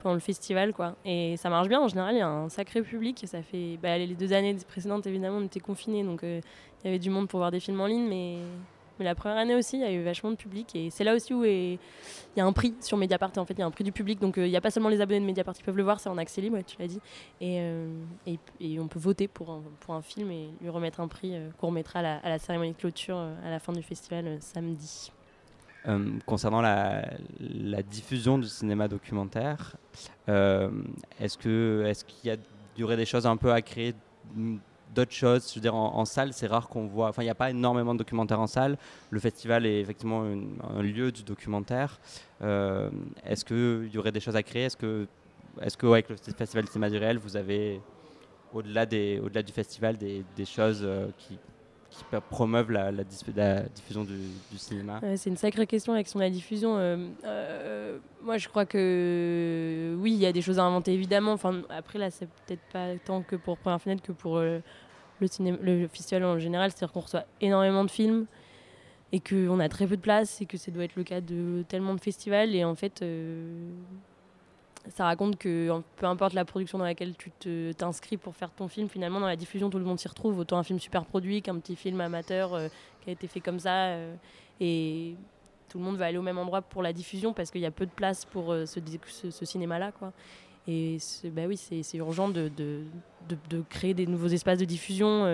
pendant 0.00 0.14
le 0.14 0.20
festival 0.20 0.72
quoi. 0.72 0.96
Et 1.04 1.36
ça 1.36 1.50
marche 1.50 1.68
bien 1.68 1.80
en 1.80 1.88
général 1.88 2.14
il 2.14 2.18
y 2.18 2.22
a 2.22 2.28
un 2.28 2.48
sacré 2.48 2.82
public 2.82 3.22
ça 3.26 3.42
fait 3.42 3.78
bah, 3.82 3.98
les 3.98 4.14
deux 4.14 4.32
années 4.32 4.56
précédentes 4.66 5.06
évidemment 5.06 5.38
on 5.38 5.44
était 5.44 5.60
confinés 5.60 6.02
donc 6.02 6.24
euh, 6.24 6.40
il 6.82 6.86
y 6.86 6.88
avait 6.88 6.98
du 6.98 7.10
monde 7.10 7.28
pour 7.28 7.38
voir 7.38 7.50
des 7.50 7.60
films 7.60 7.80
en 7.80 7.86
ligne 7.86 8.08
mais 8.08 8.38
la 8.98 9.14
première 9.14 9.38
année 9.38 9.54
aussi 9.54 9.76
il 9.76 9.82
y 9.82 9.84
a 9.84 9.92
eu 9.92 10.02
vachement 10.02 10.30
de 10.30 10.36
public 10.36 10.74
et 10.74 10.90
c'est 10.90 11.04
là 11.04 11.14
aussi 11.14 11.32
où 11.32 11.44
il 11.44 11.78
y 12.36 12.40
a 12.40 12.44
un 12.44 12.52
prix 12.52 12.74
sur 12.80 12.96
Mediapart 12.96 13.32
en 13.36 13.44
fait 13.46 13.54
il 13.54 13.60
y 13.60 13.62
a 13.62 13.66
un 13.66 13.70
prix 13.70 13.84
du 13.84 13.92
public 13.92 14.20
donc 14.20 14.36
euh, 14.36 14.46
il 14.46 14.50
n'y 14.50 14.56
a 14.56 14.60
pas 14.60 14.70
seulement 14.70 14.88
les 14.90 15.00
abonnés 15.00 15.20
de 15.20 15.24
Mediapart 15.24 15.54
qui 15.54 15.62
peuvent 15.62 15.76
le 15.76 15.82
voir 15.82 16.00
c'est 16.00 16.08
en 16.08 16.18
accès 16.18 16.40
libre 16.40 16.58
tu 16.66 16.76
l'as 16.78 16.86
dit 16.86 17.00
euh, 17.42 17.90
et, 18.26 18.38
et, 18.60 18.78
on 18.80 18.88
peut 18.88 18.98
voter 18.98 19.28
pour 19.28 19.62
un, 19.88 20.02
film 20.02 20.30
et 20.30 20.48
lui 20.60 20.68
remettre 20.68 21.00
un 21.00 21.08
prix 21.08 21.34
qu'on 21.58 21.68
remettra 21.68 22.00
à 22.00 22.28
la 22.28 22.38
cérémonie 22.38 22.72
de 22.72 22.76
clôture 22.76 23.16
à 23.16 23.50
la 23.50 23.58
fin 23.58 23.72
du 23.72 23.82
festival 23.82 24.38
samedi 24.40 25.12
euh, 25.88 26.10
concernant 26.26 26.60
la, 26.60 27.02
diffusion 27.82 28.38
du 28.38 28.48
cinéma 28.48 28.86
documentaire, 28.86 29.76
euh, 30.28 30.70
est-ce 31.18 31.38
qu'il 31.38 32.30
y, 32.30 32.80
y 32.80 32.84
aurait 32.84 32.98
des 32.98 33.06
choses 33.06 33.26
un 33.26 33.36
peu 33.36 33.52
à 33.52 33.62
créer 33.62 33.94
d'autres 34.94 35.12
choses? 35.12 35.48
Je 35.48 35.54
veux 35.54 35.60
dire, 35.62 35.74
en, 35.74 36.04
salle, 36.04 36.34
c'est 36.34 36.46
rare 36.46 36.68
qu'on 36.68 36.86
voit. 36.86 37.08
Enfin, 37.08 37.22
il 37.22 37.26
n'y 37.26 37.30
a 37.30 37.34
pas 37.34 37.50
énormément 37.50 37.94
de 37.94 37.98
documentaires 37.98 38.40
en 38.40 38.46
salle. 38.46 38.76
Le 39.10 39.20
festival 39.20 39.64
est 39.64 39.80
effectivement 39.80 40.22
un 40.68 40.82
lieu 40.82 41.10
du 41.12 41.22
documentaire. 41.22 41.98
Euh, 42.42 42.90
est-ce 43.24 43.44
qu'il 43.44 43.90
y 43.92 43.98
aurait 43.98 44.12
des 44.12 44.20
choses 44.20 44.36
à 44.36 44.42
créer? 44.42 44.64
Est-ce 44.64 44.76
que, 44.76 45.06
le 45.60 46.16
festival 46.36 46.64
du 46.64 46.70
cinéma 46.70 46.90
du 46.90 46.98
réel, 46.98 47.16
vous 47.18 47.36
avez 47.36 47.80
au-delà 48.52 48.84
du 48.84 49.52
festival, 49.52 49.96
des, 49.96 50.44
choses 50.44 50.86
qui, 51.16 51.38
qui 51.90 52.04
promeuvent 52.30 52.70
la, 52.70 52.92
diffusion 52.92 54.04
du, 54.04 54.58
cinéma 54.58 55.00
C'est 55.16 55.30
une 55.30 55.36
sacrée 55.36 55.66
question, 55.66 55.94
question 55.94 56.18
de 56.18 56.24
la 56.24 56.30
diffusion. 56.30 56.76
Euh, 56.78 57.98
moi, 58.22 58.38
je 58.38 58.48
crois 58.48 58.64
que 58.64 59.96
oui, 59.98 60.12
il 60.12 60.18
y 60.18 60.26
a 60.26 60.32
des 60.32 60.42
choses 60.42 60.58
à 60.58 60.64
inventer, 60.64 60.92
évidemment. 60.92 61.32
Enfin, 61.32 61.62
après, 61.68 61.98
là, 61.98 62.10
c'est 62.10 62.28
peut-être 62.46 62.62
pas 62.72 62.96
tant 63.04 63.22
que 63.22 63.36
pour 63.36 63.58
Première 63.58 63.80
Fenêtre 63.80 64.02
que 64.02 64.12
pour 64.12 64.38
le, 64.38 64.62
cinéma, 65.26 65.58
le 65.62 65.88
festival 65.88 66.24
en 66.24 66.38
général. 66.38 66.70
C'est-à-dire 66.70 66.92
qu'on 66.92 67.00
reçoit 67.00 67.24
énormément 67.40 67.84
de 67.84 67.90
films 67.90 68.26
et 69.12 69.20
qu'on 69.20 69.58
a 69.58 69.68
très 69.68 69.86
peu 69.86 69.96
de 69.96 70.02
place 70.02 70.40
et 70.40 70.46
que 70.46 70.56
ça 70.56 70.70
doit 70.70 70.84
être 70.84 70.96
le 70.96 71.04
cas 71.04 71.20
de 71.20 71.64
tellement 71.68 71.94
de 71.94 72.00
festivals. 72.00 72.54
Et 72.54 72.64
en 72.64 72.76
fait, 72.76 73.04
ça 74.88 75.04
raconte 75.04 75.36
que 75.36 75.70
peu 75.96 76.06
importe 76.06 76.32
la 76.32 76.44
production 76.44 76.78
dans 76.78 76.84
laquelle 76.84 77.14
tu 77.16 77.74
t'inscris 77.76 78.16
pour 78.16 78.34
faire 78.34 78.50
ton 78.50 78.68
film, 78.68 78.88
finalement 78.88 79.20
dans 79.20 79.26
la 79.26 79.36
diffusion 79.36 79.68
tout 79.70 79.78
le 79.78 79.84
monde 79.84 79.98
s'y 79.98 80.08
retrouve, 80.08 80.38
autant 80.38 80.58
un 80.58 80.62
film 80.62 80.78
super 80.78 81.04
produit 81.04 81.42
qu'un 81.42 81.58
petit 81.58 81.76
film 81.76 82.00
amateur 82.00 82.54
euh, 82.54 82.68
qui 83.02 83.10
a 83.10 83.12
été 83.12 83.26
fait 83.26 83.40
comme 83.40 83.58
ça. 83.58 83.88
Euh, 83.88 84.14
et 84.60 85.16
tout 85.68 85.78
le 85.78 85.84
monde 85.84 85.96
va 85.96 86.06
aller 86.06 86.18
au 86.18 86.22
même 86.22 86.38
endroit 86.38 86.62
pour 86.62 86.82
la 86.82 86.92
diffusion 86.92 87.32
parce 87.32 87.50
qu'il 87.50 87.60
y 87.60 87.66
a 87.66 87.70
peu 87.70 87.86
de 87.86 87.90
place 87.90 88.24
pour 88.24 88.52
euh, 88.52 88.64
ce, 88.66 89.44
cinéma-là. 89.44 89.92
Et 90.66 90.98
bah 91.24 91.42
oui, 91.46 91.56
c'est 91.56 91.96
urgent 91.98 92.28
de, 92.28 92.50
créer 93.68 93.94
des 93.94 94.06
nouveaux 94.06 94.28
espaces 94.28 94.58
de 94.58 94.64
diffusion 94.64 95.26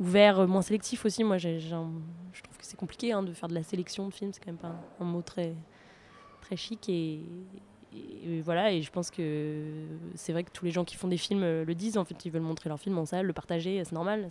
ouverts, 0.00 0.46
moins 0.46 0.62
sélectifs 0.62 1.04
aussi. 1.04 1.24
Moi, 1.24 1.38
je 1.38 1.58
trouve 1.68 2.56
que 2.58 2.64
c'est 2.64 2.76
compliqué 2.76 3.12
hein, 3.12 3.22
de 3.22 3.32
faire 3.32 3.48
de 3.48 3.54
la 3.54 3.62
sélection 3.62 4.08
de 4.08 4.12
films, 4.12 4.32
c'est 4.32 4.40
quand 4.40 4.50
même 4.50 4.58
pas 4.58 4.68
un, 4.68 5.04
un 5.04 5.04
mot 5.04 5.22
très, 5.22 5.54
très 6.40 6.56
chic. 6.56 6.88
Et, 6.88 7.20
et, 8.24 8.40
voilà, 8.40 8.72
et 8.72 8.82
je 8.82 8.90
pense 8.90 9.10
que 9.10 9.84
c'est 10.14 10.32
vrai 10.32 10.44
que 10.44 10.50
tous 10.50 10.64
les 10.64 10.70
gens 10.70 10.84
qui 10.84 10.96
font 10.96 11.08
des 11.08 11.16
films 11.16 11.42
euh, 11.42 11.64
le 11.64 11.74
disent. 11.74 11.96
En 11.96 12.04
fait, 12.04 12.24
ils 12.24 12.30
veulent 12.30 12.42
montrer 12.42 12.68
leur 12.68 12.78
film 12.78 12.98
en 12.98 13.06
salle, 13.06 13.26
le 13.26 13.32
partager, 13.32 13.82
c'est 13.84 13.94
normal. 13.94 14.28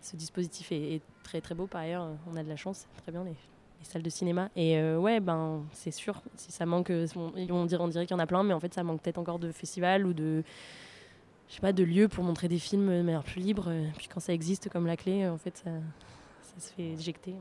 Ce 0.00 0.16
dispositif 0.16 0.70
est, 0.72 1.00
très 1.22 1.40
très 1.40 1.54
beau 1.54 1.66
par 1.66 1.82
ailleurs. 1.82 2.08
On 2.32 2.36
a 2.36 2.42
de 2.42 2.48
la 2.48 2.56
chance, 2.56 2.86
très 3.02 3.12
bien 3.12 3.24
les, 3.24 3.34
salles 3.82 4.02
de 4.02 4.10
cinéma. 4.10 4.50
Et 4.56 4.78
euh, 4.78 4.98
ouais, 4.98 5.20
ben 5.20 5.64
c'est 5.72 5.90
sûr. 5.90 6.22
Si 6.36 6.52
ça 6.52 6.66
manque, 6.66 6.92
on, 7.16 7.64
dirait, 7.66 7.82
on 7.82 7.88
dirait 7.88 8.06
qu'il 8.06 8.16
y 8.16 8.18
en 8.18 8.22
a 8.22 8.26
plein, 8.26 8.42
mais 8.42 8.54
en 8.54 8.60
fait, 8.60 8.74
ça 8.74 8.82
manque 8.82 9.02
peut-être 9.02 9.18
encore 9.18 9.38
de 9.38 9.52
festivals 9.52 10.06
ou 10.06 10.12
de 10.12 10.42
je 11.48 11.54
sais 11.54 11.60
pas 11.60 11.72
de 11.72 11.82
lieux 11.82 12.08
pour 12.08 12.24
montrer 12.24 12.48
des 12.48 12.58
films 12.58 12.88
de 12.88 13.02
manière 13.02 13.24
plus 13.24 13.40
libre. 13.40 13.72
Puis 13.96 14.08
quand 14.08 14.20
ça 14.20 14.32
existe 14.32 14.68
comme 14.68 14.86
la 14.86 14.96
clé, 14.96 15.26
en 15.28 15.38
fait, 15.38 15.56
ça 15.58 15.70
se 16.58 16.72
fait 16.72 16.90
éjecter. 16.90 17.34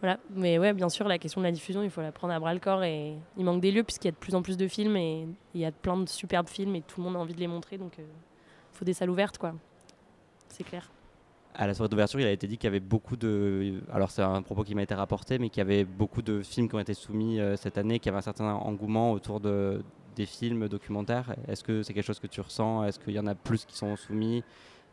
Voilà, 0.00 0.18
mais 0.30 0.58
ouais, 0.58 0.72
bien 0.72 0.88
sûr, 0.88 1.06
la 1.06 1.18
question 1.18 1.42
de 1.42 1.46
la 1.46 1.52
diffusion, 1.52 1.82
il 1.82 1.90
faut 1.90 2.00
la 2.00 2.10
prendre 2.10 2.32
à 2.32 2.40
bras 2.40 2.54
le 2.54 2.60
corps 2.60 2.82
et 2.82 3.16
il 3.36 3.44
manque 3.44 3.60
des 3.60 3.70
lieux 3.70 3.82
puisqu'il 3.82 4.08
y 4.08 4.08
a 4.08 4.12
de 4.12 4.16
plus 4.16 4.34
en 4.34 4.40
plus 4.40 4.56
de 4.56 4.66
films 4.66 4.96
et 4.96 5.26
il 5.54 5.60
y 5.60 5.66
a 5.66 5.72
plein 5.72 5.96
de 5.98 6.08
superbes 6.08 6.48
films 6.48 6.74
et 6.74 6.80
tout 6.80 7.00
le 7.00 7.04
monde 7.04 7.16
a 7.16 7.18
envie 7.18 7.34
de 7.34 7.40
les 7.40 7.46
montrer, 7.46 7.76
donc 7.76 7.92
il 7.98 8.04
euh, 8.04 8.06
faut 8.72 8.86
des 8.86 8.94
salles 8.94 9.10
ouvertes, 9.10 9.36
quoi. 9.36 9.52
C'est 10.48 10.64
clair. 10.64 10.90
À 11.54 11.66
la 11.66 11.74
soirée 11.74 11.90
d'ouverture, 11.90 12.20
il 12.20 12.26
a 12.26 12.30
été 12.30 12.46
dit 12.46 12.56
qu'il 12.56 12.64
y 12.64 12.68
avait 12.68 12.80
beaucoup 12.80 13.16
de. 13.16 13.82
Alors, 13.92 14.10
c'est 14.10 14.22
un 14.22 14.40
propos 14.40 14.62
qui 14.62 14.74
m'a 14.74 14.82
été 14.82 14.94
rapporté, 14.94 15.38
mais 15.38 15.50
qu'il 15.50 15.58
y 15.58 15.66
avait 15.66 15.84
beaucoup 15.84 16.22
de 16.22 16.42
films 16.42 16.68
qui 16.68 16.76
ont 16.76 16.80
été 16.80 16.94
soumis 16.94 17.40
euh, 17.40 17.56
cette 17.56 17.76
année, 17.76 17.98
qu'il 17.98 18.06
y 18.06 18.10
avait 18.10 18.18
un 18.18 18.22
certain 18.22 18.52
engouement 18.52 19.12
autour 19.12 19.40
de, 19.40 19.82
des 20.14 20.26
films 20.26 20.68
documentaires. 20.68 21.34
Est-ce 21.48 21.64
que 21.64 21.82
c'est 21.82 21.92
quelque 21.92 22.06
chose 22.06 22.20
que 22.20 22.28
tu 22.28 22.40
ressens? 22.40 22.84
Est-ce 22.84 22.98
qu'il 23.00 23.14
y 23.14 23.18
en 23.18 23.26
a 23.26 23.34
plus 23.34 23.64
qui 23.64 23.76
sont 23.76 23.96
soumis? 23.96 24.44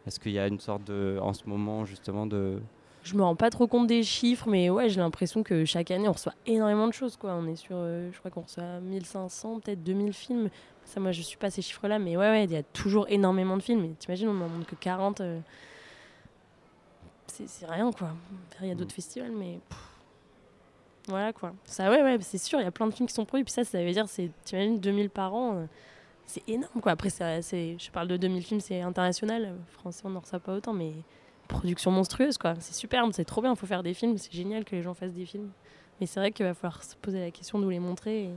Est-ce 0.06 0.20
qu'il 0.20 0.32
y 0.32 0.40
a 0.40 0.48
une 0.48 0.60
sorte 0.60 0.84
de. 0.86 1.20
En 1.22 1.34
ce 1.34 1.48
moment, 1.48 1.86
justement, 1.86 2.26
de 2.26 2.60
je 3.08 3.16
me 3.16 3.24
rends 3.24 3.36
pas 3.36 3.50
trop 3.50 3.68
compte 3.68 3.88
des 3.88 4.04
chiffres, 4.04 4.48
mais 4.50 4.70
ouais, 4.70 4.90
j'ai 4.90 5.00
l'impression 5.00 5.42
que 5.42 5.64
chaque 5.64 5.92
année, 5.92 6.10
on 6.10 6.12
reçoit 6.12 6.34
énormément 6.46 6.88
de 6.88 6.94
choses. 6.94 7.16
Quoi. 7.16 7.34
On 7.34 7.48
est 7.48 7.56
sur, 7.56 7.76
euh, 7.78 8.10
je 8.12 8.20
crois 8.20 8.30
qu'on 8.30 8.42
reçoit 8.42 8.80
1500, 8.82 9.62
peut-être 9.62 9.84
2000 9.84 10.14
films. 10.14 10.50
Ça, 10.84 11.00
moi, 11.00 11.12
je 11.12 11.22
suis 11.22 11.38
pas 11.38 11.50
ces 11.50 11.62
chiffres-là, 11.62 12.00
mais 12.00 12.18
ouais, 12.18 12.30
ouais, 12.30 12.44
il 12.44 12.52
y 12.52 12.58
a 12.58 12.64
toujours 12.64 13.06
énormément 13.10 13.56
de 13.56 13.64
films. 13.64 13.96
T'imagines, 13.96 14.28
on 14.28 14.34
n'en 14.34 14.50
montre 14.50 14.68
que 14.68 14.76
40. 14.76 15.22
Euh, 15.22 15.40
c'est 17.28 17.66
rien, 17.66 17.92
quoi. 17.92 18.10
Il 18.62 18.68
y 18.68 18.72
a 18.72 18.76
d'autres 18.76 18.92
mm. 18.92 18.96
festivals, 18.96 19.32
mais. 19.32 19.60
Voilà, 21.08 21.32
quoi. 21.32 21.54
Ça, 21.64 21.90
ouais, 21.90 22.04
ouais, 22.04 22.18
c'est 22.20 22.38
sûr, 22.38 22.60
il 22.60 22.64
y 22.64 22.68
a 22.68 22.72
plein 22.72 22.88
de 22.88 22.94
films 22.94 23.08
qui 23.08 23.14
sont 23.14 23.26
produits. 23.26 23.46
Puis 23.46 23.54
ça, 23.54 23.64
ça 23.64 23.82
veut 23.82 23.92
dire, 23.92 24.06
t'imagines, 24.44 24.80
2000 24.80 25.10
par 25.10 25.34
an. 25.34 25.56
Euh, 25.56 25.66
c'est 26.26 26.44
énorme, 26.50 26.82
quoi. 26.82 26.92
Après, 26.92 27.10
c'est, 27.10 27.42
je 27.80 27.90
parle 27.90 28.10
de 28.10 28.18
2000 28.18 28.44
films, 28.44 28.60
c'est 28.60 28.82
international. 28.82 29.56
Français, 29.70 30.02
on 30.04 30.10
n'en 30.10 30.20
reçoit 30.20 30.42
pas 30.42 30.54
autant, 30.54 30.74
mais 30.74 30.92
production 31.48 31.92
monstrueuse, 31.92 32.38
quoi. 32.38 32.56
C'est 32.60 32.76
superbe, 32.76 33.12
c'est 33.14 33.26
trop 33.26 33.42
bien, 33.42 33.54
il 33.54 33.58
faut 33.58 33.66
faire 33.66 33.84
des 33.84 33.94
films, 33.94 34.18
c'est 34.18 34.34
génial 34.34 34.66
que 34.66 34.76
les 34.76 34.82
gens 34.82 34.94
fassent 34.94 35.14
des 35.14 35.26
films. 35.26 35.50
Mais 36.00 36.06
c'est 36.06 36.20
vrai 36.20 36.32
qu'il 36.32 36.46
va 36.46 36.54
falloir 36.54 36.84
se 36.84 36.96
poser 36.96 37.20
la 37.20 37.32
question 37.32 37.58
de 37.58 37.64
nous 37.64 37.70
les 37.70 37.80
montrer 37.80 38.26
et 38.26 38.30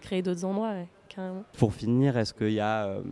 créer 0.00 0.22
d'autres 0.22 0.44
endroits, 0.44 0.74
carrément. 1.08 1.44
Pour 1.58 1.74
finir, 1.74 2.16
est-ce 2.16 2.32
qu'il 2.32 2.52
y, 2.52 2.60
euh, 2.60 3.02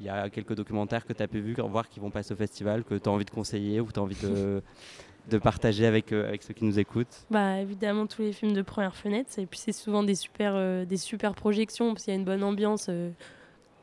y, 0.00 0.08
a 0.08 0.30
quelques 0.30 0.54
documentaires 0.54 1.04
que 1.04 1.12
tu 1.12 1.22
as 1.22 1.28
pu 1.28 1.54
voir 1.54 1.88
qui 1.88 2.00
vont 2.00 2.10
passer 2.10 2.32
au 2.32 2.36
festival, 2.36 2.84
que 2.84 2.94
tu 2.94 3.08
as 3.08 3.12
envie 3.12 3.24
de 3.24 3.30
conseiller 3.30 3.80
ou 3.80 3.90
tu 3.90 3.98
as 3.98 4.02
envie 4.02 4.20
de, 4.22 4.62
de 5.30 5.38
partager 5.38 5.86
avec, 5.86 6.12
euh, 6.12 6.28
avec 6.28 6.42
ceux 6.42 6.54
qui 6.54 6.64
nous 6.64 6.78
écoutent? 6.78 7.26
Bah, 7.30 7.60
Évidemment, 7.60 8.06
tous 8.06 8.22
les 8.22 8.32
films 8.32 8.52
de 8.52 8.62
première 8.62 8.96
fenêtre. 8.96 9.38
Et 9.38 9.46
puis, 9.46 9.58
c'est 9.58 9.72
souvent 9.72 10.02
des 10.02 10.14
super, 10.14 10.52
euh, 10.54 10.84
des 10.84 10.98
super 10.98 11.34
projections, 11.34 11.92
parce 11.92 12.04
qu'il 12.04 12.14
y 12.14 12.16
a 12.16 12.18
une 12.18 12.26
bonne 12.26 12.42
ambiance 12.42 12.90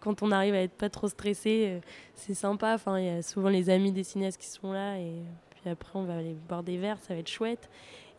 quand 0.03 0.21
on 0.21 0.31
arrive 0.31 0.53
à 0.53 0.61
être 0.61 0.73
pas 0.73 0.89
trop 0.89 1.07
stressé, 1.07 1.65
euh, 1.67 1.79
c'est 2.13 2.33
sympa. 2.33 2.73
Enfin, 2.73 2.99
il 2.99 3.05
y 3.05 3.09
a 3.09 3.21
souvent 3.21 3.47
les 3.47 3.69
amis 3.69 3.93
des 3.93 4.03
cinéastes 4.03 4.39
qui 4.39 4.47
sont 4.47 4.73
là 4.73 4.97
et 4.97 5.21
puis 5.51 5.69
après 5.69 5.91
on 5.97 6.03
va 6.03 6.17
aller 6.17 6.35
boire 6.49 6.61
des 6.61 6.77
verres, 6.77 6.97
ça 6.99 7.13
va 7.13 7.21
être 7.21 7.29
chouette. 7.29 7.69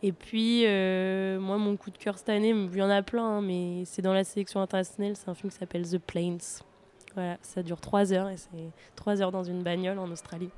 Et 0.01 0.11
puis 0.11 0.63
euh, 0.65 1.39
moi 1.39 1.57
mon 1.57 1.77
coup 1.77 1.91
de 1.91 1.97
cœur 1.97 2.17
cette 2.17 2.29
année, 2.29 2.49
il 2.49 2.75
y 2.75 2.81
en 2.81 2.89
a 2.89 3.03
plein, 3.03 3.37
hein, 3.37 3.41
mais 3.41 3.83
c'est 3.85 4.01
dans 4.01 4.13
la 4.13 4.23
sélection 4.23 4.61
internationale, 4.61 5.15
c'est 5.15 5.29
un 5.29 5.35
film 5.35 5.51
qui 5.51 5.57
s'appelle 5.57 5.87
The 5.87 5.99
Plains. 5.99 6.63
Voilà, 7.13 7.37
ça 7.43 7.61
dure 7.61 7.79
trois 7.79 8.11
heures 8.11 8.29
et 8.29 8.37
c'est 8.37 8.71
trois 8.95 9.21
heures 9.21 9.31
dans 9.31 9.43
une 9.43 9.61
bagnole 9.61 9.99
en 9.99 10.09
Australie. 10.09 10.49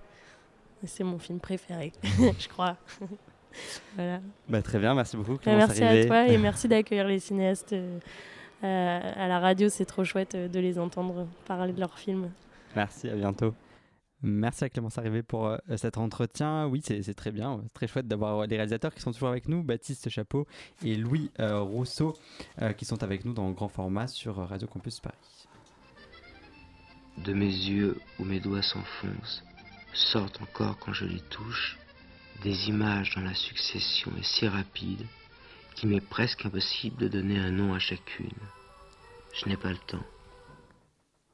C'est 0.86 1.04
mon 1.04 1.20
film 1.20 1.40
préféré, 1.40 1.92
je 2.40 2.48
crois. 2.48 2.78
voilà. 3.96 4.22
Bah, 4.48 4.62
très 4.62 4.80
bien, 4.80 4.96
merci 4.96 5.18
beaucoup. 5.18 5.38
Bah, 5.46 5.58
merci 5.58 5.84
à 5.84 6.06
toi 6.06 6.28
et 6.28 6.38
merci 6.38 6.70
d'accueillir 6.70 7.06
les 7.06 7.20
cinéastes. 7.20 7.74
Euh, 7.74 8.00
à 8.64 9.28
la 9.28 9.40
radio, 9.40 9.70
c'est 9.70 9.86
trop 9.86 10.04
chouette 10.04 10.36
euh, 10.36 10.48
de 10.48 10.60
les 10.60 10.80
entendre 10.80 11.28
parler 11.46 11.74
de 11.74 11.80
leurs 11.80 11.98
films. 11.98 12.32
Merci, 12.76 13.10
à 13.10 13.16
bientôt. 13.16 13.54
Merci 14.24 14.64
à 14.64 14.70
Clémence 14.70 14.98
Arrivé 14.98 15.22
pour 15.22 15.48
euh, 15.48 15.58
cet 15.76 15.98
entretien. 15.98 16.68
Oui, 16.68 16.82
c'est 16.84 17.14
très 17.14 17.32
bien, 17.32 17.62
très 17.74 17.88
chouette 17.88 18.08
d'avoir 18.08 18.48
les 18.48 18.56
réalisateurs 18.56 18.94
qui 18.94 19.02
sont 19.02 19.12
toujours 19.12 19.30
avec 19.30 19.48
nous, 19.48 19.64
Baptiste 19.64 20.10
Chapeau 20.10 20.48
et 20.84 20.96
Louis 20.96 21.30
Rousseau, 21.40 22.18
qui 22.78 22.86
sont 22.86 23.04
avec 23.04 23.26
nous 23.26 23.34
dans 23.34 23.52
grand 23.52 23.68
format 23.68 24.08
sur 24.08 24.38
Radio 24.38 24.68
Campus 24.68 25.00
Paris. 25.00 25.48
De 27.24 27.34
mes 27.34 27.46
yeux 27.46 28.00
où 28.20 28.26
mes 28.26 28.40
doigts 28.40 28.64
s'enfoncent, 28.64 29.44
sortent 29.94 30.42
encore 30.42 30.80
quand 30.80 30.94
je 30.94 31.06
les 31.06 31.22
touche, 31.30 31.78
des 32.44 32.70
images 32.70 33.16
dont 33.16 33.22
la 33.22 33.34
succession 33.34 34.12
est 34.18 34.26
si 34.26 34.48
rapide 34.48 35.06
qu'il 35.78 35.90
m'est 35.90 36.02
presque 36.02 36.46
impossible 36.46 36.98
de 36.98 37.08
donner 37.08 37.38
un 37.38 37.52
nom 37.52 37.74
à 37.74 37.80
chacune. 37.80 38.32
Je 39.32 39.48
n'ai 39.48 39.58
pas 39.58 39.70
le 39.70 39.78
temps. 39.78 40.04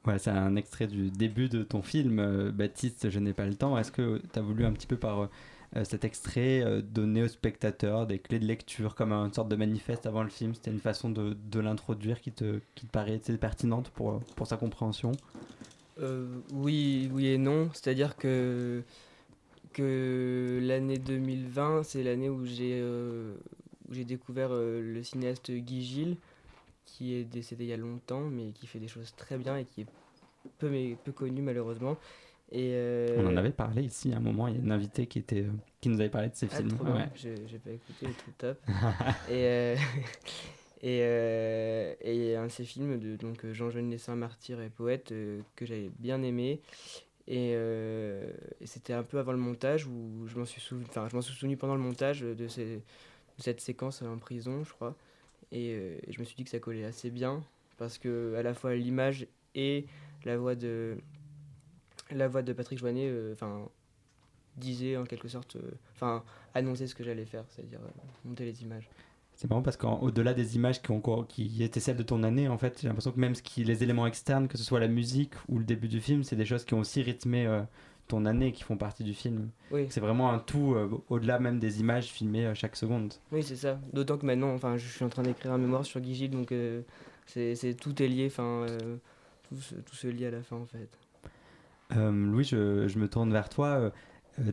Ouais, 0.06 0.18
c'est 0.18 0.30
un 0.30 0.54
extrait 0.56 0.86
du 0.86 1.10
début 1.10 1.48
de 1.48 1.62
ton 1.62 1.80
film, 1.80 2.18
euh, 2.18 2.52
Baptiste, 2.52 3.08
Je 3.08 3.18
n'ai 3.18 3.32
pas 3.32 3.46
le 3.46 3.54
temps. 3.54 3.78
Est-ce 3.78 3.90
que 3.90 4.20
tu 4.32 4.38
as 4.38 4.42
voulu 4.42 4.66
un 4.66 4.72
petit 4.72 4.86
peu 4.86 4.98
par 4.98 5.30
euh, 5.76 5.84
cet 5.84 6.04
extrait 6.04 6.62
euh, 6.62 6.82
donner 6.82 7.22
aux 7.22 7.28
spectateurs 7.28 8.06
des 8.06 8.18
clés 8.18 8.38
de 8.38 8.44
lecture 8.44 8.94
comme 8.94 9.12
une 9.12 9.32
sorte 9.32 9.48
de 9.48 9.56
manifeste 9.56 10.04
avant 10.04 10.22
le 10.22 10.28
film? 10.28 10.52
C'était 10.54 10.70
une 10.70 10.80
façon 10.80 11.08
de, 11.08 11.34
de 11.50 11.60
l'introduire 11.60 12.20
qui 12.20 12.30
te, 12.30 12.60
qui 12.74 12.84
te 12.84 12.92
paraît 12.92 13.20
pertinente 13.40 13.88
pour, 13.90 14.20
pour 14.36 14.46
sa 14.46 14.58
compréhension? 14.58 15.12
Oui, 16.52 17.08
oui 17.14 17.28
et 17.28 17.38
non. 17.38 17.70
C'est-à-dire 17.72 18.16
que, 18.16 18.82
que 19.72 20.58
l'année 20.60 20.98
2020, 20.98 21.84
c'est 21.84 22.02
l'année 22.02 22.28
où 22.28 22.44
j'ai 22.44 22.82
où 23.88 23.94
j'ai 23.94 24.04
découvert 24.04 24.48
euh, 24.52 24.80
le 24.80 25.02
cinéaste 25.02 25.50
Guy 25.50 25.82
Gilles, 25.82 26.16
qui 26.86 27.14
est 27.14 27.24
décédé 27.24 27.64
il 27.64 27.70
y 27.70 27.72
a 27.72 27.76
longtemps, 27.76 28.20
mais 28.20 28.50
qui 28.52 28.66
fait 28.66 28.78
des 28.78 28.88
choses 28.88 29.14
très 29.16 29.38
bien 29.38 29.56
et 29.56 29.64
qui 29.64 29.82
est 29.82 29.86
peu, 30.58 30.68
mais, 30.68 30.96
peu 31.04 31.12
connu 31.12 31.42
malheureusement. 31.42 31.96
Et 32.52 32.72
euh, 32.74 33.16
On 33.18 33.26
en 33.26 33.36
avait 33.36 33.50
parlé 33.50 33.82
ici 33.82 34.12
à 34.12 34.18
un 34.18 34.20
moment, 34.20 34.48
il 34.48 34.54
y 34.54 34.58
a 34.58 34.60
une 34.60 34.70
invitée 34.70 35.06
qui, 35.06 35.18
était, 35.18 35.42
euh, 35.42 35.50
qui 35.80 35.88
nous 35.88 36.00
avait 36.00 36.10
parlé 36.10 36.28
de 36.28 36.36
ses 36.36 36.48
ah, 36.52 36.56
films. 36.56 36.78
Ouais. 36.82 37.08
J'ai 37.16 37.58
pas 37.58 37.70
écouté, 37.70 38.06
tout 38.06 38.32
top. 38.38 38.58
et, 39.30 39.74
et, 40.82 40.98
et, 42.00 42.36
un 42.36 42.46
de 42.46 42.50
ses 42.50 42.64
films 42.64 42.98
de 42.98 43.16
donc, 43.16 43.44
Jean 43.52 43.70
Jeune 43.70 43.90
Lessin, 43.90 44.14
martyr 44.14 44.60
et 44.60 44.68
poète, 44.68 45.12
que 45.56 45.66
j'avais 45.66 45.90
bien 45.98 46.22
aimé. 46.22 46.60
Et, 47.26 47.52
et 47.52 48.66
c'était 48.66 48.92
un 48.92 49.02
peu 49.02 49.18
avant 49.18 49.32
le 49.32 49.38
montage 49.38 49.86
où 49.86 50.26
je 50.26 50.38
m'en 50.38 50.44
suis 50.44 50.62
enfin 50.86 51.08
je 51.08 51.16
m'en 51.16 51.22
suis 51.22 51.34
souvenu 51.34 51.56
pendant 51.56 51.74
le 51.74 51.80
montage 51.80 52.20
de 52.20 52.48
ces, 52.48 52.82
cette 53.38 53.60
séquence 53.60 54.02
en 54.02 54.18
prison, 54.18 54.64
je 54.64 54.72
crois. 54.72 54.96
Euh, 55.52 55.98
et, 56.06 56.12
je 56.12 56.20
me 56.20 56.24
suis 56.24 56.36
dit 56.36 56.44
que 56.44 56.50
ça 56.50 56.58
collait 56.58 56.84
assez 56.84 57.10
bien 57.10 57.42
parce 57.76 57.98
que 57.98 58.34
à 58.36 58.42
la 58.42 58.54
fois 58.54 58.74
l'image 58.74 59.26
et 59.54 59.86
la 60.24 60.36
voix 60.36 60.54
de 60.54 60.96
la 62.10 62.28
voix 62.28 62.42
de 62.42 62.52
Patrick 62.52 62.78
Joannet 62.78 63.12
enfin 63.32 63.68
disait 64.56 64.96
en 64.96 65.04
quelque 65.04 65.28
sorte, 65.28 65.56
enfin 65.94 66.22
annonçait 66.54 66.86
ce 66.86 66.94
que 66.94 67.02
j'allais 67.02 67.24
faire, 67.24 67.44
c'est-à-dire 67.48 67.80
monter 68.24 68.44
les 68.44 68.62
images. 68.62 68.88
C'est 69.36 69.50
marrant 69.50 69.62
parce 69.62 69.76
qu'au-delà 69.76 70.32
des 70.32 70.54
images 70.54 70.80
qui, 70.80 70.90
ont, 70.92 71.24
qui 71.24 71.62
étaient 71.62 71.80
celles 71.80 71.96
de 71.96 72.02
ton 72.04 72.22
année, 72.22 72.48
en 72.48 72.56
fait, 72.56 72.78
j'ai 72.80 72.86
l'impression 72.86 73.10
que 73.10 73.18
même 73.18 73.34
les 73.56 73.82
éléments 73.82 74.06
externes, 74.06 74.46
que 74.46 74.56
ce 74.56 74.62
soit 74.62 74.78
la 74.78 74.88
musique 74.88 75.34
ou 75.48 75.58
le 75.58 75.64
début 75.64 75.88
du 75.88 76.00
film, 76.00 76.22
c'est 76.22 76.36
des 76.36 76.46
choses 76.46 76.64
qui 76.64 76.74
ont 76.74 76.80
aussi 76.80 77.02
rythmé 77.02 77.46
euh, 77.46 77.62
ton 78.08 78.26
année, 78.26 78.52
qui 78.52 78.62
font 78.62 78.76
partie 78.76 79.04
du 79.04 79.14
film. 79.14 79.48
Oui. 79.70 79.86
C'est 79.90 80.00
vraiment 80.00 80.30
un 80.32 80.38
tout, 80.38 80.74
euh, 80.74 80.88
au-delà 81.08 81.38
même 81.38 81.58
des 81.58 81.80
images 81.80 82.06
filmées 82.06 82.46
euh, 82.46 82.54
chaque 82.54 82.76
seconde. 82.76 83.14
Oui, 83.32 83.42
c'est 83.42 83.56
ça. 83.56 83.78
D'autant 83.92 84.18
que 84.18 84.26
maintenant, 84.26 84.52
enfin, 84.54 84.76
je 84.76 84.86
suis 84.86 85.04
en 85.04 85.08
train 85.08 85.22
d'écrire 85.22 85.52
un 85.52 85.58
mémoire 85.58 85.84
sur 85.84 86.00
Guy 86.00 86.14
Gilles, 86.14 86.30
donc 86.30 86.52
c'est 87.26 87.76
tout 87.80 88.02
est 88.02 88.08
lié, 88.08 88.26
enfin, 88.26 88.66
tout, 89.48 89.56
tout, 89.86 89.94
se 89.94 90.06
lie 90.06 90.26
à 90.26 90.30
la 90.30 90.42
fin, 90.42 90.56
en 90.56 90.66
fait. 90.66 90.88
Louis, 91.96 92.44
je, 92.44 92.88
je, 92.88 92.98
me 92.98 93.08
tourne 93.08 93.32
vers 93.32 93.48
toi. 93.48 93.92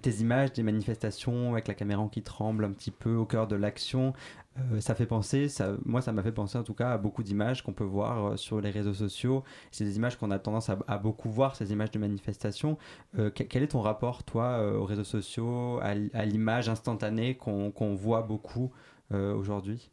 tes 0.02 0.12
images 0.16 0.54
des 0.54 0.64
manifestations 0.64 1.54
avec 1.54 1.68
la 1.68 1.74
caméra 1.74 2.08
qui 2.12 2.22
tremble 2.22 2.66
un 2.66 2.72
petit 2.72 2.92
peu 2.92 3.16
au 3.16 3.26
cœur 3.26 3.48
de 3.48 3.56
l'action, 3.56 4.14
euh, 4.60 4.82
ça 4.82 4.96
fait 4.96 5.06
penser, 5.06 5.48
ça, 5.48 5.78
moi 5.86 6.02
ça 6.02 6.12
m'a 6.12 6.24
fait 6.24 6.32
penser 6.34 6.58
en 6.58 6.64
tout 6.64 6.74
cas 6.74 6.92
à 6.92 6.98
beaucoup 6.98 7.24
d'images 7.24 7.64
qu'on 7.64 7.72
peut 7.72 7.86
voir 7.86 8.26
euh, 8.26 8.38
sur 8.38 8.60
les 8.60 8.70
réseaux 8.70 8.94
sociaux. 8.94 9.44
C'est 9.72 9.86
des 9.86 9.96
images 9.96 10.18
qu'on 10.18 10.30
a 10.30 10.40
tendance 10.40 10.70
à, 10.70 10.98
beaucoup 10.98 11.30
voir, 11.30 11.56
ces 11.56 11.72
images 11.72 11.92
de 11.92 12.00
manifestations. 12.00 12.78
Euh, 13.18 13.30
quel 13.30 13.64
est 13.64 13.68
ton 13.68 13.82
rapport, 13.82 14.24
toi, 14.24 14.62
aux 14.78 14.86
réseaux 14.86 15.06
sociaux, 15.06 15.80
à, 15.82 16.26
l'image 16.26 16.68
instantanée 16.68 17.36
qu'on 17.36 17.96
voit 17.96 18.22
beaucoup 18.24 18.72
aujourd'hui? 19.12 19.90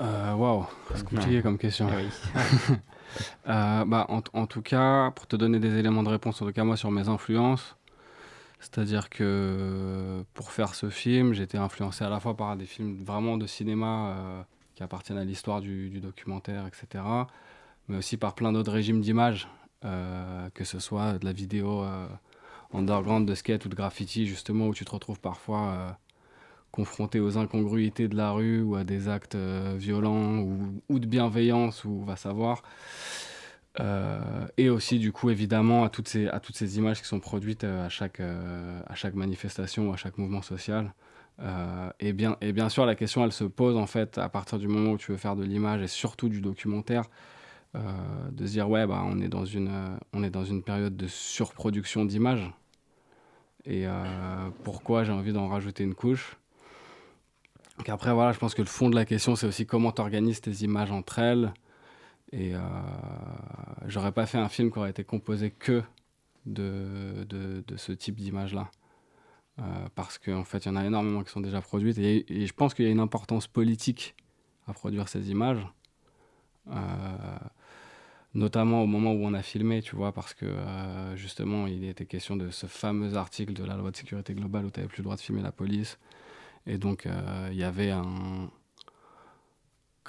Waouh, 0.00 0.66
c'est 0.94 1.04
compliqué 1.04 1.42
comme 1.42 1.58
question. 1.58 1.88
Ah 3.46 3.84
bah, 3.86 4.06
en, 4.08 4.22
en, 4.32 4.46
tout 4.46 4.62
cas, 4.62 5.10
pour 5.12 5.26
te 5.26 5.36
donner 5.36 5.60
des 5.60 5.76
éléments 5.76 6.02
de 6.02 6.08
réponse, 6.08 6.40
en 6.42 6.46
tout 6.46 6.52
cas 6.52 6.64
moi 6.64 6.76
sur 6.76 6.90
mes 6.90 7.08
influences, 7.08 7.77
c'est-à-dire 8.60 9.08
que 9.08 10.24
pour 10.34 10.50
faire 10.50 10.74
ce 10.74 10.90
film, 10.90 11.32
été 11.34 11.58
influencé 11.58 12.04
à 12.04 12.08
la 12.08 12.18
fois 12.18 12.36
par 12.36 12.56
des 12.56 12.66
films 12.66 12.96
vraiment 13.04 13.36
de 13.36 13.46
cinéma 13.46 14.16
euh, 14.16 14.42
qui 14.74 14.82
appartiennent 14.82 15.18
à 15.18 15.24
l'histoire 15.24 15.60
du, 15.60 16.00
documentaire, 16.00 16.66
etc., 16.66 17.04
mais 17.88 17.98
aussi 17.98 18.16
par 18.16 18.34
plein 18.34 18.52
d'autres 18.52 18.72
régimes 18.72 19.00
d'images, 19.00 19.48
euh, 19.84 20.50
que 20.54 20.64
ce 20.64 20.78
soit 20.80 21.18
de 21.18 21.24
la 21.24 21.32
vidéo 21.32 21.82
euh, 21.82 22.06
underground, 22.74 23.26
de 23.26 23.34
skate 23.34 23.64
ou 23.64 23.68
de 23.68 23.76
graffiti, 23.76 24.26
justement, 24.26 24.66
où 24.66 24.74
tu 24.74 24.84
te 24.84 24.90
retrouves 24.90 25.20
parfois 25.20 25.96
confronté 26.70 27.18
aux 27.18 27.38
incongruités 27.38 28.08
de 28.08 28.16
la 28.16 28.32
rue 28.32 28.60
ou 28.60 28.74
à 28.74 28.84
des 28.84 29.08
actes 29.08 29.36
violents 29.36 30.38
ou, 30.40 30.82
ou, 30.90 30.98
de 30.98 31.06
bienveillance, 31.06 31.84
ou 31.84 32.04
va 32.04 32.16
savoir. 32.16 32.62
Euh, 33.80 34.46
et 34.56 34.70
aussi, 34.70 34.98
du 34.98 35.12
coup, 35.12 35.30
évidemment, 35.30 35.84
à 35.84 35.88
toutes 35.88 36.08
ces, 36.08 36.78
images 36.78 37.00
qui 37.00 37.06
sont 37.06 37.20
produites 37.20 37.64
euh, 37.64 37.86
à, 37.86 37.88
chaque, 37.88 38.20
euh, 38.20 38.80
à 38.86 38.94
chaque 38.94 39.14
manifestation 39.14 39.88
ou 39.88 39.92
à 39.92 39.96
chaque 39.96 40.18
mouvement 40.18 40.42
social. 40.42 40.92
et, 42.00 42.12
bien, 42.12 42.36
et 42.40 42.52
bien 42.52 42.68
sûr, 42.68 42.84
la 42.84 42.96
question, 42.96 43.24
elle 43.24 43.32
se 43.32 43.44
pose, 43.44 43.76
en 43.76 43.86
fait, 43.86 44.18
à 44.18 44.28
partir 44.28 44.58
du 44.58 44.66
moment 44.66 44.92
où 44.92 44.98
tu 44.98 45.12
veux 45.12 45.18
faire 45.18 45.36
de 45.36 45.44
l'image 45.44 45.80
et 45.82 45.86
surtout 45.86 46.28
du 46.28 46.40
documentaire, 46.40 47.04
de 47.74 48.46
se 48.46 48.52
dire, 48.52 48.68
ouais, 48.68 48.86
bah, 48.86 49.04
on, 49.06 49.20
est 49.20 49.28
dans 49.28 49.44
une, 49.44 49.70
on 50.12 50.24
est 50.24 50.30
dans 50.30 50.44
une 50.44 50.64
période 50.64 50.96
de 50.96 51.06
surproduction 51.06 52.04
d'images. 52.04 52.50
Et 53.66 53.86
pourquoi 54.64 55.04
j'ai 55.04 55.12
envie 55.12 55.32
d'en 55.32 55.46
rajouter 55.46 55.84
une 55.84 55.94
couche? 55.94 56.36
Donc 57.76 57.88
après, 57.88 58.12
voilà, 58.12 58.32
je 58.32 58.38
pense 58.38 58.54
que 58.56 58.62
le 58.62 58.66
fond 58.66 58.90
de 58.90 58.96
la 58.96 59.04
question, 59.04 59.36
c'est 59.36 59.46
aussi 59.46 59.64
comment 59.64 59.92
tu 59.92 60.00
organises 60.00 60.40
tes 60.40 60.64
images 60.64 60.90
entre 60.90 61.20
elles, 61.20 61.52
et 62.32 62.54
euh, 62.54 62.60
j'aurais 63.86 64.12
pas 64.12 64.26
fait 64.26 64.38
un 64.38 64.48
film 64.48 64.70
qui 64.70 64.78
aurait 64.78 64.90
été 64.90 65.04
composé 65.04 65.50
que 65.50 65.82
de, 66.46 67.24
de, 67.28 67.76
ce 67.76 67.92
type 67.92 68.16
d'image-là. 68.16 68.70
Euh, 69.58 69.62
parce 69.94 70.18
qu'en 70.18 70.40
en 70.40 70.44
fait, 70.44 70.64
il 70.64 70.68
y 70.68 70.70
en 70.70 70.76
a 70.76 70.84
énormément 70.84 71.22
qui 71.24 71.30
sont 71.30 71.40
déjà 71.40 71.60
produites. 71.60 71.98
Et, 71.98 72.46
je 72.46 72.52
pense 72.52 72.74
qu'il 72.74 72.84
y 72.84 72.88
a 72.88 72.90
une 72.90 73.00
importance 73.00 73.46
politique 73.46 74.14
à 74.66 74.72
produire 74.72 75.08
ces 75.08 75.30
images. 75.30 75.66
Euh, 76.70 76.76
notamment 78.34 78.82
au 78.82 78.86
moment 78.86 79.12
où 79.12 79.24
on 79.24 79.32
a 79.32 79.42
filmé, 79.42 79.80
tu 79.80 79.96
vois, 79.96 80.12
parce 80.12 80.34
que 80.34 80.46
justement, 81.16 81.66
il 81.66 81.84
était 81.84 82.04
question 82.04 82.36
de 82.36 82.50
ce 82.50 82.66
fameux 82.66 83.16
article 83.16 83.54
de 83.54 83.64
la 83.64 83.74
loi 83.74 83.90
de 83.90 83.96
sécurité 83.96 84.34
globale 84.34 84.66
où 84.66 84.70
tu 84.70 84.80
n'avais 84.80 84.88
plus 84.88 84.98
le 84.98 85.04
droit 85.04 85.16
de 85.16 85.20
filmer 85.22 85.42
la 85.42 85.50
police. 85.50 85.98
Et 86.66 86.76
donc, 86.76 87.08
il 87.50 87.56
y 87.56 87.64
avait 87.64 87.90
un, 87.90 88.50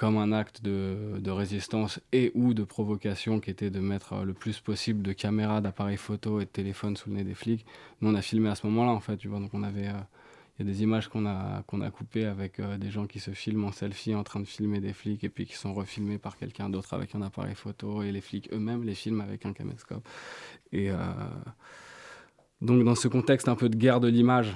comme 0.00 0.16
un 0.16 0.32
acte 0.32 0.62
de, 0.62 1.30
résistance 1.30 2.00
et 2.10 2.32
ou 2.34 2.54
de 2.54 2.64
provocation 2.64 3.38
qui 3.38 3.50
était 3.50 3.68
de 3.68 3.80
mettre 3.80 4.24
le 4.24 4.32
plus 4.32 4.58
possible 4.58 5.02
de 5.02 5.12
caméras, 5.12 5.60
d'appareils 5.60 5.98
photo 5.98 6.40
et 6.40 6.46
de 6.46 6.50
téléphones 6.50 6.96
sous 6.96 7.10
le 7.10 7.16
nez 7.16 7.22
des 7.22 7.34
flics. 7.34 7.66
Nous, 8.00 8.08
on 8.08 8.14
a 8.14 8.22
filmé 8.22 8.48
à 8.48 8.54
ce 8.54 8.66
moment-là, 8.66 8.92
en 8.92 9.00
fait, 9.00 9.18
tu 9.18 9.28
vois. 9.28 9.40
Donc, 9.40 9.52
on 9.52 9.62
avait. 9.62 9.88
Euh, 9.88 10.00
il 10.58 10.66
y 10.66 10.70
a 10.70 10.72
des 10.72 10.82
images 10.82 11.08
qu'on 11.08 11.26
a, 11.26 11.62
qu'on 11.66 11.82
a 11.82 11.90
coupées 11.90 12.24
avec 12.24 12.60
euh, 12.60 12.78
des 12.78 12.90
gens 12.90 13.06
qui 13.06 13.20
se 13.20 13.32
filment 13.32 13.66
en 13.66 13.72
selfie 13.72 14.14
en 14.14 14.24
train 14.24 14.40
de 14.40 14.46
filmer 14.46 14.80
des 14.80 14.94
flics 14.94 15.22
et 15.22 15.28
puis 15.28 15.44
qui 15.44 15.54
sont 15.54 15.74
refilmés 15.74 16.16
par 16.16 16.38
quelqu'un 16.38 16.70
d'autre 16.70 16.94
avec 16.94 17.14
un 17.14 17.20
appareil 17.20 17.54
photo 17.54 18.02
et 18.02 18.10
les 18.10 18.22
flics 18.22 18.48
eux-mêmes 18.52 18.84
les 18.84 18.94
filment 18.94 19.20
avec 19.20 19.44
un 19.44 19.52
caméscope. 19.52 20.06
Et 20.72 20.90
euh, 20.90 20.96
donc, 22.62 22.84
dans 22.84 22.94
ce 22.94 23.08
contexte 23.08 23.48
un 23.48 23.56
peu 23.56 23.68
de 23.68 23.76
guerre 23.76 24.00
de 24.00 24.08
l'image, 24.08 24.54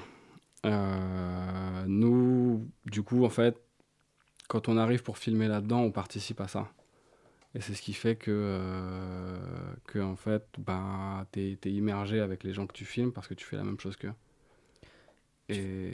nous, 1.86 2.66
du 2.86 3.02
coup, 3.02 3.26
en 3.26 3.28
fait, 3.28 3.60
quand 4.48 4.68
on 4.68 4.76
arrive 4.76 5.02
pour 5.02 5.18
filmer 5.18 5.48
là-dedans, 5.48 5.80
on 5.80 5.90
participe 5.90 6.40
à 6.40 6.48
ça. 6.48 6.68
Et 7.54 7.60
c'est 7.60 7.74
ce 7.74 7.82
qui 7.82 7.92
fait 7.92 8.16
que, 8.16 8.32
euh, 8.32 9.38
que 9.86 10.00
en 10.00 10.16
fait, 10.16 10.44
bah, 10.58 11.24
tu 11.32 11.56
es, 11.62 11.70
immergé 11.70 12.20
avec 12.20 12.42
les 12.42 12.52
gens 12.52 12.66
que 12.66 12.72
tu 12.72 12.84
filmes 12.84 13.12
parce 13.12 13.28
que 13.28 13.34
tu 13.34 13.44
fais 13.44 13.56
la 13.56 13.62
même 13.62 13.78
chose 13.78 13.96
qu'eux. 13.96 14.12
Et 15.48 15.92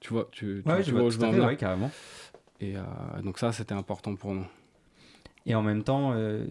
tu 0.00 0.12
vois, 0.12 0.28
tu, 0.30 0.62
tu, 0.64 0.82
je 0.82 0.92
vois, 0.92 1.04
où 1.04 1.10
je 1.10 1.18
veux 1.18 1.54
carrément. 1.56 1.90
Et 2.60 2.76
euh, 2.76 2.82
donc 3.22 3.38
ça, 3.38 3.52
c'était 3.52 3.74
important 3.74 4.16
pour 4.16 4.34
nous. 4.34 4.46
Et 5.46 5.54
en 5.54 5.62
même 5.62 5.82
temps, 5.82 6.12
euh, 6.12 6.44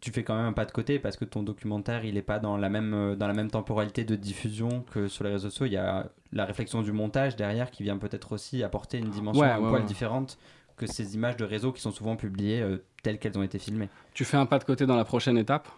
tu 0.00 0.10
fais 0.10 0.24
quand 0.24 0.34
même 0.34 0.46
un 0.46 0.52
pas 0.52 0.64
de 0.64 0.72
côté 0.72 0.98
parce 0.98 1.16
que 1.16 1.24
ton 1.24 1.44
documentaire, 1.44 2.04
il 2.04 2.14
n'est 2.14 2.22
pas 2.22 2.40
dans 2.40 2.56
la, 2.56 2.68
même, 2.68 3.14
dans 3.14 3.28
la 3.28 3.34
même 3.34 3.50
temporalité 3.50 4.02
de 4.02 4.16
diffusion 4.16 4.82
que 4.90 5.06
sur 5.06 5.22
les 5.22 5.30
réseaux 5.30 5.50
sociaux. 5.50 5.66
Il 5.66 5.72
y 5.72 5.76
a 5.76 6.10
la 6.32 6.46
réflexion 6.46 6.82
du 6.82 6.90
montage 6.90 7.36
derrière 7.36 7.70
qui 7.70 7.84
vient 7.84 7.98
peut-être 7.98 8.32
aussi 8.32 8.64
apporter 8.64 8.98
une 8.98 9.10
dimension 9.10 9.42
un 9.42 9.58
poil 9.58 9.84
différente 9.84 10.36
que 10.78 10.86
ces 10.86 11.14
images 11.14 11.36
de 11.36 11.44
réseau 11.44 11.72
qui 11.72 11.82
sont 11.82 11.90
souvent 11.90 12.16
publiées 12.16 12.62
euh, 12.62 12.78
telles 13.02 13.18
qu'elles 13.18 13.36
ont 13.36 13.42
été 13.42 13.58
filmées. 13.58 13.88
Tu 14.14 14.24
fais 14.24 14.36
un 14.36 14.46
pas 14.46 14.58
de 14.58 14.64
côté 14.64 14.86
dans 14.86 14.96
la 14.96 15.04
prochaine 15.04 15.36
étape, 15.36 15.68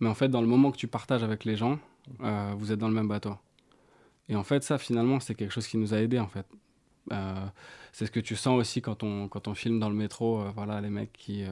mais 0.00 0.08
en 0.08 0.14
fait, 0.14 0.28
dans 0.28 0.40
le 0.40 0.46
moment 0.46 0.70
que 0.70 0.76
tu 0.76 0.88
partages 0.88 1.22
avec 1.22 1.44
les 1.44 1.56
gens, 1.56 1.78
euh, 2.22 2.54
vous 2.56 2.72
êtes 2.72 2.78
dans 2.78 2.88
le 2.88 2.94
même 2.94 3.08
bateau. 3.08 3.34
Et 4.28 4.36
en 4.36 4.44
fait, 4.44 4.62
ça, 4.62 4.78
finalement, 4.78 5.20
c'est 5.20 5.34
quelque 5.34 5.52
chose 5.52 5.66
qui 5.66 5.76
nous 5.76 5.92
a 5.92 5.98
aidés, 5.98 6.18
en 6.18 6.28
fait. 6.28 6.46
Euh, 7.12 7.46
c'est 7.92 8.06
ce 8.06 8.10
que 8.10 8.20
tu 8.20 8.34
sens 8.34 8.58
aussi 8.58 8.82
quand 8.82 9.02
on, 9.02 9.28
quand 9.28 9.48
on 9.48 9.54
filme 9.54 9.78
dans 9.78 9.88
le 9.88 9.94
métro, 9.94 10.42
voilà, 10.54 10.80
les 10.80 10.90
mecs 10.90 11.12
qui 11.12 11.44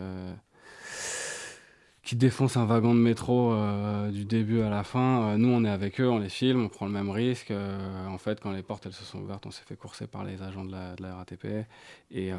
qui 2.04 2.16
défoncent 2.16 2.58
un 2.58 2.66
wagon 2.66 2.94
de 2.94 3.00
métro 3.00 3.52
euh, 3.52 4.10
du 4.10 4.26
début 4.26 4.60
à 4.60 4.68
la 4.68 4.84
fin. 4.84 5.22
Euh, 5.22 5.36
nous, 5.38 5.48
on 5.48 5.64
est 5.64 5.70
avec 5.70 6.00
eux, 6.00 6.08
on 6.08 6.18
les 6.18 6.28
filme, 6.28 6.64
on 6.64 6.68
prend 6.68 6.84
le 6.84 6.92
même 6.92 7.08
risque. 7.08 7.50
Euh, 7.50 8.06
en 8.06 8.18
fait, 8.18 8.40
quand 8.40 8.52
les 8.52 8.62
portes 8.62 8.84
elles 8.84 8.92
se 8.92 9.04
sont 9.04 9.20
ouvertes, 9.20 9.46
on 9.46 9.50
s'est 9.50 9.64
fait 9.64 9.76
courser 9.76 10.06
par 10.06 10.22
les 10.22 10.42
agents 10.42 10.66
de 10.66 10.72
la, 10.72 11.16
RATP. 11.16 11.66
Et, 12.10 12.30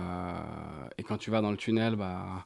quand 1.08 1.18
tu 1.18 1.32
vas 1.32 1.42
dans 1.42 1.52
le 1.52 1.58
tunnel, 1.58 1.96
bah, 1.96 2.46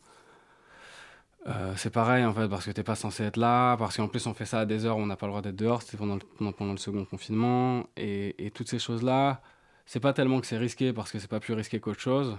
c'est 1.76 1.90
pareil 1.90 2.24
en 2.26 2.34
fait, 2.34 2.48
parce 2.48 2.66
que 2.66 2.72
tu 2.72 2.80
n'es 2.80 2.84
pas 2.84 2.96
censé 2.96 3.24
être 3.24 3.38
là, 3.38 3.76
parce 3.78 3.98
qu'en 3.98 4.08
plus 4.08 4.26
on 4.28 4.34
fait 4.34 4.46
ça 4.46 4.60
à 4.60 4.66
des 4.66 4.86
heures 4.86 4.98
où 4.98 5.02
on 5.02 5.06
n'a 5.06 5.16
pas 5.16 5.26
le 5.26 5.32
droit 5.32 5.42
d'être 5.42 5.56
dehors, 5.56 5.82
c'était 5.82 5.98
pendant, 5.98 6.16
le, 6.16 6.52
pendant 6.52 6.72
le 6.72 6.78
second 6.78 7.06
confinement. 7.06 7.88
Et, 7.98 8.46
et 8.46 8.52
toutes 8.52 8.70
ces 8.70 8.80
choses-là, 8.80 9.42
c'est 9.86 10.00
pas 10.00 10.14
tellement 10.14 10.40
que 10.40 10.48
c'est 10.48 10.58
risqué, 10.58 10.94
parce 10.94 11.12
que 11.12 11.20
c'est 11.20 11.30
pas 11.30 11.40
plus 11.40 11.54
risqué 11.54 11.80
qu'autre 11.80 12.00
chose, 12.00 12.38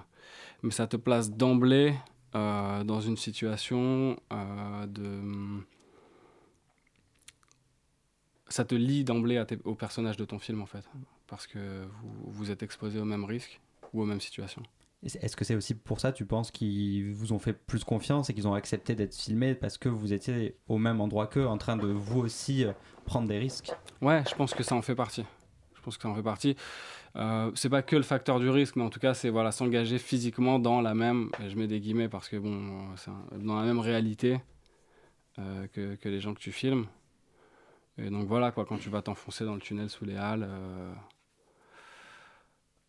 mais 0.63 0.71
ça 0.71 0.87
te 0.87 0.97
place 0.97 1.31
d'emblée 1.31 1.95
euh, 2.35 2.85
dans 2.85 3.01
une 3.01 3.17
situation 3.17 4.17
euh, 4.33 4.87
de... 4.87 5.63
Ça 8.49 8.65
te 8.65 8.75
lie 8.75 9.05
d'emblée 9.05 9.43
au 9.65 9.75
personnage 9.75 10.17
de 10.17 10.25
ton 10.25 10.39
film, 10.39 10.61
en 10.61 10.67
fait, 10.67 10.89
parce 11.29 11.47
que 11.47 11.87
vous, 12.03 12.33
vous 12.33 12.51
êtes 12.51 12.63
exposé 12.63 12.99
au 12.99 13.05
même 13.05 13.25
risque 13.25 13.61
ou 13.93 14.03
aux 14.03 14.07
mêmes 14.07 14.21
situations. 14.21 14.63
Est-ce 15.03 15.35
que 15.35 15.47
c'est 15.47 15.55
aussi 15.55 15.75
pour 15.75 15.99
ça, 15.99 16.13
tu 16.13 16.27
penses, 16.27 16.51
qu'ils 16.51 17.11
vous 17.15 17.33
ont 17.33 17.39
fait 17.39 17.55
plus 17.55 17.85
confiance 17.85 18.29
et 18.29 18.35
qu'ils 18.35 18.47
ont 18.47 18.53
accepté 18.53 18.95
d'être 18.95 19.15
filmés 19.15 19.55
parce 19.55 19.79
que 19.79 19.89
vous 19.89 20.13
étiez 20.13 20.57
au 20.69 20.77
même 20.77 21.01
endroit 21.01 21.27
qu'eux, 21.27 21.47
en 21.47 21.57
train 21.57 21.79
de 21.79 21.87
vous 21.87 22.21
aussi 22.21 22.65
euh, 22.65 22.73
prendre 23.07 23.27
des 23.27 23.39
risques? 23.39 23.73
Ouais, 24.03 24.23
je 24.29 24.35
pense 24.35 24.53
que 24.53 24.63
ça 24.63 24.75
en 24.75 24.83
fait 24.83 24.95
partie. 24.95 25.25
Je 25.81 25.85
pense 25.85 25.97
que 25.97 26.03
ça 26.03 26.11
en 26.11 26.15
fait 26.15 26.23
partie. 26.23 26.57
Euh, 27.17 27.51
c'est 27.55 27.71
pas 27.71 27.81
que 27.81 27.97
le 27.97 28.03
facteur 28.03 28.39
du 28.39 28.51
risque, 28.51 28.77
mais 28.77 28.83
en 28.83 28.91
tout 28.91 29.01
cas, 29.01 29.15
c'est 29.15 29.31
voilà, 29.31 29.51
s'engager 29.51 29.99
physiquement 29.99 30.59
dans 30.59 30.83
la 30.83 30.95
même, 30.95 31.31
je 31.49 31.57
mets 31.57 31.67
des 31.67 31.81
guillemets 31.81 32.11
parce 32.11 32.29
que 32.29 32.37
bon, 32.37 32.95
c'est 32.97 33.11
dans 33.43 33.59
la 33.59 33.65
même 33.65 33.79
réalité 33.79 34.41
euh, 35.39 35.67
que, 35.69 35.95
que, 35.95 36.09
les 36.11 36.21
gens 36.21 36.35
que 36.35 36.41
tu 36.41 36.53
filmes. 36.53 36.87
Et 37.97 38.11
donc 38.11 38.29
voilà, 38.29 38.53
quoi, 38.53 38.67
quand 38.67 38.77
tu 38.77 38.91
vas 38.91 39.01
t'enfoncer 39.01 39.47
dans 39.47 39.55
le 39.55 39.61
tunnel 39.61 39.89
sous 39.89 40.05
les 40.05 40.17
halles, 40.17 40.47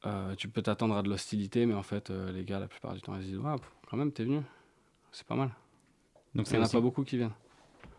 euh, 0.06 0.36
tu 0.36 0.50
peux 0.50 0.62
t'attendre 0.62 0.98
à 0.98 1.04
de 1.04 1.10
l'hostilité, 1.10 1.66
mais 1.66 1.76
en 1.76 1.84
fait, 1.84 2.10
les 2.10 2.44
gars, 2.44 2.60
la 2.60 2.68
plupart 2.68 2.94
du 2.94 3.02
temps, 3.02 3.16
ils 3.16 3.24
disent 3.24 3.40
quand 3.90 3.98
même, 3.98 4.12
t'es 4.12 4.26
venu, 4.26 4.42
c'est 5.14 5.26
pas 5.26 5.36
mal. 5.36 5.52
Donc 6.36 6.50
il 6.50 6.58
n'y 6.58 6.64
en 6.64 6.66
a 6.66 6.70
pas 6.70 6.82
beaucoup 6.82 7.04
qui 7.04 7.16
viennent. 7.16 7.32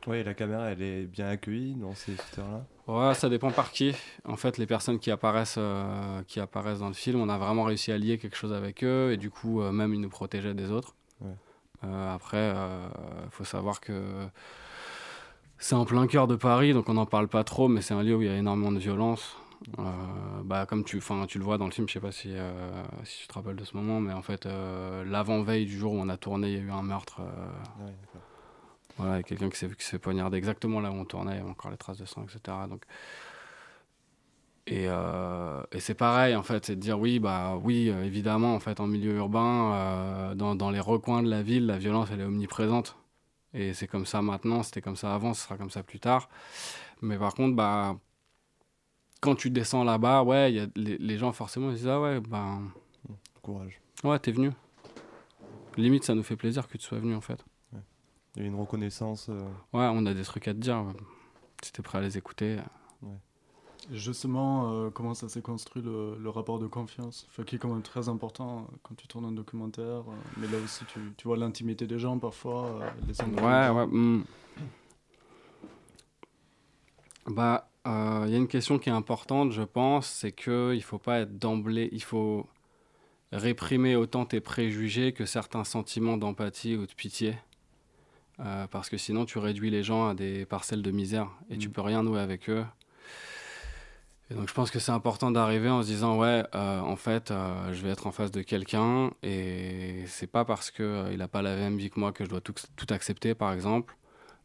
Ouais, 0.06 0.24
la 0.24 0.34
caméra, 0.34 0.70
elle 0.70 0.82
est 0.82 1.04
bien 1.04 1.28
accueillie 1.28 1.74
dans 1.74 1.94
ces 1.94 2.16
secteurs-là 2.16 2.66
Ouais, 2.88 3.14
ça 3.14 3.28
dépend 3.28 3.52
par 3.52 3.70
qui. 3.70 3.94
En 4.24 4.36
fait, 4.36 4.58
les 4.58 4.66
personnes 4.66 4.98
qui 4.98 5.12
apparaissent, 5.12 5.56
euh, 5.58 6.22
qui 6.26 6.40
apparaissent 6.40 6.80
dans 6.80 6.88
le 6.88 6.94
film, 6.94 7.20
on 7.20 7.28
a 7.28 7.38
vraiment 7.38 7.62
réussi 7.62 7.92
à 7.92 7.98
lier 7.98 8.18
quelque 8.18 8.36
chose 8.36 8.52
avec 8.52 8.82
eux 8.82 9.12
et 9.12 9.16
du 9.16 9.30
coup, 9.30 9.60
euh, 9.60 9.70
même 9.70 9.94
ils 9.94 10.00
nous 10.00 10.08
protégeaient 10.08 10.54
des 10.54 10.72
autres. 10.72 10.96
Ouais. 11.20 11.30
Euh, 11.84 12.14
après, 12.14 12.52
il 13.24 13.30
faut 13.30 13.44
savoir 13.44 13.80
que 13.80 14.26
c'est 15.58 15.76
en 15.76 15.84
plein 15.84 16.06
cœur 16.08 16.26
de 16.26 16.34
Paris, 16.34 16.72
donc 16.72 16.88
on 16.88 16.94
n'en 16.94 17.06
parle 17.06 17.28
pas 17.28 17.44
trop, 17.44 17.68
mais 17.68 17.80
c'est 17.80 17.94
un 17.94 18.02
lieu 18.02 18.16
où 18.16 18.22
il 18.22 18.28
y 18.28 18.30
a 18.30 18.36
énormément 18.36 18.72
de 18.72 18.78
violence. 18.78 19.36
Bah, 20.44 20.66
comme 20.66 20.82
tu, 20.82 21.00
tu 21.28 21.38
le 21.38 21.44
vois 21.44 21.58
dans 21.58 21.66
le 21.66 21.70
film, 21.70 21.88
je 21.88 21.92
sais 21.92 22.00
pas 22.00 22.10
si, 22.10 22.34
si 23.04 23.20
tu 23.20 23.28
te 23.28 23.34
rappelles 23.34 23.56
de 23.56 23.64
ce 23.64 23.76
moment, 23.76 24.00
mais 24.00 24.12
en 24.12 24.22
fait, 24.22 24.46
l'avant-veille 25.06 25.66
du 25.66 25.78
jour 25.78 25.92
où 25.92 25.98
on 25.98 26.08
a 26.08 26.16
tourné, 26.16 26.48
il 26.48 26.54
y 26.54 26.56
a 26.56 26.60
eu 26.60 26.70
un 26.70 26.82
meurtre. 26.82 27.20
Ouais. 27.80 27.92
Voilà, 28.98 29.22
quelqu'un 29.22 29.48
qui 29.50 29.58
s'est 29.58 29.68
qui 29.68 29.84
s'est 29.84 29.92
fait 29.92 29.98
poignarder 29.98 30.36
exactement 30.38 30.80
là 30.80 30.90
où 30.90 30.94
on 30.94 31.04
tournait, 31.04 31.32
il 31.32 31.38
y 31.38 31.40
avait 31.40 31.50
encore 31.50 31.70
les 31.70 31.76
traces 31.76 31.98
de 31.98 32.04
sang, 32.04 32.24
etc. 32.24 32.56
Donc, 32.68 32.84
et, 34.66 34.84
euh, 34.88 35.62
et 35.72 35.80
c'est 35.80 35.94
pareil, 35.94 36.36
en 36.36 36.42
fait, 36.44 36.64
c'est 36.66 36.76
de 36.76 36.80
dire 36.80 36.98
oui, 37.00 37.18
bah 37.18 37.56
oui, 37.62 37.88
euh, 37.90 38.04
évidemment, 38.04 38.54
en 38.54 38.60
fait, 38.60 38.78
en 38.80 38.86
milieu 38.86 39.16
urbain, 39.16 39.74
euh, 39.74 40.34
dans, 40.36 40.54
dans 40.54 40.70
les 40.70 40.78
recoins 40.80 41.22
de 41.22 41.28
la 41.28 41.42
ville, 41.42 41.66
la 41.66 41.78
violence, 41.78 42.08
elle 42.12 42.20
est 42.20 42.24
omniprésente. 42.24 42.96
Et 43.54 43.74
c'est 43.74 43.86
comme 43.88 44.06
ça 44.06 44.22
maintenant, 44.22 44.62
c'était 44.62 44.80
comme 44.80 44.96
ça 44.96 45.14
avant, 45.14 45.34
ce 45.34 45.42
sera 45.42 45.56
comme 45.58 45.70
ça 45.70 45.82
plus 45.82 46.00
tard. 46.00 46.28
Mais 47.02 47.18
par 47.18 47.34
contre, 47.34 47.56
bah, 47.56 47.96
quand 49.20 49.34
tu 49.36 49.50
descends 49.50 49.84
là-bas, 49.84 50.22
ouais, 50.22 50.52
y 50.52 50.60
a 50.60 50.66
les, 50.76 50.98
les 50.98 51.18
gens 51.18 51.32
forcément 51.32 51.70
ils 51.70 51.76
disent 51.76 51.88
ah 51.88 52.00
ouais, 52.00 52.20
bah, 52.20 52.58
Courage. 53.42 53.80
ouais, 54.04 54.18
t'es 54.18 54.32
venu. 54.32 54.52
Limite, 55.76 56.04
ça 56.04 56.14
nous 56.14 56.22
fait 56.22 56.36
plaisir 56.36 56.68
que 56.68 56.78
tu 56.78 56.84
sois 56.84 56.98
venu 56.98 57.14
en 57.14 57.20
fait. 57.20 57.44
Il 58.36 58.42
y 58.42 58.44
a 58.44 58.48
une 58.48 58.58
reconnaissance. 58.58 59.28
euh, 59.28 59.38
Ouais, 59.72 59.88
on 59.92 60.06
a 60.06 60.14
des 60.14 60.22
trucs 60.22 60.48
à 60.48 60.54
te 60.54 60.58
dire. 60.58 60.84
Si 61.62 61.72
t'es 61.72 61.82
prêt 61.82 61.98
à 61.98 62.00
les 62.00 62.16
écouter. 62.18 62.58
Justement, 63.92 64.72
euh, 64.72 64.90
comment 64.90 65.12
ça 65.12 65.28
s'est 65.28 65.42
construit 65.42 65.82
le, 65.82 66.16
le 66.16 66.30
rapport 66.30 66.58
de 66.60 66.66
confiance? 66.68 67.26
Enfin, 67.30 67.42
Qui 67.42 67.56
est 67.56 67.58
quand 67.58 67.68
même 67.68 67.82
très 67.82 68.08
important 68.08 68.60
euh, 68.60 68.76
quand 68.82 68.94
tu 68.94 69.06
tournes 69.08 69.24
un 69.26 69.32
documentaire. 69.32 69.84
euh, 69.84 70.14
mais 70.40 70.46
là 70.46 70.58
aussi, 70.62 70.84
tu, 70.84 71.00
tu 71.16 71.26
vois 71.26 71.36
l'intimité 71.36 71.86
des 71.86 71.98
gens 71.98 72.18
parfois. 72.18 72.64
euh, 72.66 72.88
les 73.08 73.20
Ouais, 73.42 73.68
ouais. 73.70 73.86
hmm. 73.86 74.22
Bah, 77.26 77.68
il 77.84 78.30
y 78.30 78.34
a 78.34 78.38
une 78.38 78.48
question 78.48 78.78
qui 78.78 78.88
est 78.88 78.92
importante, 78.92 79.52
je 79.52 79.62
pense, 79.62 80.06
c'est 80.06 80.32
que 80.32 80.72
il 80.74 80.82
faut 80.82 80.98
pas 80.98 81.20
être 81.20 81.38
d'emblée, 81.38 81.88
il 81.92 82.02
faut 82.02 82.46
réprimer 83.32 83.96
autant 83.96 84.26
tes 84.26 84.40
préjugés 84.40 85.12
que 85.12 85.26
certains 85.26 85.64
sentiments 85.64 86.16
d'empathie 86.16 86.76
ou 86.76 86.86
de 86.86 86.92
pitié, 86.92 87.36
Euh, 88.40 88.66
parce 88.66 88.88
que 88.88 88.96
sinon 88.96 89.24
tu 89.24 89.38
réduis 89.38 89.70
les 89.70 89.82
gens 89.82 90.08
à 90.08 90.14
des 90.14 90.46
parcelles 90.46 90.82
de 90.82 90.90
misère 90.90 91.28
et 91.50 91.58
tu 91.58 91.68
Mm. 91.68 91.72
peux 91.72 91.80
rien 91.82 92.02
nouer 92.02 92.20
avec 92.20 92.48
eux. 92.48 92.64
Et 94.30 94.34
donc 94.34 94.48
je 94.48 94.54
pense 94.54 94.70
que 94.70 94.78
c'est 94.78 94.92
important 94.92 95.30
d'arriver 95.30 95.68
en 95.68 95.82
se 95.82 95.88
disant 95.88 96.16
ouais, 96.18 96.42
euh, 96.54 96.80
en 96.80 96.96
fait, 96.96 97.30
euh, 97.30 97.72
je 97.74 97.82
vais 97.82 97.90
être 97.90 98.06
en 98.06 98.12
face 98.12 98.30
de 98.30 98.40
quelqu'un 98.40 99.10
et 99.22 100.04
c'est 100.06 100.26
pas 100.26 100.44
parce 100.46 100.72
euh, 100.80 101.10
il 101.12 101.20
a 101.20 101.28
pas 101.28 101.42
la 101.42 101.54
même 101.54 101.76
vie 101.76 101.90
que 101.90 102.00
moi 102.00 102.12
que 102.12 102.24
je 102.24 102.30
dois 102.30 102.40
tout, 102.40 102.54
tout 102.76 102.86
accepter, 102.90 103.34
par 103.34 103.52
exemple. 103.52 103.94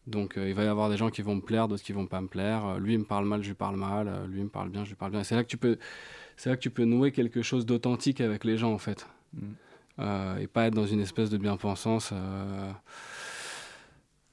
Donc 0.06 0.34
il 0.38 0.54
va 0.54 0.64
y 0.64 0.68
avoir 0.68 0.90
des 0.90 0.98
gens 0.98 1.10
qui 1.10 1.22
vont 1.22 1.36
me 1.36 1.42
plaire, 1.42 1.68
d'autres 1.68 1.84
qui 1.84 1.94
vont 1.94 2.06
pas 2.08 2.22
me 2.22 2.28
plaire. 2.28 2.80
Lui 2.80 2.94
il 2.94 3.00
me 3.00 3.06
parle 3.06 3.26
mal, 3.26 3.42
je 3.44 3.48
lui 3.50 3.56
parle 3.56 3.76
mal. 3.78 4.26
Lui 4.30 4.40
il 4.40 4.46
me 4.46 4.50
parle 4.50 4.70
bien, 4.70 4.84
je 4.84 4.90
lui 4.90 4.96
parle 4.96 5.12
bien. 5.12 5.24
C'est 5.24 5.36
là 5.36 5.44
que 5.44 5.50
tu 5.50 5.58
peux, 5.58 5.78
c'est 6.38 6.50
là 6.50 6.56
que 6.56 6.62
tu 6.62 6.70
peux 6.70 6.86
nouer 6.86 7.12
quelque 7.12 7.42
chose 7.42 7.66
d'authentique 7.66 8.20
avec 8.22 8.44
les 8.44 8.58
gens 8.58 8.74
en 8.74 8.78
fait, 8.78 9.08
Mm. 9.34 10.40
Et 10.40 10.48
pas 10.48 10.68
être 10.68 10.76
dans 10.76 10.86
une 10.86 11.00
espèce 11.02 11.30
de 11.30 11.38
bien-pensance. 11.38 12.14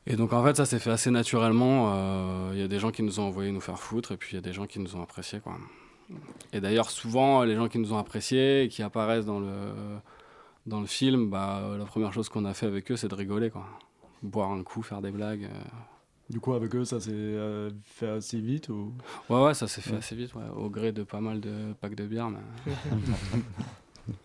Euh. 0.08 0.12
Et 0.12 0.16
donc 0.16 0.32
en 0.32 0.42
fait 0.44 0.56
ça 0.56 0.66
s'est 0.66 0.78
fait 0.78 0.90
assez 0.90 1.10
naturellement. 1.10 1.92
Euh, 1.94 2.50
Il 2.54 2.60
y 2.60 2.62
a 2.62 2.68
des 2.68 2.78
gens 2.78 2.90
qui 2.90 3.02
nous 3.02 3.20
ont 3.20 3.24
envoyé 3.24 3.50
nous 3.52 3.60
faire 3.60 3.78
foutre 3.78 4.12
et 4.12 4.16
puis 4.16 4.30
il 4.32 4.34
y 4.36 4.38
a 4.38 4.42
des 4.42 4.52
gens 4.52 4.66
qui 4.66 4.78
nous 4.78 4.96
ont 4.96 5.02
appréciés 5.02 5.40
quoi. 5.40 5.56
Et 6.52 6.60
d'ailleurs 6.60 6.90
souvent 6.90 7.42
les 7.44 7.54
gens 7.56 7.68
qui 7.68 7.78
nous 7.78 7.92
ont 7.92 7.98
appréciés 7.98 8.64
et 8.64 8.68
qui 8.68 8.82
apparaissent 8.82 9.26
dans 9.26 9.40
le 9.40 9.72
dans 10.66 10.80
le 10.80 10.86
film, 10.86 11.28
bah, 11.30 11.62
la 11.78 11.84
première 11.84 12.12
chose 12.12 12.28
qu'on 12.28 12.44
a 12.46 12.54
fait 12.54 12.66
avec 12.66 12.90
eux 12.90 12.96
c'est 12.96 13.08
de 13.08 13.14
rigoler 13.14 13.50
quoi 13.50 13.66
boire 14.22 14.50
un 14.52 14.62
coup, 14.62 14.82
faire 14.82 15.02
des 15.02 15.10
blagues. 15.10 15.44
euh. 15.44 15.62
Du 16.30 16.40
coup, 16.40 16.54
avec 16.54 16.74
eux, 16.74 16.86
ça 16.86 16.98
s'est 16.98 17.10
euh, 17.12 17.68
fait 17.82 18.08
assez 18.08 18.40
vite 18.40 18.70
ou... 18.70 18.94
Ouais, 19.28 19.42
ouais, 19.44 19.52
ça 19.52 19.68
s'est 19.68 19.82
fait 19.82 19.90
Ouais. 19.90 19.98
assez 19.98 20.16
vite, 20.16 20.34
ouais, 20.34 20.48
au 20.56 20.70
gré 20.70 20.90
de 20.92 21.02
pas 21.02 21.20
mal 21.20 21.38
de 21.42 21.74
packs 21.78 21.94
de 21.94 22.06
bière. 22.06 22.30
Mais... 22.30 22.38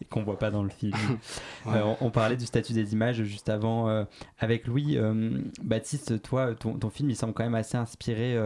et 0.01 0.05
qu'on 0.05 0.23
voit 0.23 0.39
pas 0.39 0.51
dans 0.51 0.63
le 0.63 0.69
film. 0.69 0.93
Ouais. 1.65 1.75
Euh, 1.75 1.83
on, 2.01 2.07
on 2.07 2.09
parlait 2.09 2.37
du 2.37 2.45
statut 2.45 2.71
des 2.73 2.93
images 2.93 3.21
juste 3.23 3.49
avant 3.49 3.89
euh, 3.89 4.05
avec 4.39 4.65
Louis. 4.65 4.97
Euh, 4.97 5.39
Baptiste, 5.61 6.21
toi, 6.21 6.55
ton, 6.55 6.73
ton 6.73 6.89
film, 6.89 7.09
il 7.09 7.15
semble 7.15 7.33
quand 7.33 7.43
même 7.43 7.55
assez 7.55 7.77
inspiré 7.77 8.37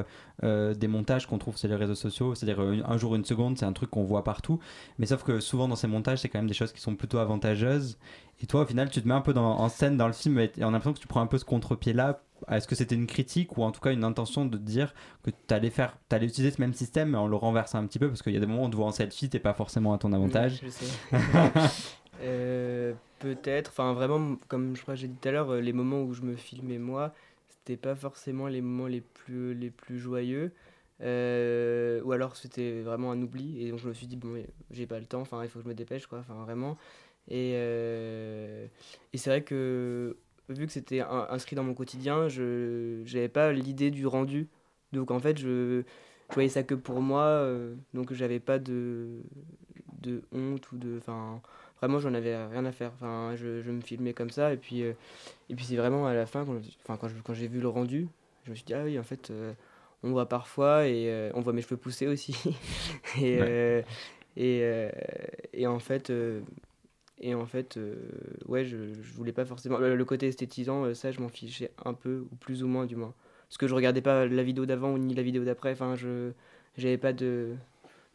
des 0.41 0.87
montages 0.87 1.27
qu'on 1.27 1.37
trouve 1.37 1.55
sur 1.57 1.69
les 1.69 1.75
réseaux 1.75 1.95
sociaux. 1.95 2.35
C'est-à-dire 2.35 2.59
un 2.59 2.97
jour, 2.97 3.15
une 3.15 3.23
seconde, 3.23 3.57
c'est 3.57 3.65
un 3.65 3.71
truc 3.73 3.89
qu'on 3.91 4.03
voit 4.03 4.23
partout. 4.23 4.59
Mais 4.99 5.05
sauf 5.05 5.23
que 5.23 5.39
souvent 5.39 5.67
dans 5.67 5.75
ces 5.75 5.87
montages, 5.87 6.19
c'est 6.19 6.29
quand 6.29 6.39
même 6.39 6.47
des 6.47 6.53
choses 6.53 6.73
qui 6.73 6.81
sont 6.81 6.95
plutôt 6.95 7.19
avantageuses. 7.19 7.97
Et 8.41 8.45
toi, 8.47 8.61
au 8.63 8.65
final, 8.65 8.89
tu 8.89 9.01
te 9.01 9.07
mets 9.07 9.13
un 9.13 9.21
peu 9.21 9.33
dans- 9.33 9.57
en 9.59 9.69
scène 9.69 9.95
dans 9.95 10.07
le 10.07 10.13
film 10.13 10.39
et, 10.39 10.51
et 10.57 10.63
on 10.65 10.69
a 10.69 10.71
l'impression 10.71 10.93
que 10.93 10.99
tu 10.99 11.07
prends 11.07 11.21
un 11.21 11.27
peu 11.27 11.37
ce 11.37 11.45
contre-pied-là. 11.45 12.19
Est-ce 12.49 12.67
que 12.67 12.75
c'était 12.75 12.95
une 12.95 13.07
critique 13.07 13.57
ou 13.57 13.63
en 13.63 13.71
tout 13.71 13.81
cas 13.81 13.91
une 13.91 14.03
intention 14.03 14.45
de 14.45 14.57
dire 14.57 14.93
que 15.23 15.31
tu 15.31 15.53
allais, 15.53 15.69
faire, 15.69 15.97
allais 16.11 16.27
utiliser 16.27 16.51
ce 16.51 16.61
même 16.61 16.73
système 16.73 17.09
mais 17.11 17.17
en 17.17 17.27
le 17.27 17.35
renversant 17.35 17.79
un 17.79 17.87
petit 17.87 17.99
peu 17.99 18.07
Parce 18.07 18.21
qu'il 18.21 18.33
y 18.33 18.37
a 18.37 18.39
des 18.39 18.45
moments 18.45 18.63
où 18.63 18.65
on 18.65 18.69
te 18.69 18.75
voit 18.75 18.85
en 18.85 18.91
selfie, 18.91 19.29
t'es 19.29 19.39
pas 19.39 19.53
forcément 19.53 19.93
à 19.93 19.97
ton 19.97 20.13
avantage. 20.13 20.61
Je 20.63 20.69
sais. 20.69 20.85
Euh, 22.21 22.93
Peut-être. 23.23 23.69
Enfin, 23.69 23.93
vraiment, 23.93 24.37
comme 24.49 24.75
je 24.75 24.81
crois 24.81 24.95
que 24.95 24.99
j'ai 24.99 25.07
dit 25.07 25.15
tout 25.15 25.29
à 25.29 25.31
l'heure, 25.31 25.49
euh, 25.49 25.61
les 25.61 25.71
moments 25.71 26.01
où 26.03 26.13
je 26.13 26.23
me 26.23 26.35
filmais 26.35 26.77
moi, 26.77 27.13
c'était 27.47 27.77
pas 27.77 27.95
forcément 27.95 28.47
les 28.47 28.61
moments 28.61 28.87
les 28.87 28.99
plus, 28.99 29.53
les 29.53 29.69
plus 29.71 29.97
joyeux. 29.97 30.51
Euh, 31.01 32.01
ou 32.03 32.11
alors 32.11 32.35
c'était 32.35 32.81
vraiment 32.81 33.11
un 33.11 33.21
oubli. 33.21 33.65
Et 33.65 33.71
donc 33.71 33.79
je 33.79 33.87
me 33.87 33.93
suis 33.93 34.07
dit, 34.07 34.17
bon, 34.17 34.43
j'ai 34.71 34.85
pas 34.87 34.99
le 34.99 35.05
temps, 35.05 35.21
enfin, 35.21 35.41
il 35.43 35.49
faut 35.49 35.59
que 35.59 35.63
je 35.63 35.69
me 35.69 35.73
dépêche, 35.73 36.05
quoi. 36.07 36.19
Enfin, 36.19 36.33
vraiment. 36.43 36.77
Et, 37.29 37.53
euh, 37.55 38.67
et 39.13 39.17
c'est 39.17 39.29
vrai 39.29 39.43
que, 39.43 40.17
vu 40.49 40.65
que 40.67 40.71
c'était 40.73 41.01
in- 41.01 41.27
inscrit 41.29 41.55
dans 41.55 41.63
mon 41.63 41.73
quotidien, 41.73 42.27
je 42.29 43.01
j'avais 43.05 43.29
pas 43.29 43.51
l'idée 43.53 43.91
du 43.91 44.05
rendu. 44.07 44.47
Donc 44.93 45.11
en 45.11 45.19
fait, 45.19 45.37
je, 45.39 45.83
je 46.29 46.33
voyais 46.33 46.49
ça 46.49 46.63
que 46.63 46.75
pour 46.75 47.01
moi. 47.01 47.23
euh, 47.23 47.75
donc 47.93 48.13
j'avais 48.13 48.39
pas 48.39 48.59
de, 48.59 49.07
de 50.01 50.21
honte 50.31 50.71
ou 50.71 50.77
de. 50.77 50.97
Enfin, 50.99 51.41
vraiment, 51.79 51.99
j'en 51.99 52.13
avais 52.13 52.35
rien 52.47 52.65
à 52.65 52.71
faire. 52.71 52.91
Enfin, 52.95 53.33
je, 53.35 53.61
je 53.61 53.71
me 53.71 53.81
filmais 53.81 54.13
comme 54.13 54.29
ça. 54.29 54.53
Et 54.53 54.57
puis, 54.57 54.83
euh, 54.83 54.93
et 55.49 55.55
puis 55.55 55.65
c'est 55.65 55.77
vraiment 55.77 56.07
à 56.07 56.13
la 56.13 56.25
fin, 56.25 56.45
quand, 56.45 56.57
enfin, 56.83 56.97
quand, 56.97 57.07
je- 57.09 57.21
quand 57.23 57.33
j'ai 57.33 57.47
vu 57.47 57.59
le 57.61 57.69
rendu, 57.69 58.07
je 58.45 58.51
me 58.51 58.55
suis 58.55 58.65
dit, 58.65 58.73
ah 58.73 58.83
oui, 58.83 58.99
en 58.99 59.03
fait, 59.03 59.31
euh, 59.31 59.53
on 60.03 60.11
voit 60.11 60.27
parfois 60.29 60.87
et 60.87 61.09
euh, 61.09 61.31
on 61.35 61.41
voit 61.41 61.53
mes 61.53 61.61
cheveux 61.61 61.77
pousser 61.77 62.07
aussi. 62.07 62.35
et, 63.21 63.83
et, 64.37 64.89
et 65.53 65.67
en 65.67 65.79
fait. 65.79 66.11
Et 67.19 67.35
en 67.35 67.45
fait, 67.45 67.77
euh, 67.77 67.95
ouais, 68.47 68.65
je, 68.65 68.77
je 69.01 69.13
voulais 69.13 69.31
pas 69.31 69.45
forcément. 69.45 69.77
Le, 69.77 70.05
côté 70.05 70.27
esthétisant, 70.27 70.85
euh, 70.85 70.93
ça, 70.93 71.11
je 71.11 71.21
m'en 71.21 71.29
fichais 71.29 71.71
un 71.85 71.93
peu, 71.93 72.25
ou 72.31 72.35
plus 72.35 72.63
ou 72.63 72.67
moins 72.67 72.85
du 72.85 72.95
moins. 72.95 73.13
Parce 73.47 73.57
que 73.57 73.67
je 73.67 73.75
regardais 73.75 74.01
pas 74.01 74.25
la 74.25 74.43
vidéo 74.43 74.65
d'avant 74.65 74.97
ni 74.97 75.13
la 75.13 75.21
vidéo 75.21 75.43
d'après. 75.43 75.71
Enfin, 75.71 75.95
je 75.95 76.31
j'avais 76.77 76.97
pas 76.97 77.13
de, 77.13 77.55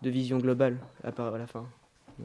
vision 0.03 0.39
globale 0.39 0.79
à 1.05 1.13
part 1.13 1.33
à 1.33 1.39
la 1.39 1.47
fin. 1.47 1.67
Euh, 2.21 2.25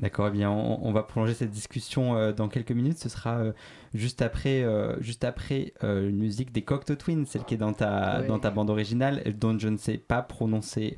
D'accord, 0.00 0.28
eh 0.28 0.30
bien, 0.30 0.50
on, 0.50 0.78
on 0.82 0.92
va 0.92 1.02
prolonger 1.02 1.34
cette 1.34 1.50
discussion 1.50 2.16
euh, 2.16 2.32
dans 2.32 2.48
quelques 2.48 2.72
minutes. 2.72 2.98
Ce 2.98 3.10
sera 3.10 3.36
euh, 3.38 3.52
juste 3.92 4.22
après, 4.22 4.62
euh, 4.62 4.96
juste 5.02 5.24
après 5.24 5.74
une 5.82 6.16
musique 6.16 6.52
des 6.52 6.62
Cocteau 6.62 6.94
Twins, 6.96 7.26
celle 7.26 7.44
qui 7.44 7.52
est 7.54 7.58
dans 7.58 7.74
ta, 7.74 8.20
Ouais. 8.20 8.26
dans 8.26 8.38
ta 8.38 8.50
bande 8.50 8.70
originale, 8.70 9.22
dont 9.38 9.58
je 9.58 9.68
ne 9.68 9.76
sais 9.76 9.98
pas 9.98 10.22
prononcer 10.22 10.96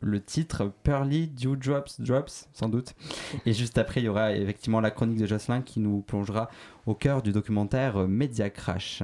le 0.00 0.20
titre. 0.20 0.72
Pearly 0.82 1.28
Dew 1.28 1.54
Drops, 1.56 2.00
Drops, 2.00 2.48
sans 2.52 2.68
doute. 2.68 2.94
Et 3.46 3.52
juste 3.52 3.78
après, 3.78 4.00
il 4.00 4.04
y 4.04 4.08
aura 4.08 4.32
effectivement 4.32 4.80
la 4.80 4.90
chronique 4.90 5.18
de 5.18 5.26
Jocelyn 5.26 5.62
qui 5.62 5.78
nous 5.78 6.00
plongera 6.00 6.50
au 6.86 6.94
cœur 6.94 7.22
du 7.22 7.30
documentaire 7.32 7.96
Media 8.08 8.50
Crash. 8.50 9.02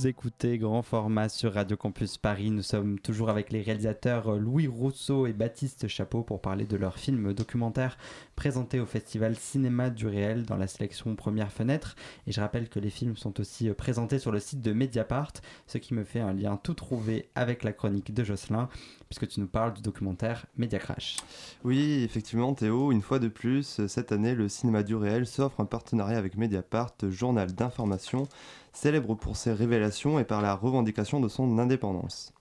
Vous 0.00 0.06
écoutez 0.06 0.56
Grand 0.56 0.80
Format 0.80 1.28
sur 1.28 1.52
Radio 1.52 1.76
Campus 1.76 2.16
Paris. 2.16 2.50
Nous 2.50 2.62
sommes 2.62 2.98
toujours 2.98 3.28
avec 3.28 3.52
les 3.52 3.60
réalisateurs 3.60 4.34
Louis 4.38 4.66
Rousseau 4.66 5.26
et 5.26 5.34
Baptiste 5.34 5.88
Chapeau 5.88 6.22
pour 6.22 6.40
parler 6.40 6.64
de 6.64 6.78
leur 6.78 6.96
film 6.96 7.34
documentaire 7.34 7.98
présenté 8.34 8.80
au 8.80 8.86
festival 8.86 9.36
Cinéma 9.36 9.90
du 9.90 10.06
Réel 10.06 10.46
dans 10.46 10.56
la 10.56 10.68
sélection 10.68 11.14
Première 11.16 11.52
Fenêtre. 11.52 11.96
Et 12.26 12.32
je 12.32 12.40
rappelle 12.40 12.70
que 12.70 12.80
les 12.80 12.88
films 12.88 13.18
sont 13.18 13.38
aussi 13.42 13.68
présentés 13.74 14.18
sur 14.18 14.32
le 14.32 14.40
site 14.40 14.62
de 14.62 14.72
Mediapart, 14.72 15.34
ce 15.66 15.76
qui 15.76 15.92
me 15.92 16.04
fait 16.04 16.20
un 16.20 16.32
lien 16.32 16.56
tout 16.56 16.72
trouvé 16.72 17.28
avec 17.34 17.62
la 17.62 17.74
chronique 17.74 18.14
de 18.14 18.24
Jocelyn, 18.24 18.70
puisque 19.10 19.28
tu 19.28 19.40
nous 19.40 19.48
parles 19.48 19.74
du 19.74 19.82
documentaire 19.82 20.46
Media 20.56 20.78
Crash. 20.78 21.18
Oui, 21.62 22.02
effectivement, 22.02 22.54
Théo, 22.54 22.90
une 22.90 23.02
fois 23.02 23.18
de 23.18 23.28
plus, 23.28 23.86
cette 23.86 24.12
année, 24.12 24.34
le 24.34 24.48
Cinéma 24.48 24.82
du 24.82 24.94
Réel 24.94 25.26
s'offre 25.26 25.60
un 25.60 25.66
partenariat 25.66 26.16
avec 26.16 26.38
Mediapart, 26.38 26.94
journal 27.10 27.52
d'information 27.52 28.26
célèbre 28.72 29.14
pour 29.14 29.36
ses 29.36 29.52
révélations 29.52 30.18
et 30.18 30.24
par 30.24 30.42
la 30.42 30.54
revendication 30.54 31.20
de 31.20 31.28
son 31.28 31.58
indépendance. 31.58 32.32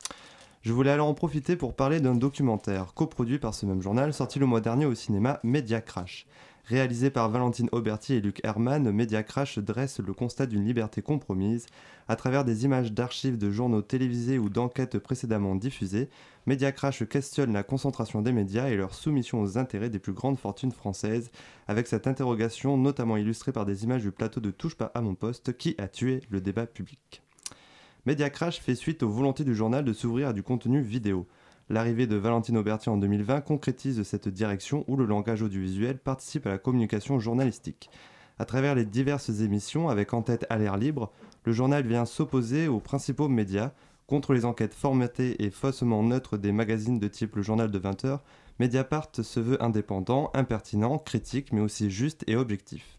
Je 0.61 0.73
voulais 0.73 0.91
alors 0.91 1.07
en 1.07 1.13
profiter 1.13 1.55
pour 1.55 1.73
parler 1.73 2.01
d'un 2.01 2.15
documentaire 2.15 2.93
coproduit 2.93 3.39
par 3.39 3.53
ce 3.53 3.65
même 3.65 3.81
journal 3.81 4.13
sorti 4.13 4.39
le 4.39 4.45
mois 4.45 4.59
dernier 4.59 4.85
au 4.85 4.93
cinéma 4.93 5.39
Media 5.43 5.79
Crash. 5.79 6.27
Réalisé 6.65 7.09
par 7.09 7.29
Valentine 7.29 7.69
Auberti 7.71 8.13
et 8.13 8.21
Luc 8.21 8.41
Herman, 8.43 8.91
Media 8.91 9.23
Crash 9.23 9.57
dresse 9.57 9.99
le 9.99 10.13
constat 10.13 10.45
d'une 10.45 10.65
liberté 10.65 11.01
compromise 11.01 11.65
à 12.07 12.15
travers 12.15 12.43
des 12.43 12.65
images 12.65 12.91
d'archives 12.91 13.37
de 13.37 13.49
journaux 13.49 13.81
télévisés 13.81 14.37
ou 14.37 14.49
d'enquêtes 14.49 14.99
précédemment 14.99 15.55
diffusées. 15.55 16.09
Media 16.49 16.71
Crash 16.71 17.07
questionne 17.07 17.53
la 17.53 17.61
concentration 17.61 18.23
des 18.23 18.31
médias 18.31 18.69
et 18.69 18.75
leur 18.75 18.95
soumission 18.95 19.39
aux 19.39 19.59
intérêts 19.59 19.91
des 19.91 19.99
plus 19.99 20.13
grandes 20.13 20.39
fortunes 20.39 20.71
françaises, 20.71 21.29
avec 21.67 21.85
cette 21.85 22.07
interrogation 22.07 22.75
notamment 22.75 23.17
illustrée 23.17 23.51
par 23.51 23.67
des 23.67 23.83
images 23.83 24.01
du 24.01 24.11
plateau 24.11 24.39
de 24.39 24.49
Touche 24.49 24.73
pas 24.73 24.91
à 24.95 25.01
mon 25.01 25.13
poste 25.13 25.55
qui 25.55 25.75
a 25.77 25.87
tué 25.87 26.21
le 26.31 26.41
débat 26.41 26.65
public. 26.65 27.21
Media 28.07 28.31
Crash 28.31 28.61
fait 28.61 28.73
suite 28.73 29.03
aux 29.03 29.11
volontés 29.11 29.43
du 29.43 29.53
journal 29.53 29.85
de 29.85 29.93
s'ouvrir 29.93 30.29
à 30.29 30.33
du 30.33 30.41
contenu 30.41 30.81
vidéo. 30.81 31.27
L'arrivée 31.69 32.07
de 32.07 32.15
Valentine 32.15 32.57
Auberti 32.57 32.89
en 32.89 32.97
2020 32.97 33.41
concrétise 33.41 34.01
cette 34.01 34.27
direction 34.27 34.85
où 34.87 34.97
le 34.97 35.05
langage 35.05 35.43
audiovisuel 35.43 35.99
participe 35.99 36.47
à 36.47 36.49
la 36.49 36.57
communication 36.57 37.19
journalistique. 37.19 37.91
À 38.39 38.45
travers 38.45 38.73
les 38.73 38.85
diverses 38.85 39.29
émissions, 39.41 39.87
avec 39.87 40.15
en 40.15 40.23
tête 40.23 40.47
à 40.49 40.57
l'air 40.57 40.77
libre, 40.77 41.11
le 41.43 41.51
journal 41.51 41.85
vient 41.85 42.05
s'opposer 42.05 42.67
aux 42.67 42.79
principaux 42.79 43.27
médias 43.27 43.71
contre 44.09 44.33
les 44.33 44.43
enquêtes 44.43 44.73
formatées 44.73 45.41
et 45.43 45.51
faussement 45.51 46.01
neutres 46.01 46.35
des 46.35 46.51
magazines 46.51 46.97
de 46.97 47.07
type 47.07 47.35
Le 47.35 47.43
Journal 47.43 47.69
de 47.69 47.77
20 47.77 48.05
h 48.05 48.19
Mediapart 48.59 49.11
se 49.21 49.39
veut 49.39 49.63
indépendant, 49.63 50.31
impertinent, 50.33 50.97
critique, 50.97 51.53
mais 51.53 51.61
aussi 51.61 51.91
juste 51.91 52.23
et 52.25 52.35
objectif. 52.35 52.97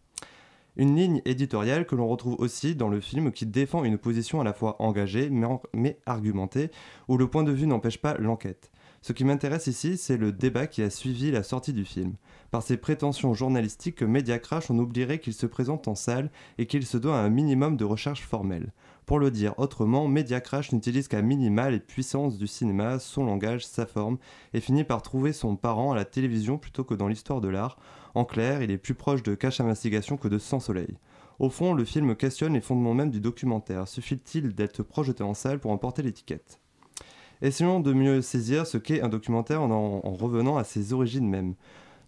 Une 0.76 0.94
ligne 0.94 1.20
éditoriale 1.24 1.84
que 1.84 1.96
l'on 1.96 2.06
retrouve 2.06 2.36
aussi 2.38 2.76
dans 2.76 2.88
le 2.88 3.00
film 3.00 3.32
qui 3.32 3.44
défend 3.44 3.82
une 3.82 3.98
position 3.98 4.40
à 4.40 4.44
la 4.44 4.52
fois 4.52 4.80
engagée 4.80 5.30
mais, 5.72 5.98
argumentée, 6.06 6.70
où 7.08 7.16
le 7.18 7.26
point 7.26 7.42
de 7.42 7.50
vue 7.50 7.66
n'empêche 7.66 7.98
pas 7.98 8.16
l'enquête. 8.16 8.70
Ce 9.02 9.12
qui 9.12 9.24
m'intéresse 9.24 9.66
ici, 9.66 9.96
c'est 9.96 10.16
le 10.16 10.30
débat 10.30 10.68
qui 10.68 10.80
a 10.80 10.90
suivi 10.90 11.32
la 11.32 11.42
sortie 11.42 11.72
du 11.72 11.84
film. 11.84 12.14
Par 12.52 12.62
ses 12.62 12.76
prétentions 12.76 13.34
journalistiques, 13.34 14.02
Media 14.02 14.38
Crash, 14.38 14.70
on 14.70 14.78
oublierait 14.78 15.18
qu'il 15.18 15.34
se 15.34 15.46
présente 15.46 15.88
en 15.88 15.96
salle 15.96 16.30
et 16.58 16.66
qu'il 16.66 16.86
se 16.86 16.98
doit 16.98 17.18
à 17.18 17.22
un 17.22 17.30
minimum 17.30 17.76
de 17.76 17.84
recherche 17.84 18.22
formelle. 18.22 18.72
Pour 19.06 19.18
le 19.18 19.30
dire 19.30 19.54
autrement, 19.58 20.06
Media 20.06 20.40
Crash 20.40 20.72
n'utilise 20.72 21.08
qu'à 21.08 21.22
minima 21.22 21.70
les 21.70 21.80
puissances 21.80 22.38
du 22.38 22.46
cinéma, 22.46 22.98
son 22.98 23.24
langage, 23.24 23.66
sa 23.66 23.86
forme, 23.86 24.18
et 24.54 24.60
finit 24.60 24.84
par 24.84 25.02
trouver 25.02 25.32
son 25.32 25.56
parent 25.56 25.92
à 25.92 25.96
la 25.96 26.04
télévision 26.04 26.58
plutôt 26.58 26.84
que 26.84 26.94
dans 26.94 27.08
l'histoire 27.08 27.40
de 27.40 27.48
l'art, 27.48 27.76
en 28.14 28.24
clair, 28.24 28.62
il 28.62 28.70
est 28.70 28.78
plus 28.78 28.94
proche 28.94 29.22
de 29.22 29.34
Cache 29.34 29.60
Investigation 29.60 30.16
que 30.16 30.28
de 30.28 30.38
Sans 30.38 30.60
Soleil. 30.60 30.98
Au 31.38 31.48
fond, 31.48 31.72
le 31.72 31.84
film 31.84 32.14
questionne 32.16 32.54
les 32.54 32.60
fondements 32.60 32.94
même 32.94 33.10
du 33.10 33.20
documentaire. 33.20 33.88
Suffit-il 33.88 34.54
d'être 34.54 34.82
projeté 34.82 35.22
en 35.22 35.34
salle 35.34 35.58
pour 35.58 35.70
emporter 35.70 36.02
l'étiquette? 36.02 36.60
Essayons 37.40 37.80
de 37.80 37.94
mieux 37.94 38.20
saisir 38.20 38.66
ce 38.66 38.76
qu'est 38.76 39.00
un 39.00 39.08
documentaire 39.08 39.62
en, 39.62 40.02
en 40.04 40.12
revenant 40.12 40.58
à 40.58 40.64
ses 40.64 40.92
origines 40.92 41.28
mêmes. 41.28 41.54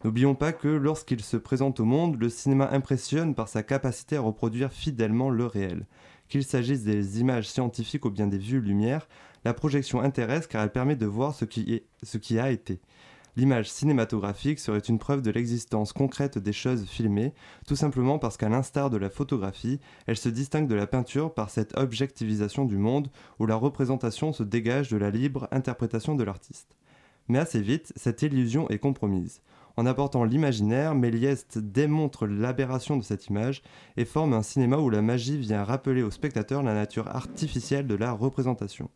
N'oublions 0.04 0.34
pas 0.34 0.52
que 0.52 0.68
lorsqu'il 0.68 1.22
se 1.22 1.36
présente 1.36 1.80
au 1.80 1.84
monde, 1.84 2.20
le 2.20 2.28
cinéma 2.28 2.68
impressionne 2.72 3.34
par 3.34 3.48
sa 3.48 3.62
capacité 3.62 4.16
à 4.16 4.20
reproduire 4.20 4.72
fidèlement 4.72 5.30
le 5.30 5.46
réel. 5.46 5.86
Qu'il 6.32 6.44
s'agisse 6.44 6.82
des 6.82 7.20
images 7.20 7.46
scientifiques 7.46 8.06
ou 8.06 8.10
bien 8.10 8.26
des 8.26 8.38
vues 8.38 8.62
lumière, 8.62 9.06
la 9.44 9.52
projection 9.52 10.00
intéresse 10.00 10.46
car 10.46 10.62
elle 10.62 10.72
permet 10.72 10.96
de 10.96 11.04
voir 11.04 11.34
ce 11.34 11.44
qui, 11.44 11.74
est, 11.74 11.84
ce 12.02 12.16
qui 12.16 12.38
a 12.38 12.50
été. 12.50 12.80
L'image 13.36 13.70
cinématographique 13.70 14.58
serait 14.58 14.78
une 14.78 14.98
preuve 14.98 15.20
de 15.20 15.30
l'existence 15.30 15.92
concrète 15.92 16.38
des 16.38 16.54
choses 16.54 16.86
filmées, 16.86 17.34
tout 17.66 17.76
simplement 17.76 18.18
parce 18.18 18.38
qu'à 18.38 18.48
l'instar 18.48 18.88
de 18.88 18.96
la 18.96 19.10
photographie, 19.10 19.78
elle 20.06 20.16
se 20.16 20.30
distingue 20.30 20.68
de 20.68 20.74
la 20.74 20.86
peinture 20.86 21.34
par 21.34 21.50
cette 21.50 21.76
objectivisation 21.76 22.64
du 22.64 22.78
monde 22.78 23.10
où 23.38 23.44
la 23.44 23.56
représentation 23.56 24.32
se 24.32 24.42
dégage 24.42 24.88
de 24.88 24.96
la 24.96 25.10
libre 25.10 25.48
interprétation 25.50 26.14
de 26.14 26.24
l'artiste. 26.24 26.78
Mais 27.28 27.40
assez 27.40 27.60
vite, 27.60 27.92
cette 27.94 28.22
illusion 28.22 28.70
est 28.70 28.78
compromise. 28.78 29.42
En 29.76 29.86
apportant 29.86 30.24
l'imaginaire, 30.24 30.94
Méliès 30.94 31.46
démontre 31.56 32.26
l'aberration 32.26 32.96
de 32.96 33.02
cette 33.02 33.28
image 33.28 33.62
et 33.96 34.04
forme 34.04 34.34
un 34.34 34.42
cinéma 34.42 34.76
où 34.76 34.90
la 34.90 35.02
magie 35.02 35.38
vient 35.38 35.64
rappeler 35.64 36.02
au 36.02 36.10
spectateur 36.10 36.62
la 36.62 36.74
nature 36.74 37.08
artificielle 37.08 37.86
de 37.86 37.94
la 37.94 38.12
représentation. 38.12 38.90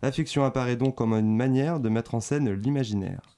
La 0.00 0.10
fiction 0.10 0.44
apparaît 0.44 0.76
donc 0.76 0.94
comme 0.96 1.12
une 1.12 1.36
manière 1.36 1.80
de 1.80 1.88
mettre 1.88 2.14
en 2.14 2.20
scène 2.20 2.50
l'imaginaire. 2.50 3.36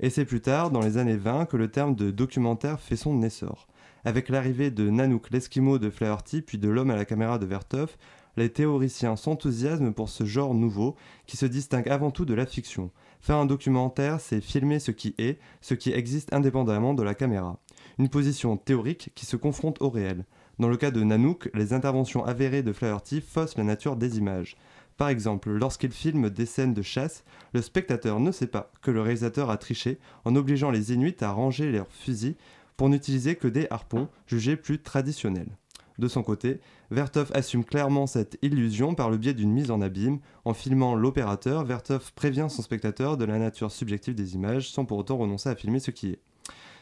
Et 0.00 0.10
c'est 0.10 0.24
plus 0.24 0.40
tard, 0.40 0.70
dans 0.70 0.80
les 0.80 0.96
années 0.98 1.16
20, 1.16 1.46
que 1.46 1.56
le 1.56 1.70
terme 1.70 1.94
de 1.94 2.10
documentaire 2.10 2.80
fait 2.80 2.96
son 2.96 3.22
essor. 3.22 3.66
Avec 4.04 4.28
l'arrivée 4.28 4.70
de 4.70 4.88
Nanook 4.90 5.30
l'Eskimo 5.30 5.78
de 5.78 5.90
Flaherty 5.90 6.42
puis 6.42 6.58
de 6.58 6.68
L'homme 6.68 6.90
à 6.90 6.96
la 6.96 7.04
caméra 7.04 7.38
de 7.38 7.46
Vertov, 7.46 7.96
les 8.36 8.50
théoriciens 8.50 9.16
s'enthousiasment 9.16 9.92
pour 9.92 10.08
ce 10.08 10.24
genre 10.24 10.54
nouveau 10.54 10.94
qui 11.26 11.36
se 11.36 11.46
distingue 11.46 11.88
avant 11.88 12.10
tout 12.10 12.24
de 12.24 12.34
la 12.34 12.46
fiction. 12.46 12.90
Faire 13.20 13.36
un 13.36 13.46
documentaire, 13.46 14.20
c'est 14.20 14.40
filmer 14.40 14.78
ce 14.78 14.90
qui 14.90 15.14
est, 15.18 15.38
ce 15.60 15.74
qui 15.74 15.92
existe 15.92 16.32
indépendamment 16.32 16.94
de 16.94 17.02
la 17.02 17.14
caméra. 17.14 17.58
Une 17.98 18.08
position 18.08 18.56
théorique 18.56 19.10
qui 19.14 19.26
se 19.26 19.36
confronte 19.36 19.82
au 19.82 19.90
réel. 19.90 20.24
Dans 20.58 20.68
le 20.68 20.76
cas 20.76 20.90
de 20.90 21.02
Nanook, 21.02 21.50
les 21.54 21.72
interventions 21.72 22.24
avérées 22.24 22.62
de 22.62 22.72
Flaherty 22.72 23.20
faussent 23.20 23.56
la 23.56 23.64
nature 23.64 23.96
des 23.96 24.18
images. 24.18 24.56
Par 24.96 25.08
exemple, 25.08 25.50
lorsqu'il 25.50 25.92
filme 25.92 26.30
des 26.30 26.46
scènes 26.46 26.74
de 26.74 26.82
chasse, 26.82 27.24
le 27.52 27.62
spectateur 27.62 28.18
ne 28.18 28.32
sait 28.32 28.48
pas 28.48 28.72
que 28.82 28.90
le 28.90 29.00
réalisateur 29.00 29.50
a 29.50 29.56
triché 29.56 29.98
en 30.24 30.34
obligeant 30.34 30.72
les 30.72 30.92
Inuits 30.92 31.16
à 31.20 31.30
ranger 31.30 31.70
leurs 31.70 31.92
fusils 31.92 32.36
pour 32.76 32.88
n'utiliser 32.88 33.36
que 33.36 33.48
des 33.48 33.68
harpons 33.70 34.08
jugés 34.26 34.56
plus 34.56 34.80
traditionnels. 34.80 35.56
De 35.98 36.06
son 36.06 36.22
côté, 36.22 36.60
Vertov 36.92 37.30
assume 37.34 37.64
clairement 37.64 38.06
cette 38.06 38.38
illusion 38.40 38.94
par 38.94 39.10
le 39.10 39.16
biais 39.16 39.34
d'une 39.34 39.52
mise 39.52 39.72
en 39.72 39.80
abîme. 39.80 40.20
En 40.44 40.54
filmant 40.54 40.94
l'opérateur, 40.94 41.64
Vertov 41.64 42.12
prévient 42.14 42.46
son 42.48 42.62
spectateur 42.62 43.16
de 43.16 43.24
la 43.24 43.38
nature 43.38 43.72
subjective 43.72 44.14
des 44.14 44.34
images 44.36 44.70
sans 44.70 44.84
pour 44.84 44.98
autant 44.98 45.18
renoncer 45.18 45.48
à 45.48 45.56
filmer 45.56 45.80
ce 45.80 45.90
qui 45.90 46.10
est. 46.10 46.20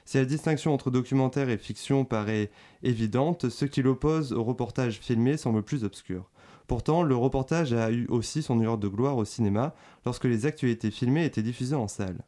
Si 0.05 0.19
la 0.19 0.27
distinction 0.27 0.73
entre 0.73 0.91
documentaire 0.91 1.49
et 1.49 1.57
fiction 1.57 2.05
paraît 2.05 2.51
évidente, 2.83 3.49
ce 3.49 3.65
qui 3.65 3.83
l'oppose 3.83 4.33
au 4.33 4.45
reportage 4.45 5.01
filmé 5.01 5.37
semble 5.37 5.63
plus 5.63 5.83
obscur. 5.83 6.31
Pourtant, 6.67 7.03
le 7.03 7.17
reportage 7.17 7.73
a 7.73 7.91
eu 7.91 8.07
aussi 8.09 8.43
son 8.43 8.61
heure 8.61 8.79
de 8.79 8.89
gloire 8.89 9.17
au 9.17 9.25
cinéma 9.25 9.75
lorsque 10.05 10.25
les 10.25 10.47
actualités 10.47 10.91
filmées 10.91 11.25
étaient 11.25 11.43
diffusées 11.43 11.75
en 11.75 11.89
salle. 11.89 12.19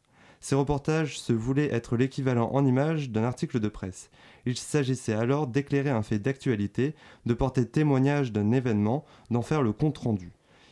Ces 0.41 0.55
reportages 0.55 1.19
se 1.19 1.33
voulaient 1.33 1.73
être 1.73 1.97
l'équivalent 1.97 2.49
en 2.53 2.65
images 2.65 3.09
d'un 3.09 3.23
article 3.23 3.59
de 3.59 3.67
presse. 3.67 4.09
Il 4.45 4.57
s'agissait 4.57 5.13
alors 5.13 5.47
d'éclairer 5.47 5.89
un 5.89 6.01
fait 6.01 6.19
d'actualité, 6.19 6.95
de 7.25 7.33
porter 7.33 7.67
témoignage 7.67 8.31
d'un 8.31 8.51
événement, 8.51 9.05
d'en 9.31 9.41
faire 9.41 9.61
le 9.61 9.73
compte-rendu. 9.73 10.31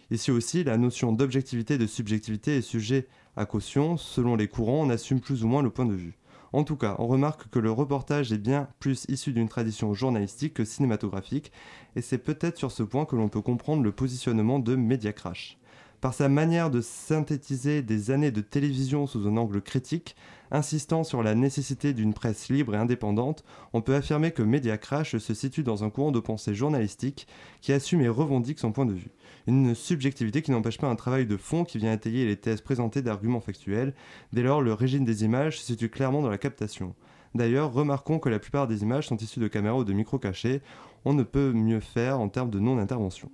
Ici 0.09 0.31
aussi, 0.31 0.63
la 0.63 0.77
notion 0.77 1.11
d'objectivité 1.11 1.73
et 1.73 1.77
de 1.77 1.85
subjectivité 1.85 2.57
est 2.57 2.61
sujet 2.61 3.07
à 3.35 3.45
caution, 3.45 3.97
selon 3.97 4.35
les 4.37 4.47
courants, 4.47 4.85
on 4.85 4.89
assume 4.89 5.19
plus 5.19 5.43
ou 5.43 5.47
moins 5.47 5.61
le 5.61 5.69
point 5.69 5.85
de 5.85 5.93
vue. 5.93 6.17
En 6.53 6.63
tout 6.63 6.77
cas, 6.77 6.95
on 6.97 7.07
remarque 7.07 7.49
que 7.49 7.59
le 7.59 7.71
reportage 7.71 8.31
est 8.31 8.37
bien 8.37 8.69
plus 8.79 9.05
issu 9.09 9.33
d'une 9.33 9.49
tradition 9.49 9.93
journalistique 9.93 10.53
que 10.53 10.63
cinématographique, 10.63 11.51
et 11.97 12.01
c'est 12.01 12.17
peut-être 12.17 12.57
sur 12.57 12.71
ce 12.71 12.83
point 12.83 13.05
que 13.05 13.17
l'on 13.17 13.27
peut 13.27 13.41
comprendre 13.41 13.83
le 13.83 13.91
positionnement 13.91 14.59
de 14.59 14.75
Media 14.75 15.11
Crash. 15.11 15.56
Par 15.99 16.13
sa 16.13 16.29
manière 16.29 16.69
de 16.69 16.79
synthétiser 16.79 17.81
des 17.81 18.11
années 18.11 18.29
de 18.29 18.41
télévision 18.41 19.07
sous 19.07 19.27
un 19.27 19.35
angle 19.35 19.61
critique, 19.61 20.15
insistant 20.51 21.03
sur 21.03 21.23
la 21.23 21.33
nécessité 21.33 21.93
d'une 21.93 22.13
presse 22.13 22.49
libre 22.49 22.75
et 22.75 22.77
indépendante, 22.77 23.43
on 23.73 23.81
peut 23.81 23.95
affirmer 23.95 24.29
que 24.29 24.43
Media 24.43 24.77
Crash 24.77 25.17
se 25.17 25.33
situe 25.33 25.63
dans 25.63 25.83
un 25.83 25.89
courant 25.89 26.11
de 26.11 26.19
pensée 26.19 26.53
journalistique 26.53 27.27
qui 27.61 27.73
assume 27.73 28.01
et 28.01 28.09
revendique 28.09 28.59
son 28.59 28.71
point 28.71 28.85
de 28.85 28.93
vue. 28.93 29.09
Une 29.47 29.73
subjectivité 29.73 30.43
qui 30.43 30.51
n'empêche 30.51 30.77
pas 30.77 30.87
un 30.87 30.95
travail 30.95 31.25
de 31.25 31.35
fond 31.35 31.63
qui 31.65 31.79
vient 31.79 31.93
étayer 31.93 32.27
les 32.27 32.37
thèses 32.37 32.61
présentées 32.61 33.01
d'arguments 33.01 33.41
factuels. 33.41 33.95
Dès 34.33 34.43
lors, 34.43 34.61
le 34.61 34.73
régime 34.73 35.03
des 35.03 35.23
images 35.23 35.57
se 35.57 35.65
situe 35.65 35.89
clairement 35.89 36.21
dans 36.21 36.29
la 36.29 36.37
captation. 36.37 36.93
D'ailleurs, 37.33 37.73
remarquons 37.73 38.19
que 38.19 38.29
la 38.29 38.37
plupart 38.37 38.67
des 38.67 38.83
images 38.83 39.07
sont 39.07 39.17
issues 39.17 39.39
de 39.39 39.47
caméras 39.47 39.77
ou 39.77 39.83
de 39.83 39.93
micros 39.93 40.19
cachés. 40.19 40.61
On 41.05 41.13
ne 41.13 41.23
peut 41.23 41.53
mieux 41.53 41.79
faire 41.79 42.19
en 42.19 42.29
termes 42.29 42.51
de 42.51 42.59
non-intervention. 42.59 43.31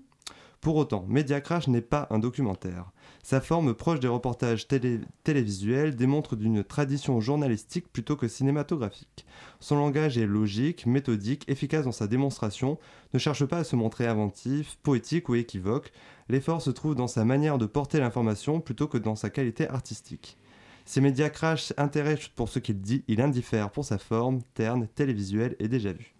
Pour 0.64 0.78
autant, 0.78 1.06
Media 1.10 1.42
Crash 1.42 1.68
n'est 1.68 1.82
pas 1.82 2.08
un 2.10 2.20
documentaire. 2.20 2.90
Sa 3.22 3.42
forme 3.42 3.74
proche 3.74 4.00
des 4.00 4.08
reportages 4.08 4.66
télé- 4.66 5.02
télévisuels 5.26 5.94
démontre 5.94 6.38
d'une 6.38 6.64
tradition 6.64 7.20
journalistique 7.20 7.92
plutôt 7.92 8.16
que 8.16 8.30
cinématographique. 8.30 9.26
Son 9.60 9.76
langage 9.76 10.18
est 10.18 10.26
logique, 10.26 10.86
méthodique, 10.86 11.44
efficace 11.50 11.84
dans 11.84 11.92
sa 11.92 12.08
démonstration, 12.08 12.80
ne 13.14 13.20
cherche 13.20 13.44
pas 13.44 13.58
à 13.58 13.64
se 13.66 13.76
montrer 13.76 14.08
inventif, 14.08 14.78
poétique 14.84 15.28
ou 15.28 15.36
équivoque. 15.36 15.92
L'effort 16.30 16.62
se 16.62 16.70
trouve 16.70 16.96
dans 16.96 17.10
sa 17.10 17.26
manière 17.26 17.58
de 17.58 17.66
porter 17.66 18.00
l'information 18.00 18.62
plutôt 18.62 18.88
que 18.88 18.98
dans 18.98 19.18
sa 19.18 19.30
qualité 19.30 19.68
artistique. 19.68 20.38
Si 20.86 21.02
Media 21.02 21.30
Crash 21.30 21.74
intéresse 21.76 22.30
pour 22.30 22.48
ce 22.48 22.60
qu'il 22.60 22.80
dit, 22.80 23.04
il 23.10 23.20
indiffère 23.20 23.70
pour 23.70 23.84
sa 23.84 23.98
forme, 23.98 24.40
terne, 24.54 24.88
télévisuelle 24.96 25.58
et 25.60 25.68
déjà 25.68 25.92
vue. 25.92 26.13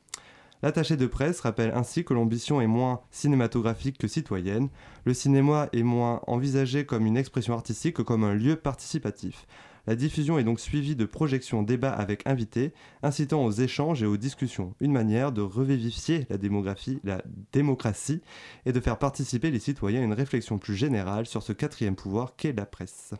L'attaché 0.64 0.96
de 0.96 1.08
presse 1.08 1.42
rappelle 1.42 1.74
ainsi 1.76 2.06
que 2.06 2.14
l'ambition 2.14 2.62
est 2.62 2.68
moins 2.68 3.02
cinématographique 3.12 3.98
que 3.98 4.08
citoyenne. 4.08 4.70
Le 5.04 5.14
cinéma 5.14 5.68
est 5.74 5.84
moins 5.84 6.22
envisagé 6.26 6.86
comme 6.86 7.06
une 7.06 7.18
expression 7.18 7.54
artistique 7.54 7.98
que 7.98 8.02
comme 8.02 8.24
un 8.24 8.34
lieu 8.34 8.56
participatif. 8.56 9.46
La 9.88 9.98
diffusion 9.98 10.40
est 10.40 10.46
donc 10.46 10.62
suivie 10.62 10.96
de 10.96 11.04
projections 11.04 11.64
débats 11.64 11.92
avec 11.92 12.26
invités, 12.26 12.72
incitant 13.02 13.44
aux 13.44 13.52
échanges 13.52 14.04
et 14.04 14.06
aux 14.06 14.16
discussions, 14.16 14.74
une 14.80 14.94
manière 14.94 15.34
de 15.34 15.42
revivifier 15.42 16.26
la, 16.30 16.38
démographie, 16.38 17.02
la 17.04 17.22
démocratie 17.52 18.22
et 18.66 18.72
de 18.72 18.80
faire 18.80 18.98
participer 18.98 19.52
les 19.52 19.60
citoyens 19.60 20.00
à 20.00 20.06
une 20.06 20.14
réflexion 20.14 20.60
plus 20.60 20.76
générale 20.76 21.26
sur 21.26 21.44
ce 21.44 21.52
quatrième 21.52 21.98
pouvoir 21.98 22.38
qu'est 22.38 22.54
la 22.54 22.66
presse. 22.66 23.14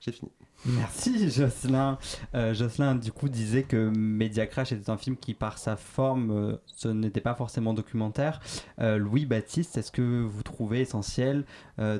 J'ai 0.00 0.12
fini. 0.12 0.30
Merci 0.68 1.30
Jocelyn. 1.30 1.96
Euh, 2.34 2.52
Jocelyn 2.52 2.96
du 2.96 3.12
coup 3.12 3.28
disait 3.28 3.62
que 3.62 3.90
Media 3.96 4.46
Crash 4.46 4.72
était 4.72 4.90
un 4.90 4.96
film 4.96 5.16
qui 5.16 5.32
par 5.34 5.58
sa 5.58 5.76
forme 5.76 6.30
euh, 6.30 6.56
ce 6.66 6.88
n'était 6.88 7.20
pas 7.20 7.34
forcément 7.34 7.72
documentaire. 7.72 8.40
Euh, 8.80 8.96
Louis 8.98 9.26
Baptiste, 9.26 9.76
est-ce 9.78 9.92
que 9.92 10.22
vous 10.22 10.42
trouvez 10.42 10.80
essentiel 10.80 11.44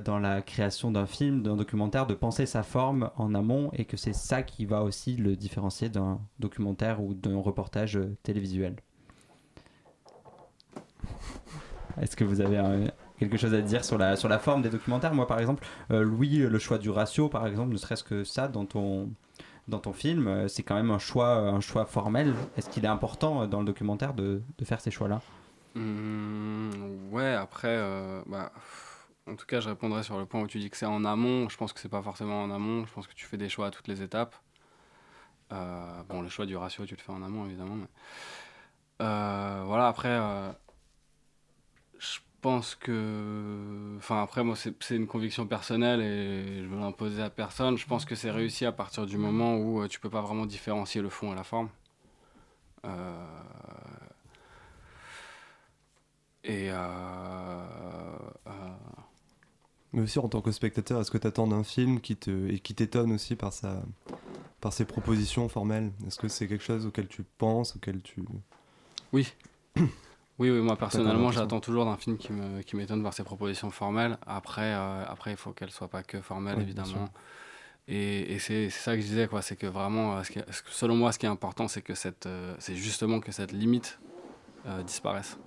dans 0.05 0.19
la 0.19 0.41
création 0.43 0.91
d'un 0.91 1.07
film, 1.07 1.43
d'un 1.43 1.55
documentaire, 1.57 2.07
de 2.07 2.14
penser 2.14 2.47
sa 2.47 2.62
forme 2.62 3.11
en 3.17 3.35
amont 3.35 3.71
et 3.75 3.85
que 3.85 3.97
c'est 3.97 4.14
ça 4.14 4.43
qui 4.43 4.64
va 4.64 4.83
aussi 4.83 5.17
le 5.17 5.37
différencier 5.37 5.89
d'un 5.89 6.19
documentaire 6.41 7.03
ou 7.03 7.14
d'un 7.14 7.39
reportage 7.39 7.99
télévisuel? 8.23 8.77
Est-ce 12.01 12.17
que 12.17 12.25
vous 12.25 12.41
avez 12.41 12.59
un- 12.59 12.87
quelque 13.19 13.37
chose 13.37 13.55
à 13.55 13.61
dire 13.62 13.85
sur 13.85 13.99
la, 13.99 14.17
sur 14.17 14.29
la 14.29 14.39
forme 14.39 14.62
des 14.62 14.71
documentaires 14.71 15.14
Moi, 15.14 15.27
par 15.27 15.39
exemple, 15.41 15.64
euh, 15.91 16.03
Louis, 16.03 16.39
le 16.39 16.59
choix 16.59 16.79
du 16.79 16.91
ratio, 16.91 17.29
par 17.29 17.47
exemple, 17.47 17.73
ne 17.73 17.77
serait-ce 17.79 18.05
que 18.05 18.25
ça 18.25 18.49
dans 18.49 18.64
ton, 18.67 19.11
dans 19.69 19.79
ton 19.81 19.93
film, 19.93 20.29
euh, 20.29 20.49
c'est 20.49 20.62
quand 20.62 20.75
même 20.75 20.91
un 20.91 20.99
choix, 20.99 21.37
un 21.37 21.61
choix 21.61 21.87
formel. 21.87 22.35
Est-ce 22.57 22.69
qu'il 22.69 22.85
est 22.85 22.89
important 22.89 23.43
euh, 23.43 23.47
dans 23.47 23.61
le 23.61 23.67
documentaire 23.67 24.14
de, 24.14 24.43
de 24.59 24.64
faire 24.64 24.81
ces 24.81 24.91
choix-là? 24.91 25.21
Hum, 25.75 27.09
ouais, 27.11 27.35
après, 27.35 27.69
euh, 27.69 28.23
bah, 28.27 28.53
en 29.27 29.35
tout 29.37 29.47
cas, 29.47 29.61
je 29.61 29.69
répondrai 29.69 30.03
sur 30.03 30.19
le 30.19 30.27
point 30.27 30.41
où 30.41 30.47
tu 30.47 30.59
dis 30.59 30.71
que 30.71 30.77
c'est 30.77 30.87
en 30.87 31.05
amont. 31.05 31.49
Je 31.49 31.57
pense 31.57 31.73
que 31.73 31.81
c'est 31.81 31.89
pas 31.89 32.03
forcément 32.03 32.43
en 32.43 32.51
amont. 32.51 32.87
Je 32.87 32.93
pense 32.93 33.07
que 33.07 33.14
tu 33.14 33.27
fais 33.27 33.37
des 33.37 33.49
choix 33.49 33.67
à 33.67 33.71
toutes 33.71 33.89
les 33.89 34.03
étapes. 34.03 34.37
Bon, 36.09 36.23
le 36.23 36.29
choix 36.29 36.47
du 36.47 36.57
ratio, 36.57 36.87
tu 36.87 36.95
le 36.97 37.01
fais 37.01 37.12
en 37.12 37.23
amont, 37.23 37.47
évidemment. 37.47 37.77
voilà, 38.99 39.89
après, 39.89 40.19
je 41.99 42.19
pense 42.47 42.76
que. 42.76 43.97
Enfin, 43.99 44.22
après, 44.22 44.44
moi, 44.44 44.55
c'est 44.55 44.94
une 44.94 45.09
conviction 45.09 45.49
personnelle 45.49 46.01
et 46.01 46.62
je 46.62 46.68
veux 46.68 46.78
l'imposer 46.78 47.20
à 47.20 47.28
personne. 47.28 47.76
Je 47.76 47.86
pense 47.88 48.05
que 48.05 48.14
c'est 48.14 48.30
réussi 48.30 48.64
à 48.64 48.70
partir 48.70 49.05
du 49.05 49.16
moment 49.18 49.57
où 49.57 49.82
euh, 49.82 49.88
tu 49.88 49.99
peux 49.99 50.11
pas 50.11 50.20
vraiment 50.20 50.47
différencier 50.47 51.03
le 51.03 51.09
fond 51.09 51.32
et 51.32 51.34
la 51.34 51.42
forme. 51.42 51.68
Euh, 52.84 53.26
Et. 56.44 56.70
euh, 56.70 56.76
euh, 58.47 58.51
Mais 59.92 60.03
aussi 60.03 60.20
en 60.20 60.28
tant 60.28 60.40
que 60.40 60.53
spectateur, 60.53 61.01
est-ce 61.01 61.11
que 61.11 61.18
tu 61.18 61.26
attends 61.26 61.49
d'un 61.49 61.64
film 61.64 62.01
qui 62.01 62.14
te 62.14 62.49
et 62.49 62.61
qui 62.61 62.74
t'étonne 62.76 63.11
aussi 63.11 63.34
par 63.34 63.53
sa 63.53 63.82
par 64.61 64.72
ses 64.72 64.84
propositions 64.84 65.49
formelles? 65.49 65.90
Est-ce 66.07 66.18
que 66.20 66.28
c'est 66.28 66.47
quelque 66.47 66.62
chose 66.62 66.86
auquel 66.86 67.09
tu 67.09 67.24
penses, 67.38 67.74
auquel 67.74 68.01
tu 68.03 68.24
Oui. 69.12 69.32
Oui, 70.39 70.51
oui, 70.51 70.61
moi 70.61 70.76
personnellement, 70.76 71.30
j'attends 71.32 71.61
toujours 71.61 71.84
d'un 71.87 71.97
film 71.97 72.18
qui 72.18 72.32
me- 72.32 72.61
qui 72.62 72.76
m'étonne 72.76 73.03
par 73.03 73.14
ses 73.14 73.24
propositions 73.24 73.70
formelles. 73.70 74.18
Après, 74.26 74.74
euh, 74.74 75.05
après 75.07 75.30
il 75.30 75.37
faut 75.37 75.53
qu'elles 75.53 75.70
soient 75.70 75.89
pas 75.89 76.03
que 76.03 76.20
formelles, 76.20 76.57
Oui, 76.59 76.62
évidemment. 76.64 77.09
Et, 77.89 78.34
et 78.34 78.39
c'est 78.39 78.68
ça 78.68 78.95
que 78.97 79.01
je 79.01 79.07
disais, 79.07 79.28
quoi. 79.28 79.41
C'est 79.43 79.57
que 79.57 79.66
vraiment, 79.66 80.16
euh, 80.18 80.22
ce 80.24 80.32
qui 80.32 80.41
selon 80.70 80.97
moi, 80.97 81.12
ce 81.12 81.18
qui 81.18 81.26
est 81.26 81.28
important, 81.30 81.68
c'est 81.68 81.82
que 81.82 81.95
cette, 81.95 82.26
euh, 82.26 82.55
c'est 82.59 82.74
justement 82.76 83.20
que 83.20 83.32
cette 83.32 83.53
limite 83.53 83.99
euh, 84.66 84.82
disparaisse. 84.82 85.39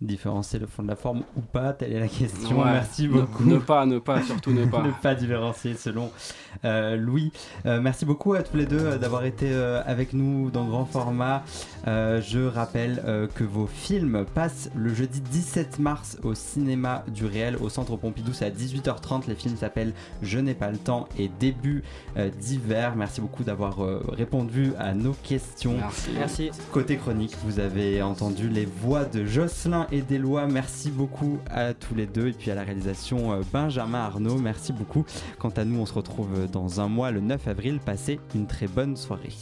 Différencier 0.00 0.58
le 0.58 0.66
fond 0.66 0.82
de 0.82 0.88
la 0.88 0.96
forme 0.96 1.24
ou 1.36 1.42
pas 1.42 1.74
Telle 1.74 1.92
est 1.92 2.00
la 2.00 2.08
question. 2.08 2.58
Ouais. 2.58 2.72
Merci 2.72 3.06
beaucoup. 3.06 3.44
Ne, 3.44 3.58
pas, 3.58 3.84
ne 3.84 3.98
pas, 3.98 4.22
surtout 4.22 4.50
ne 4.50 4.64
pas. 4.70 4.82
ne 4.82 4.92
pas 4.92 5.14
différencier 5.14 5.74
selon 5.74 6.10
euh, 6.64 6.96
Louis. 6.96 7.32
Euh, 7.66 7.82
merci 7.82 8.06
beaucoup 8.06 8.32
à 8.32 8.42
tous 8.42 8.56
les 8.56 8.64
deux 8.64 8.80
euh, 8.80 8.98
d'avoir 8.98 9.26
été 9.26 9.50
euh, 9.52 9.82
avec 9.84 10.14
nous 10.14 10.50
dans 10.50 10.64
grand 10.64 10.86
format. 10.86 11.42
Je 11.86 12.46
rappelle 12.46 13.02
que 13.34 13.44
vos 13.44 13.66
films 13.66 14.24
passent 14.34 14.70
le 14.74 14.92
jeudi 14.94 15.20
17 15.20 15.78
mars 15.78 16.18
au 16.22 16.34
cinéma 16.34 17.04
du 17.08 17.26
réel 17.26 17.56
au 17.56 17.68
centre 17.68 17.96
Pompidou. 17.96 18.32
C'est 18.32 18.46
à 18.46 18.50
18h30. 18.50 19.28
Les 19.28 19.34
films 19.34 19.56
s'appellent 19.56 19.92
Je 20.22 20.38
n'ai 20.38 20.54
pas 20.54 20.70
le 20.70 20.78
temps 20.78 21.08
et 21.18 21.30
Début 21.40 21.82
d'hiver. 22.38 22.94
Merci 22.96 23.20
beaucoup 23.20 23.44
d'avoir 23.44 23.78
répondu 24.08 24.72
à 24.78 24.94
nos 24.94 25.14
questions. 25.22 25.76
Merci. 25.78 26.10
Merci. 26.14 26.50
Côté 26.72 26.96
chronique, 26.96 27.34
vous 27.44 27.60
avez 27.60 28.02
entendu 28.02 28.48
les 28.48 28.66
voix 28.66 29.04
de 29.04 29.24
Jocelyn 29.24 29.86
et 29.92 30.02
d'Éloi. 30.02 30.46
Merci 30.46 30.90
beaucoup 30.90 31.38
à 31.50 31.74
tous 31.74 31.94
les 31.94 32.06
deux. 32.06 32.28
Et 32.28 32.32
puis 32.32 32.50
à 32.50 32.54
la 32.54 32.62
réalisation, 32.62 33.32
euh, 33.32 33.42
Benjamin 33.52 34.00
Arnaud. 34.00 34.38
Merci 34.38 34.72
beaucoup. 34.72 35.04
Quant 35.38 35.50
à 35.50 35.64
nous, 35.64 35.80
on 35.80 35.86
se 35.86 35.94
retrouve 35.94 36.46
dans 36.50 36.80
un 36.80 36.88
mois, 36.88 37.10
le 37.10 37.20
9 37.20 37.48
avril. 37.48 37.80
Passez 37.84 38.20
une 38.34 38.46
très 38.46 38.66
bonne 38.66 38.96
soirée. 38.96 39.32